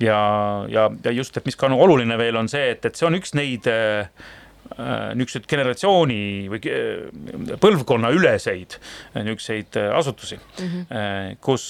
ja, 0.00 0.20
ja, 0.68 0.90
ja 1.04 1.10
just, 1.14 1.36
et 1.36 1.46
mis 1.46 1.56
ka 1.56 1.68
on 1.68 1.76
oluline 1.78 2.16
veel, 2.18 2.36
on 2.40 2.48
see, 2.50 2.72
et, 2.74 2.84
et 2.88 2.98
see 2.98 3.06
on 3.06 3.18
üks 3.18 3.36
neid 3.38 3.68
äh, 3.70 4.08
niisuguseid 5.16 5.46
generatsiooni 5.50 6.48
või 6.52 6.60
äh, 6.70 7.56
põlvkonnaüleseid 7.62 8.76
niisuguseid 9.18 9.78
äh, 9.80 9.90
asutusi 9.96 10.38
mm, 10.38 10.68
-hmm. 10.68 11.38
kus, 11.44 11.64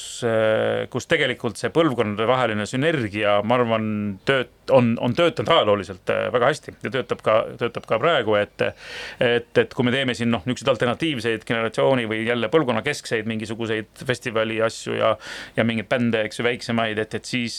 kus 0.90 1.08
tegelikult 1.10 1.60
see 1.60 1.72
põlvkondadevaheline 1.74 2.66
sünergia, 2.68 3.40
ma 3.44 3.58
arvan, 3.58 3.86
tööt-, 4.28 4.72
on, 4.74 4.94
on 5.00 5.14
töötanud 5.18 5.52
ajalooliselt 5.52 6.12
väga 6.32 6.50
hästi 6.52 6.76
ja 6.84 6.92
töötab 6.98 7.22
ka, 7.24 7.36
töötab 7.60 7.88
ka 7.88 7.98
praegu, 8.02 8.36
et 8.38 8.62
et, 8.62 9.58
et 9.58 9.74
kui 9.74 9.84
me 9.86 9.92
teeme 9.94 10.14
siin 10.14 10.30
noh, 10.30 10.44
niisuguseid 10.46 10.72
alternatiivseid 10.74 11.44
generatsiooni 11.48 12.06
või 12.10 12.22
jälle 12.26 12.50
põlvkonnakeskseid 12.52 13.28
mingisuguseid 13.28 14.04
festivali 14.06 14.60
asju 14.62 14.96
ja 14.98 15.16
ja 15.56 15.64
mingeid 15.64 15.88
bände, 15.90 16.22
eks 16.26 16.40
ju, 16.40 16.46
väiksemaid, 16.46 16.98
et, 17.02 17.14
et 17.14 17.28
siis, 17.28 17.56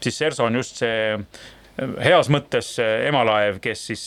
siis 0.00 0.18
Serso 0.18 0.44
on 0.46 0.58
just 0.60 0.82
see 0.82 1.16
heas 1.78 2.30
mõttes 2.32 2.74
emalaev, 2.80 3.60
kes 3.64 3.86
siis, 3.90 4.04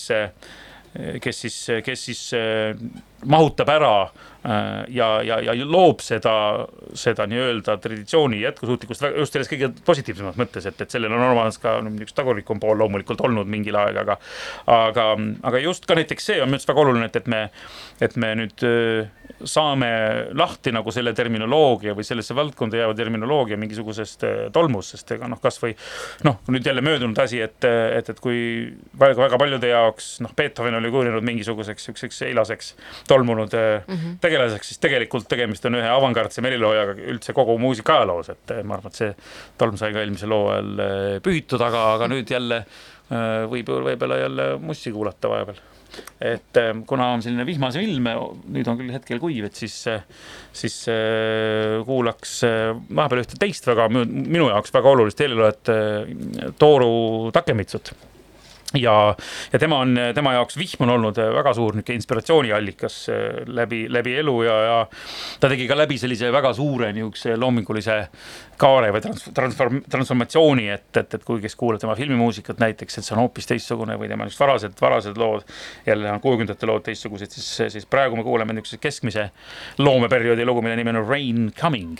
kes 1.21 1.41
siis, 1.45 1.57
kes 1.85 2.05
siis 2.09 2.23
mahutab 3.25 3.69
ära 3.73 3.93
ja, 4.87 5.07
ja, 5.23 5.39
ja 5.43 5.53
loob 5.67 5.99
seda, 5.99 6.33
seda 6.95 7.25
nii-öelda 7.27 7.75
traditsiooni 7.83 8.39
jätkusuutlikkust 8.45 9.03
just 9.17 9.35
selles 9.35 9.51
kõige 9.51 9.67
positiivsemas 9.85 10.39
mõttes, 10.39 10.67
et, 10.69 10.79
et 10.79 10.95
sellel 10.95 11.11
on 11.11 11.25
olemas 11.27 11.59
ka 11.59 11.75
üks 12.05 12.15
tagurlikum 12.15 12.61
pool 12.63 12.79
loomulikult 12.79 13.19
olnud 13.27 13.49
mingil 13.51 13.75
aeg, 13.81 13.99
aga 13.99 14.15
aga, 14.71 15.09
aga 15.43 15.63
just 15.63 15.89
ka 15.89 15.97
näiteks 15.99 16.31
see 16.31 16.39
on 16.39 16.47
minu 16.47 16.59
arust 16.59 16.71
väga 16.71 16.85
oluline, 16.85 17.09
et, 17.11 17.19
et 17.19 17.27
me, 17.27 17.41
et 18.07 18.15
me 18.15 18.31
nüüd 18.39 18.67
saame 19.47 19.89
lahti 20.35 20.71
nagu 20.75 20.91
selle 20.91 21.13
terminoloogia 21.15 21.93
või 21.97 22.05
sellesse 22.07 22.35
valdkonda 22.35 22.79
jääva 22.81 22.95
terminoloogia 22.97 23.57
mingisugusest 23.59 24.25
äh, 24.27 24.39
tolmust, 24.55 24.95
sest 24.95 25.13
ega 25.15 25.29
noh, 25.31 25.39
kasvõi 25.41 25.75
noh, 26.27 26.39
nüüd 26.51 26.65
jälle 26.65 26.83
möödunud 26.85 27.19
asi, 27.23 27.41
et, 27.43 27.63
et, 27.63 28.09
et 28.11 28.19
kui 28.23 28.39
väga, 28.99 29.15
väga 29.21 29.39
paljude 29.39 29.71
jaoks 29.71 30.11
noh, 30.25 30.33
Beethoven 30.35 30.79
oli 30.79 30.91
kujunenud 30.93 31.25
mingisuguseks 31.27 31.89
siukseks 31.89 32.21
eilaseks 32.29 32.73
tolmunud 33.09 33.55
mm 33.55 33.95
-hmm. 33.95 34.19
tegelaseks, 34.21 34.73
siis 34.73 34.83
tegelikult 34.83 35.27
tegemist 35.29 35.65
on 35.65 35.79
ühe 35.79 35.89
avangardse 35.89 36.43
heliloojaga 36.45 36.95
üldse 37.13 37.33
kogu 37.33 37.57
muusika 37.61 37.97
ajaloos, 37.97 38.29
et 38.29 38.55
ma 38.63 38.77
arvan, 38.77 38.93
et 38.93 39.01
see 39.01 39.15
tolm 39.57 39.77
sai 39.77 39.93
ka 39.93 40.03
eelmisel 40.03 40.33
hooajal 40.35 40.85
pühitud, 41.25 41.61
aga, 41.61 41.93
aga 41.95 42.07
nüüd 42.07 42.29
jälle 42.29 42.63
võib 43.49 43.71
võib-olla 43.73 44.19
jälle 44.21 44.51
mussi 44.61 44.91
kuulata 44.93 45.29
vahepeal 45.29 45.57
et 46.21 46.59
äh, 46.59 46.73
kuna 46.87 47.09
on 47.15 47.23
selline 47.23 47.45
vihmase 47.47 47.81
ilm, 47.83 48.09
nüüd 48.53 48.67
on 48.69 48.77
küll 48.79 48.93
hetkel 48.93 49.21
kuiv, 49.21 49.47
et 49.49 49.57
siis, 49.59 49.77
siis 50.55 50.77
äh, 50.91 51.79
kuulaks 51.87 52.39
äh, 52.47 52.73
vahepeal 52.89 53.23
ühte 53.23 53.39
teist 53.41 53.67
väga, 53.69 53.89
minu 53.91 54.49
jaoks 54.51 54.73
väga 54.75 54.93
olulist 54.93 55.23
heliloojat, 55.23 55.73
Tooru 56.59 56.91
Takemitsut 57.35 57.93
ja, 58.73 59.15
ja 59.53 59.59
tema 59.59 59.79
on, 59.79 59.97
tema 60.15 60.33
jaoks 60.33 60.57
vihm 60.59 60.85
on 60.85 60.93
olnud 60.97 61.17
väga 61.17 61.53
suur 61.57 61.73
niisugune 61.77 61.97
inspiratsiooniallikas 61.99 62.97
äh, 63.09 63.23
läbi, 63.47 63.85
läbi 63.89 64.15
elu 64.21 64.35
ja, 64.45 64.57
ja 64.65 64.77
ta 65.39 65.49
tegi 65.49 65.67
ka 65.69 65.77
läbi 65.77 65.97
sellise 65.97 66.31
väga 66.33 66.53
suure 66.53 66.91
niisuguse 66.93 67.35
loomingulise 67.39 67.97
kaare 68.61 68.91
või 68.93 69.03
trans-, 69.05 69.27
transform-, 69.35 69.83
transformatsiooni, 69.89 70.69
et, 70.75 70.89
et, 71.01 71.17
et 71.17 71.25
kui, 71.25 71.41
kes 71.41 71.55
kuulab 71.59 71.81
tema 71.81 71.97
filmimuusikat 71.97 72.61
näiteks, 72.61 72.99
et 72.99 73.07
see 73.07 73.15
on 73.17 73.23
hoopis 73.23 73.49
teistsugune 73.49 73.97
või 73.99 74.11
tema 74.11 74.27
niisugused 74.27 74.45
varased, 74.45 74.81
varased 74.81 75.21
lood, 75.21 75.47
jälle 75.87 76.11
on 76.13 76.21
kuuekümnendate 76.23 76.69
lood 76.69 76.85
teistsugused, 76.85 77.33
siis, 77.37 77.53
siis 77.75 77.89
praegu 77.89 78.19
me 78.19 78.27
kuuleme 78.27 78.53
niisuguse 78.53 78.81
keskmise 78.83 79.29
loomeperioodi 79.79 80.45
lugu, 80.45 80.65
mille 80.65 80.77
nimi 80.79 80.93
on 80.93 81.07
Rain 81.07 81.49
Coming 81.57 81.97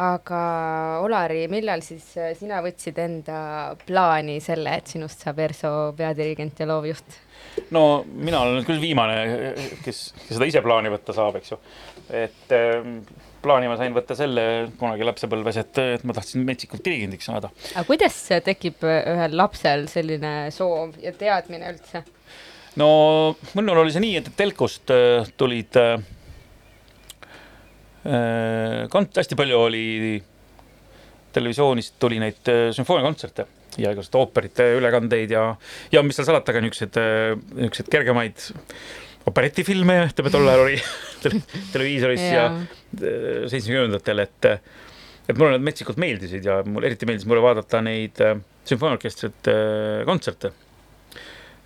aga 0.00 0.42
Olari, 1.04 1.44
millal 1.52 1.82
siis 1.84 2.06
äh, 2.18 2.32
sina 2.38 2.60
võtsid 2.64 2.98
enda 3.02 3.40
plaani 3.86 4.38
selle, 4.42 4.78
et 4.80 4.92
sinust 4.92 5.24
saab 5.24 5.40
ERSO 5.44 5.72
peadirigent 5.98 6.62
ja 6.62 6.68
loovjuht? 6.70 7.18
no 7.74 8.02
mina 8.06 8.42
olen 8.42 8.58
nüüd 8.58 8.68
küll 8.68 8.82
viimane, 8.82 9.16
kes, 9.84 10.10
kes 10.22 10.36
seda 10.36 10.48
ise 10.48 10.62
plaani 10.64 10.92
võtta 10.92 11.16
saab, 11.16 11.40
eks 11.40 11.52
ju. 11.52 11.58
et 12.22 12.54
ähm, 12.56 13.00
plaani 13.42 13.70
ma 13.70 13.76
sain 13.80 13.96
võtta 13.96 14.16
selle 14.18 14.44
kunagi 14.80 15.06
lapsepõlves, 15.08 15.60
et, 15.62 15.82
et 15.96 16.06
ma 16.08 16.16
tahtsin 16.16 16.44
metsikult 16.46 16.84
dirigendiks 16.86 17.28
saada. 17.30 17.52
aga 17.74 17.84
kuidas 17.88 18.16
tekib 18.46 18.86
äh, 18.86 19.02
ühel 19.14 19.36
lapsel 19.40 19.88
selline 19.92 20.34
soov 20.54 20.96
ja 21.02 21.12
teadmine 21.16 21.74
üldse? 21.74 22.04
no 22.80 22.90
minul 23.58 23.82
oli 23.84 23.94
see 23.94 24.04
nii, 24.04 24.16
et 24.20 24.32
Telkost 24.38 24.92
äh, 24.94 25.28
tulid 25.40 25.76
äh, 25.80 25.98
äh, 25.98 26.19
kont-, 28.00 29.16
hästi 29.20 29.36
palju 29.36 29.58
oli 29.60 29.86
televisioonist 31.34 31.96
tuli 32.02 32.20
neid 32.22 32.50
äh, 32.50 32.68
sümfooniakontserte 32.76 33.46
ja 33.78 33.92
igasuguseid 33.92 34.18
ooperite 34.18 34.66
ülekandeid 34.78 35.30
ja, 35.30 35.44
ja 35.92 36.02
mis 36.02 36.18
seal 36.18 36.26
salata, 36.26 36.54
ka 36.54 36.62
niisuguseid, 36.64 36.98
niisuguseid 37.54 37.90
kergemaid 37.92 38.46
operetifilme, 39.30 39.96
ütleme 40.10 40.32
tol 40.32 40.48
ajal 40.48 40.64
oli 40.64 40.78
tele, 41.22 41.42
televiisoris 41.74 42.24
ja 42.24 42.46
äh, 42.50 42.70
seitsmekümnendatel, 43.50 44.24
et 44.26 44.54
et 45.30 45.38
mulle 45.38 45.54
nad 45.54 45.62
metsikult 45.62 46.00
meeldisid 46.02 46.46
ja 46.46 46.60
mul 46.66 46.86
eriti 46.88 47.06
meeldis 47.06 47.28
mulle 47.30 47.42
vaadata 47.44 47.82
neid 47.86 48.18
äh, 48.24 48.38
sümfooniaorkestrite 48.66 49.54
äh, 49.54 50.06
kontserte. 50.08 50.54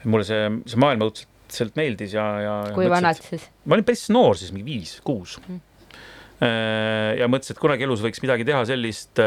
mulle 0.04 0.26
see, 0.28 0.50
see 0.68 0.80
maailm 0.82 1.06
õudselt 1.06 1.78
meeldis 1.80 2.12
ja, 2.12 2.24
ja. 2.44 2.56
kui 2.76 2.90
vanad 2.92 3.16
siis? 3.24 3.46
ma 3.64 3.78
olin 3.78 3.86
päris 3.88 4.10
noor 4.12 4.36
siis, 4.36 4.52
mingi 4.52 4.66
viis, 4.68 4.98
kuus. 5.06 5.38
Ja 6.44 7.28
mõtlesin, 7.30 7.54
et 7.54 7.62
kunagi 7.62 7.86
elus 7.86 8.02
võiks 8.04 8.22
midagi 8.24 8.46
teha 8.48 8.62
sellist, 8.68 9.20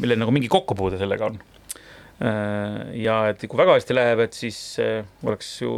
millel 0.00 0.20
nagu 0.22 0.34
mingi 0.34 0.50
kokkupuude 0.52 1.00
sellega 1.00 1.30
on. 1.30 1.40
ja 3.00 3.16
et 3.32 3.42
kui 3.46 3.58
väga 3.60 3.78
hästi 3.78 3.96
läheb, 3.96 4.22
et 4.24 4.36
siis 4.36 4.60
oleks 5.26 5.50
ju 5.62 5.72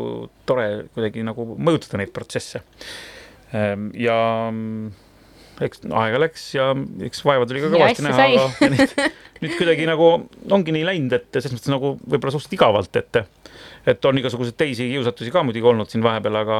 tore 0.48 0.68
kuidagi 0.94 1.24
nagu 1.26 1.46
mõjutada 1.56 2.02
neid 2.02 2.12
protsesse. 2.14 2.62
ja 3.52 4.18
mm, 4.52 4.92
eks 5.66 5.84
aega 5.90 6.22
läks 6.22 6.46
ja 6.56 6.70
eks 7.08 7.24
vaeva 7.26 7.48
tuli 7.48 7.62
ka 7.64 7.72
kõvasti 7.72 8.06
näha, 8.06 8.28
aga 8.32 9.10
nüüd, 9.42 9.56
kuidagi 9.58 9.86
nagu 9.88 10.08
ongi 10.54 10.74
nii 10.74 10.86
läinud, 10.86 11.16
et 11.18 11.40
selles 11.40 11.56
mõttes 11.56 11.72
nagu 11.72 11.96
võib-olla 11.98 12.34
suhteliselt 12.34 12.58
igavalt, 12.58 13.00
et 13.00 13.22
et 13.86 14.04
on 14.06 14.18
igasuguseid 14.18 14.56
teisi 14.56 14.86
kiusatusi 14.92 15.32
ka 15.34 15.42
muidugi 15.42 15.66
olnud 15.66 15.90
siin 15.90 16.04
vahepeal, 16.04 16.38
aga 16.38 16.58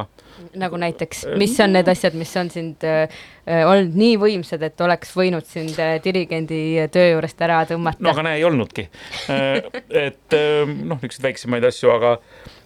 nagu 0.59 0.77
näiteks, 0.81 1.23
mis 1.39 1.55
on 1.63 1.71
need 1.75 1.87
asjad, 1.87 2.15
mis 2.19 2.31
on 2.39 2.49
sind 2.51 2.83
äh, 2.87 3.03
äh, 3.47 3.63
olnud 3.69 3.95
nii 3.97 4.17
võimsad, 4.21 4.63
et 4.65 4.81
oleks 4.83 5.13
võinud 5.15 5.47
sind 5.47 5.77
äh, 5.81 5.95
dirigendi 6.03 6.59
töö 6.93 7.13
juurest 7.13 7.41
ära 7.45 7.61
tõmmata 7.69 8.03
no 8.03 8.11
aga 8.11 8.25
näe, 8.27 8.41
ei 8.41 8.47
olnudki. 8.47 8.89
et 9.29 10.37
äh, 10.37 10.73
noh, 10.73 10.99
niisuguseid 10.99 11.29
väiksemaid 11.29 11.69
asju, 11.69 11.93
aga 11.95 12.17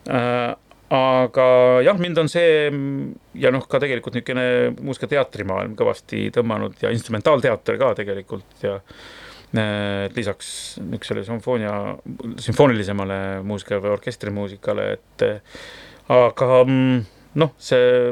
äh, 0.10 0.56
aga 0.98 1.46
jah, 1.84 2.02
mind 2.02 2.24
on 2.24 2.32
see 2.32 2.50
ja 3.38 3.54
noh, 3.54 3.70
ka 3.70 3.82
tegelikult 3.84 4.18
niisugune 4.18 4.48
muusikateatrimaailm 4.80 5.78
kõvasti 5.78 6.30
tõmmanud 6.36 6.80
ja 6.82 6.94
instrumentaalteater 6.96 7.80
ka 7.82 7.94
tegelikult 8.00 8.64
ja 8.64 8.78
äh, 8.80 9.08
lisaks 10.16 10.48
niisugusele 10.82 11.24
sümfoonia, 11.24 11.74
sümfoonilisemale 12.44 13.20
muusika 13.48 13.80
või 13.80 13.94
orkestrimuusikale, 13.96 14.88
et 14.98 15.24
äh, 15.24 15.62
aga 16.12 16.50
mm, 16.66 17.06
noh, 17.40 17.54
see 17.62 18.04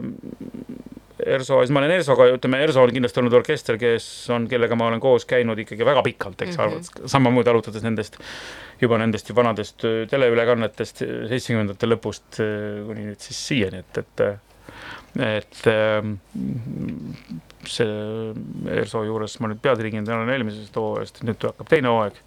ERSO, 1.25 1.61
siis 1.63 1.71
ma 1.71 1.79
olen 1.81 1.93
ERSO-ga, 1.95 2.27
ütleme, 2.35 2.59
ERSO 2.63 2.83
on 2.83 2.91
kindlasti 2.93 3.21
olnud 3.21 3.35
orkester, 3.39 3.77
kes 3.79 4.07
on, 4.35 4.47
kellega 4.51 4.75
ma 4.79 4.89
olen 4.89 5.03
koos 5.03 5.27
käinud 5.27 5.59
ikkagi 5.63 5.87
väga 5.87 6.03
pikalt, 6.05 6.41
eks 6.43 6.57
mm 6.57 6.73
-hmm. 6.75 7.07
samamoodi 7.11 7.49
alustades 7.51 7.83
nendest 7.83 8.19
juba 8.81 8.97
nendest 8.97 9.29
ju 9.29 9.35
vanadest 9.35 9.83
öö, 9.83 10.05
teleülekannetest 10.11 10.97
seitsmekümnendate 11.03 11.87
lõpust 11.87 12.41
kuni 12.87 13.07
nüüd 13.11 13.19
siis 13.19 13.47
siiani, 13.47 13.79
et, 13.79 13.97
et 13.97 14.21
et 15.15 15.67
see 17.71 17.87
ERSO 18.75 19.03
juures 19.07 19.39
ma 19.41 19.49
nüüd 19.51 19.61
peadirigent 19.63 20.09
olen 20.11 20.31
eelmisest 20.35 20.75
hooajast, 20.79 21.23
nüüd 21.27 21.49
hakkab 21.49 21.71
teine 21.71 21.91
hooaeg 21.91 22.21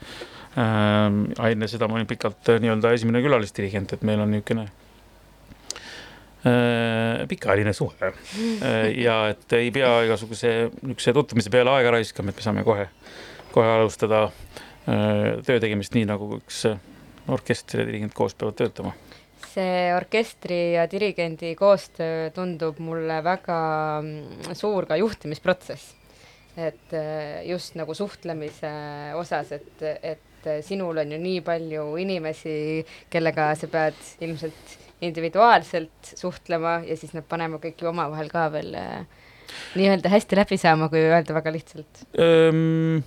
ähm,. 0.58 1.24
enne 1.50 1.70
seda 1.70 1.88
ma 1.88 1.98
olin 1.98 2.10
pikalt 2.10 2.52
äh, 2.52 2.60
nii-öelda 2.62 2.92
esimene 2.96 3.22
külalisdirigent, 3.24 3.96
et 3.96 4.04
meil 4.06 4.22
on 4.24 4.32
niisugune 4.34 4.66
äh, 6.48 7.24
pikaajaline 7.28 7.72
suhe 7.76 8.12
äh, 8.12 8.92
ja 8.98 9.20
et 9.32 9.58
ei 9.58 9.72
pea 9.74 9.94
igasuguse 10.08 10.54
niisuguse 10.82 11.16
tutvumise 11.16 11.50
peale 11.54 11.74
aega 11.76 11.96
raiskama, 11.98 12.32
et 12.32 12.40
me 12.40 12.46
saame 12.46 12.66
kohe, 12.66 12.88
kohe 13.54 13.74
alustada 13.78 14.26
äh, 14.28 15.36
töö 15.46 15.60
tegemist 15.62 15.96
nii, 15.96 16.06
nagu 16.08 16.36
üks 16.40 16.64
äh, 16.70 16.80
orkester 17.28 17.82
ja 17.82 17.88
dirigent 17.88 18.14
koos 18.16 18.34
peavad 18.34 18.56
töötama. 18.58 18.94
See 19.48 19.92
orkestri 19.96 20.60
ja 20.76 20.86
dirigendi 20.90 21.54
koostöö 21.58 22.30
tundub 22.36 22.80
mulle 22.84 23.20
väga 23.24 23.60
mm, 24.02 24.56
suur 24.58 24.86
ka 24.88 24.98
juhtimisprotsess. 25.00 25.94
et 26.58 26.92
äh, 26.92 27.46
just 27.46 27.76
nagu 27.78 27.94
suhtlemise 27.94 28.70
osas, 29.14 29.52
et, 29.54 29.82
et 30.02 30.48
sinul 30.66 30.98
on 30.98 31.12
ju 31.12 31.18
nii 31.22 31.40
palju 31.46 31.84
inimesi, 32.02 32.84
kellega 33.10 33.52
sa 33.54 33.68
pead 33.70 33.98
ilmselt 34.26 34.74
individuaalselt 35.06 36.14
suhtlema 36.18 36.80
ja 36.86 36.96
siis 36.98 37.14
nad 37.14 37.26
panema 37.28 37.60
kõik 37.62 37.78
ju 37.78 37.92
omavahel 37.92 38.30
ka 38.32 38.48
veel 38.50 38.74
äh, 38.74 39.06
nii-öelda 39.78 40.10
hästi 40.12 40.38
läbi 40.38 40.58
saama, 40.60 40.88
kui 40.92 41.00
öelda 41.06 41.36
väga 41.36 41.52
lihtsalt. 41.54 42.02
Ehm, 42.18 43.00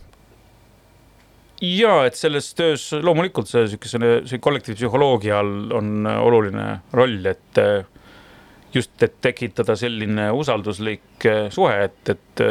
ja 1.61 1.95
et 2.07 2.17
selles 2.17 2.51
töös 2.57 2.87
loomulikult 3.03 3.49
see 3.49 3.65
niisugune, 3.65 4.11
see 4.29 4.41
kollektiivpsühholoogia 4.41 5.39
all 5.41 5.73
on 5.77 6.07
oluline 6.09 6.67
roll, 6.97 7.19
et 7.29 7.61
eh, 7.61 7.83
just, 8.73 8.95
et 9.03 9.17
tekitada 9.21 9.75
selline 9.79 10.31
usalduslik 10.37 11.27
eh, 11.29 11.47
suhe, 11.53 11.75
et, 11.85 12.15
et 12.15 12.45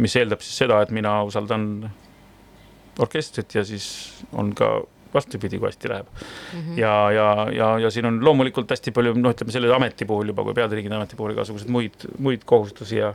mis 0.00 0.16
eeldab 0.16 0.42
siis 0.44 0.62
seda, 0.64 0.80
et 0.82 0.94
mina 0.94 1.20
usaldan 1.28 1.66
orkestrit 3.00 3.54
ja 3.54 3.64
siis 3.64 3.86
on 4.36 4.52
ka 4.56 4.80
vastupidi, 5.14 5.58
kui 5.58 5.68
hästi 5.68 5.90
läheb 5.92 6.06
mm. 6.06 6.60
-hmm. 6.60 6.78
ja, 6.80 6.94
ja, 7.12 7.28
ja, 7.56 7.70
ja 7.86 7.90
siin 7.90 8.06
on 8.06 8.20
loomulikult 8.24 8.70
hästi 8.70 8.92
palju, 8.96 9.14
noh, 9.18 9.34
ütleme 9.34 9.52
selle 9.52 9.74
ameti 9.74 10.04
puhul 10.08 10.32
juba, 10.32 10.44
kui 10.46 10.54
peadirigendi 10.54 10.96
ameti 10.96 11.16
puhul 11.16 11.34
igasuguseid 11.34 11.70
muid, 11.70 12.06
muid 12.18 12.44
kohustusi 12.44 13.00
ja 13.00 13.14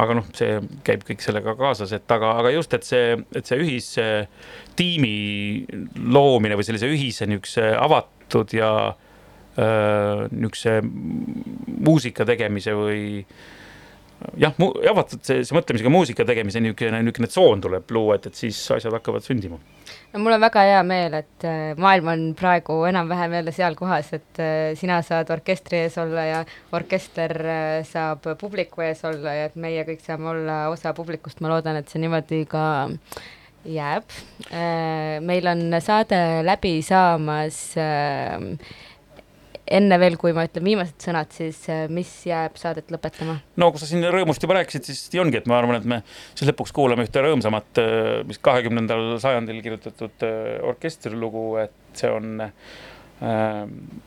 aga 0.00 0.16
noh, 0.20 0.26
see 0.36 0.58
käib 0.86 1.04
kõik 1.08 1.22
sellega 1.24 1.54
kaasas, 1.58 1.92
et 1.96 2.16
aga, 2.16 2.32
aga 2.42 2.52
just, 2.54 2.74
et 2.74 2.86
see, 2.86 3.18
et 3.34 3.46
see 3.46 3.60
ühise 3.60 4.08
tiimi 4.78 5.66
loomine 5.96 6.58
või 6.58 6.66
sellise 6.66 6.90
ühise 6.90 7.28
niisuguse 7.28 7.70
avatud 7.76 8.54
ja 8.56 8.70
öö, 9.58 10.28
niisuguse 10.30 10.80
muusika 11.80 12.24
tegemise 12.28 12.74
või 12.76 13.24
jah, 14.40 14.54
avatud 14.90 15.22
see, 15.26 15.44
see 15.44 15.56
mõtlemisega 15.56 15.92
muusika 15.92 16.26
tegemise 16.28 16.62
niisugune, 16.62 17.02
niisugune 17.04 17.30
tsoon 17.30 17.64
tuleb 17.64 17.94
luua, 17.96 18.18
et, 18.20 18.30
et 18.30 18.42
siis 18.44 18.60
asjad 18.76 18.94
hakkavad 18.96 19.26
sündima 19.26 19.60
no 20.12 20.20
mul 20.22 20.34
on 20.34 20.42
väga 20.42 20.62
hea 20.66 20.82
meel, 20.86 21.16
et 21.20 21.46
äh, 21.46 21.72
maailm 21.80 22.10
on 22.12 22.22
praegu 22.38 22.80
enam-vähem 22.88 23.36
jälle 23.38 23.54
seal 23.54 23.76
kohas, 23.78 24.12
et 24.16 24.42
äh, 24.42 24.72
sina 24.78 25.00
saad 25.06 25.30
orkestri 25.34 25.84
ees 25.84 25.98
olla 26.02 26.26
ja 26.26 26.40
orkester 26.76 27.34
äh, 27.40 27.74
saab 27.88 28.26
publiku 28.40 28.84
ees 28.86 29.04
olla 29.08 29.36
ja 29.36 29.50
et 29.50 29.58
meie 29.60 29.84
kõik 29.88 30.02
saame 30.04 30.32
olla 30.34 30.62
osa 30.72 30.94
publikust, 30.96 31.42
ma 31.42 31.52
loodan, 31.54 31.80
et 31.80 31.90
see 31.90 32.02
niimoodi 32.02 32.44
ka 32.50 32.64
jääb. 33.60 34.08
meil 35.20 35.46
on 35.50 35.74
saade 35.84 36.16
läbi 36.48 36.78
saamas 36.80 37.58
enne 39.70 39.98
veel, 40.02 40.16
kui 40.20 40.34
ma 40.36 40.44
ütlen 40.48 40.66
viimased 40.66 40.98
sõnad, 41.06 41.30
siis 41.34 41.62
mis 41.92 42.10
jääb 42.28 42.58
saadet 42.60 42.90
lõpetama? 42.92 43.38
no 43.60 43.70
kui 43.70 43.82
sa 43.82 43.88
siin 43.88 44.04
rõõmust 44.10 44.42
juba 44.42 44.58
rääkisid, 44.58 44.88
siis 44.88 45.06
nii 45.14 45.22
ongi, 45.24 45.40
et 45.40 45.48
ma 45.50 45.60
arvan, 45.60 45.78
et 45.80 45.88
me 45.88 46.00
siis 46.34 46.48
lõpuks 46.50 46.74
kuulame 46.76 47.06
ühte 47.06 47.22
rõõmsamat, 47.24 47.82
mis 48.28 48.40
kahekümnendal 48.42 49.16
sajandil 49.22 49.60
kirjutatud 49.64 50.26
äh, 50.26 50.58
orkestrilugu, 50.66 51.44
et 51.64 51.98
see 51.98 52.10
on 52.12 52.44
äh, 52.46 53.64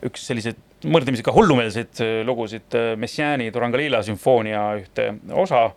üks 0.07 0.27
selliseid 0.29 0.59
mõrdamisi 0.89 1.25
ka 1.25 1.33
hullumeelseid 1.35 2.03
äh, 2.03 2.15
lugusid, 2.27 2.77
Messiaeni 2.99 3.51
Turangalila 3.53 4.03
sümfoonia 4.05 4.65
ühte 4.81 5.13
osa, 5.45 5.69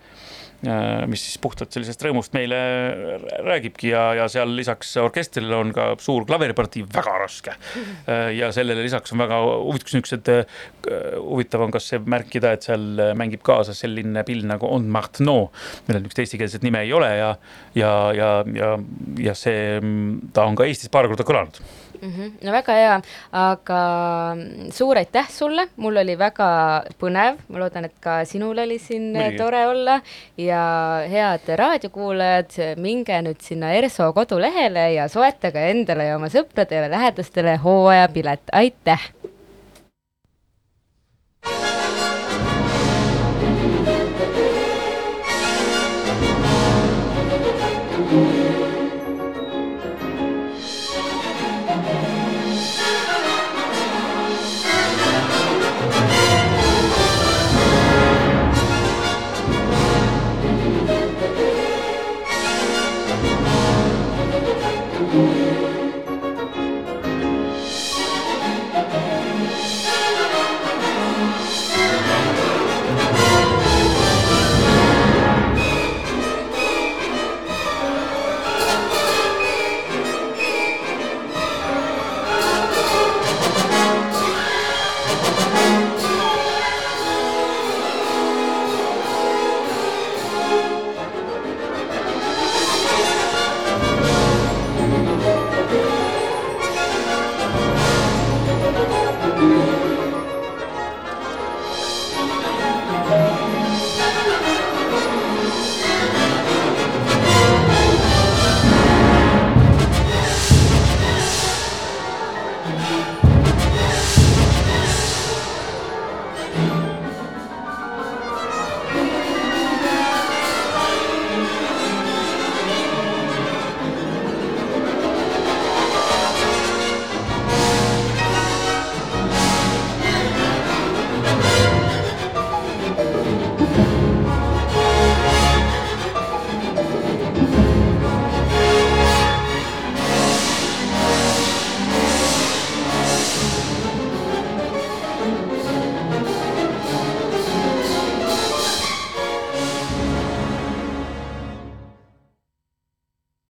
mis 1.11 1.23
siis 1.27 1.39
puhtalt 1.43 1.75
sellisest 1.75 2.03
rõõmust 2.07 2.35
meile 2.37 2.59
räägibki 3.47 3.91
ja, 3.93 4.05
ja 4.21 4.27
seal 4.33 4.53
lisaks 4.57 4.95
orkestrile 5.03 5.57
on 5.57 5.73
ka 5.77 5.89
suur 6.03 6.27
klaveripartii, 6.29 6.87
väga 6.95 7.17
raske. 7.23 7.57
ja 8.37 8.51
sellele 8.55 8.85
lisaks 8.87 9.15
on 9.15 9.23
väga 9.25 9.41
huvitav, 9.43 9.97
niisugused, 9.97 10.31
huvitav 11.21 11.67
on 11.67 11.75
kas 11.75 11.91
märkida, 12.07 12.55
et 12.57 12.67
seal 12.69 13.15
mängib 13.19 13.45
kaasa 13.47 13.75
selline 13.77 14.25
pill 14.27 14.47
nagu 14.49 14.69
On 14.77 14.87
Martino, 14.93 15.51
millel 15.87 16.05
niisugust 16.05 16.25
eestikeelset 16.25 16.67
nime 16.67 16.83
ei 16.87 16.93
ole 16.97 17.11
ja, 17.17 17.33
ja, 17.79 17.93
ja, 18.17 18.31
ja, 18.55 18.77
ja 19.23 19.37
see, 19.39 19.81
ta 20.37 20.47
on 20.47 20.59
ka 20.59 20.67
Eestis 20.67 20.93
paar 20.93 21.09
korda 21.11 21.27
kõlanud 21.27 21.63
mm. 22.03 22.13
-hmm. 22.13 22.33
no 22.47 22.53
väga 22.53 22.77
hea, 22.81 23.01
aga 23.33 23.81
suur 24.73 24.99
aitäh 24.99 25.29
sulle, 25.31 25.69
mul 25.77 25.97
oli 25.97 26.17
väga 26.19 26.49
põnev, 27.01 27.41
ma 27.49 27.63
loodan, 27.63 27.89
et 27.89 27.97
ka 28.01 28.25
sinul 28.25 28.59
oli 28.59 28.79
siin 28.79 29.13
Muidugi. 29.13 29.37
tore 29.37 29.67
olla 29.67 30.01
ja 30.37 30.63
head 31.11 31.49
raadiokuulajad, 31.63 32.77
minge 32.77 33.21
nüüd 33.23 33.41
sinna 33.41 33.73
ERSO 33.73 34.13
kodulehele 34.13 34.93
ja 34.95 35.09
soetage 35.09 35.71
endale 35.71 36.11
ja 36.11 36.17
oma 36.17 36.29
sõpradele, 36.33 36.91
lähedastele 36.91 37.57
hooajapilet, 37.63 38.43
aitäh 38.53 39.11